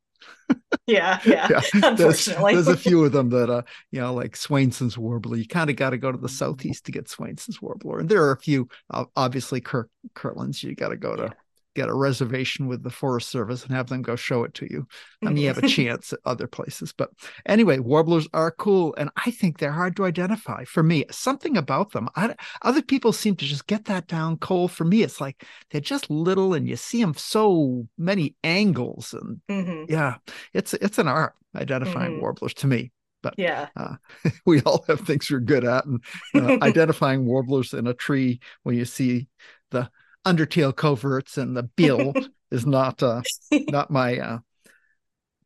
yeah, 0.88 1.20
yeah. 1.26 1.50
yeah. 1.52 1.62
Unfortunately, 1.76 2.56
there's, 2.56 2.66
there's, 2.66 2.80
a 2.80 2.82
few 2.82 3.06
of 3.06 3.12
them 3.12 3.30
that 3.30 3.52
uh, 3.52 3.62
you 3.92 4.02
know, 4.02 4.16
like 4.16 4.36
Swainson's 4.36 4.98
warbler. 4.98 5.38
You 5.38 5.48
kind 5.48 5.70
of 5.70 5.76
got 5.76 5.92
to 5.92 6.00
go 6.00 6.12
to 6.12 6.18
the 6.18 6.28
southeast 6.28 6.88
to 6.88 6.92
get 6.92 7.10
Swainson's 7.10 7.62
warbler, 7.62 8.00
and 8.00 8.10
there 8.10 8.24
are 8.24 8.32
a 8.32 8.40
few. 8.40 8.70
Uh, 8.90 9.06
obviously, 9.16 9.62
Kirk 9.62 9.92
Kirtland's. 10.16 10.64
You 10.64 10.74
got 10.74 10.90
to 10.90 10.98
go 10.98 11.16
to. 11.16 11.32
Get 11.76 11.90
a 11.90 11.94
reservation 11.94 12.68
with 12.68 12.84
the 12.84 12.90
Forest 12.90 13.30
Service 13.30 13.64
and 13.64 13.74
have 13.74 13.88
them 13.88 14.02
go 14.02 14.16
show 14.16 14.44
it 14.44 14.54
to 14.56 14.68
you. 14.70 14.88
I 15.22 15.28
mean, 15.28 15.38
you 15.38 15.48
have 15.48 15.58
a 15.58 15.68
chance 15.68 16.14
at 16.14 16.20
other 16.26 16.48
places. 16.48 16.94
But 16.94 17.10
anyway, 17.46 17.80
warblers 17.80 18.28
are 18.34 18.52
cool. 18.52 18.94
And 18.98 19.10
I 19.16 19.32
think 19.32 19.58
they're 19.58 19.72
hard 19.72 19.96
to 19.96 20.06
identify 20.06 20.66
for 20.66 20.84
me. 20.84 21.06
Something 21.12 21.58
about 21.58 21.92
them. 21.92 22.10
I, 22.16 22.36
other 22.62 22.82
people 22.82 23.14
seem 23.14 23.36
to 23.38 23.46
just 23.46 23.68
get 23.68 23.86
that 23.86 24.08
down 24.08 24.38
cold. 24.38 24.72
For 24.72 24.86
me, 24.86 25.04
it's 25.04 25.20
like 25.20 25.46
they're 25.72 25.82
just 25.82 26.10
little 26.10 26.54
and 26.54 26.68
you 26.68 26.76
see 26.76 27.02
them 27.02 27.16
so 27.16 27.88
many 27.98 28.36
angles. 28.44 29.14
And 29.14 29.42
mm-hmm. 29.50 29.92
yeah, 29.92 30.18
it's 30.54 30.74
it's 30.76 30.98
an 30.98 31.08
art 31.08 31.34
identifying 31.56 32.14
mm-hmm. 32.14 32.22
warblers 32.22 32.54
to 32.56 32.68
me 32.68 32.92
but 33.24 33.34
yeah 33.38 33.70
uh, 33.76 33.96
we 34.46 34.62
all 34.62 34.86
have 34.88 35.00
things 35.00 35.32
we're 35.32 35.40
good 35.40 35.64
at 35.64 35.86
and 35.86 36.02
uh, 36.36 36.58
identifying 36.62 37.26
warblers 37.26 37.74
in 37.74 37.88
a 37.88 37.94
tree 37.94 38.40
when 38.62 38.76
you 38.76 38.86
see 38.86 39.28
the 39.72 39.90
undertail 40.26 40.76
coverts 40.76 41.38
and 41.38 41.56
the 41.56 41.64
bill 41.64 42.14
is 42.52 42.66
not 42.66 43.02
uh, 43.04 43.22
not 43.70 43.92
my 43.92 44.18
uh, 44.18 44.40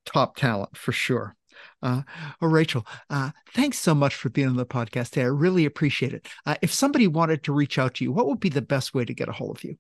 top 0.06 0.36
talent 0.36 0.76
for 0.76 0.92
sure. 0.92 1.36
Uh, 1.82 2.02
oh, 2.42 2.48
Rachel, 2.48 2.86
uh, 3.10 3.32
thanks 3.54 3.80
so 3.80 3.96
much 3.96 4.16
for 4.16 4.30
being 4.30 4.48
on 4.48 4.58
the 4.58 4.66
podcast 4.66 5.12
today. 5.12 5.24
I 5.24 5.26
really 5.26 5.66
appreciate 5.66 6.14
it. 6.14 6.28
Uh, 6.46 6.56
if 6.62 6.72
somebody 6.72 7.08
wanted 7.08 7.44
to 7.44 7.54
reach 7.54 7.78
out 7.78 7.96
to 7.96 8.04
you, 8.04 8.12
what 8.12 8.28
would 8.28 8.40
be 8.40 8.50
the 8.50 8.62
best 8.62 8.94
way 8.94 9.06
to 9.06 9.14
get 9.14 9.30
a 9.30 9.32
hold 9.32 9.58
of 9.58 9.64
you? 9.64 9.78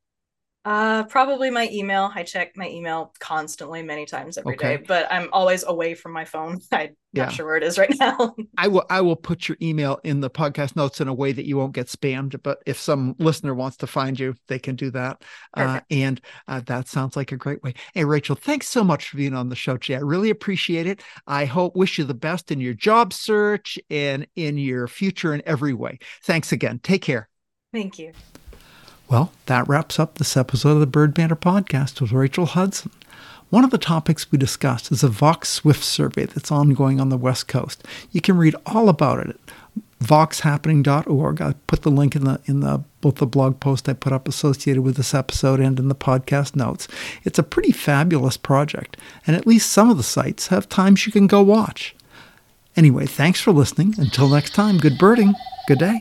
Uh, 0.68 1.06
probably 1.06 1.50
my 1.50 1.70
email. 1.72 2.12
I 2.14 2.24
check 2.24 2.58
my 2.58 2.68
email 2.68 3.14
constantly, 3.20 3.82
many 3.84 4.06
times 4.06 4.38
every 4.38 4.56
okay. 4.56 4.76
day, 4.76 4.84
but 4.86 5.08
I'm 5.10 5.30
always 5.32 5.64
away 5.64 5.94
from 5.94 6.12
my 6.12 6.26
phone. 6.26 6.60
I'm 6.74 6.90
yeah. 7.14 7.24
not 7.24 7.34
sure 7.34 7.46
where 7.46 7.56
it 7.56 7.64
is 7.64 7.78
right 7.78 7.96
now. 7.98 8.36
I 8.58 8.68
will. 8.68 8.84
I 8.90 9.00
will 9.00 9.16
put 9.16 9.48
your 9.48 9.56
email 9.62 10.02
in 10.04 10.20
the 10.20 10.30
podcast 10.30 10.76
notes 10.76 11.00
in 11.00 11.08
a 11.08 11.14
way 11.14 11.32
that 11.32 11.46
you 11.46 11.56
won't 11.56 11.72
get 11.72 11.88
spammed. 11.88 12.38
But 12.44 12.64
if 12.66 12.78
some 12.78 13.16
listener 13.18 13.56
wants 13.56 13.78
to 13.78 13.88
find 13.88 14.20
you, 14.20 14.36
they 14.50 14.60
can 14.60 14.76
do 14.76 14.92
that. 14.92 15.24
Uh, 15.54 15.80
and 15.90 16.20
uh, 16.50 16.60
that 16.66 16.90
sounds 16.90 17.16
like 17.16 17.32
a 17.32 17.38
great 17.38 17.64
way. 17.64 17.74
Hey, 17.94 18.04
Rachel, 18.04 18.36
thanks 18.36 18.68
so 18.68 18.84
much 18.84 19.08
for 19.08 19.16
being 19.16 19.34
on 19.34 19.48
the 19.48 19.56
show 19.56 19.78
today. 19.78 19.96
I 19.96 20.02
really 20.02 20.32
appreciate 20.32 20.86
it. 20.86 21.02
I 21.28 21.46
hope 21.46 21.78
wish 21.78 21.98
you 21.98 22.04
the 22.04 22.14
best 22.14 22.52
in 22.52 22.60
your 22.60 22.74
job 22.74 23.14
search 23.14 23.80
and 23.90 24.28
in 24.36 24.58
your 24.58 24.90
future 24.90 25.34
in 25.34 25.42
every 25.46 25.74
way. 25.74 26.00
Thanks 26.26 26.52
again. 26.52 26.82
Take 26.84 27.04
care. 27.04 27.30
Thank 27.72 28.00
you. 28.00 28.12
Well, 29.10 29.32
that 29.46 29.68
wraps 29.70 30.00
up 30.00 30.16
this 30.16 30.36
episode 30.36 30.72
of 30.72 30.80
the 30.82 30.86
Bird 30.86 31.14
Banter 31.14 31.38
podcast 31.38 32.02
with 32.02 32.12
Rachel 32.12 32.46
Hudson. 32.46 32.92
One 33.50 33.64
of 33.64 33.70
the 33.70 33.78
topics 33.78 34.30
we 34.30 34.38
discussed 34.38 34.92
is 34.92 35.02
a 35.02 35.08
Vaux 35.08 35.48
Swift 35.48 35.82
survey 35.82 36.26
that's 36.26 36.52
ongoing 36.52 37.00
on 37.00 37.08
the 37.08 37.18
West 37.18 37.48
Coast. 37.48 37.86
You 38.12 38.20
can 38.20 38.38
read 38.38 38.56
all 38.66 38.90
about 38.90 39.20
it 39.20 39.30
at 39.30 39.38
vauxhappening.org. 40.02 41.42
I 41.42 41.54
put 41.68 41.84
the 41.84 41.90
link 41.90 42.18
in 42.18 42.26
the 42.26 42.42
in 42.46 42.60
the 42.60 42.84
both 43.00 43.16
the 43.16 43.26
blog 43.26 43.62
post 43.62 43.88
I 43.88 43.94
put 43.94 44.12
up 44.12 44.28
associated 44.28 44.82
with 44.82 44.98
this 44.98 45.14
episode 45.14 45.62
and 45.62 45.80
in 45.80 45.88
the 45.88 45.96
podcast 45.96 46.58
notes. 46.58 46.90
It's 47.24 47.40
a 47.40 47.44
pretty 47.44 47.72
fabulous 47.72 48.36
project, 48.36 48.98
and 49.26 49.38
at 49.38 49.48
least 49.48 49.72
some 49.72 49.90
of 49.90 49.96
the 49.96 50.04
sites 50.04 50.48
have 50.48 50.68
times 50.68 51.06
you 51.06 51.14
can 51.14 51.28
go 51.28 51.42
watch. 51.42 51.96
Anyway, 52.76 53.06
thanks 53.06 53.40
for 53.40 53.54
listening. 53.54 53.96
Until 53.98 54.28
next 54.28 54.54
time, 54.54 54.78
good 54.78 54.98
birding. 54.98 55.34
Good 55.68 55.80
day. 55.80 56.00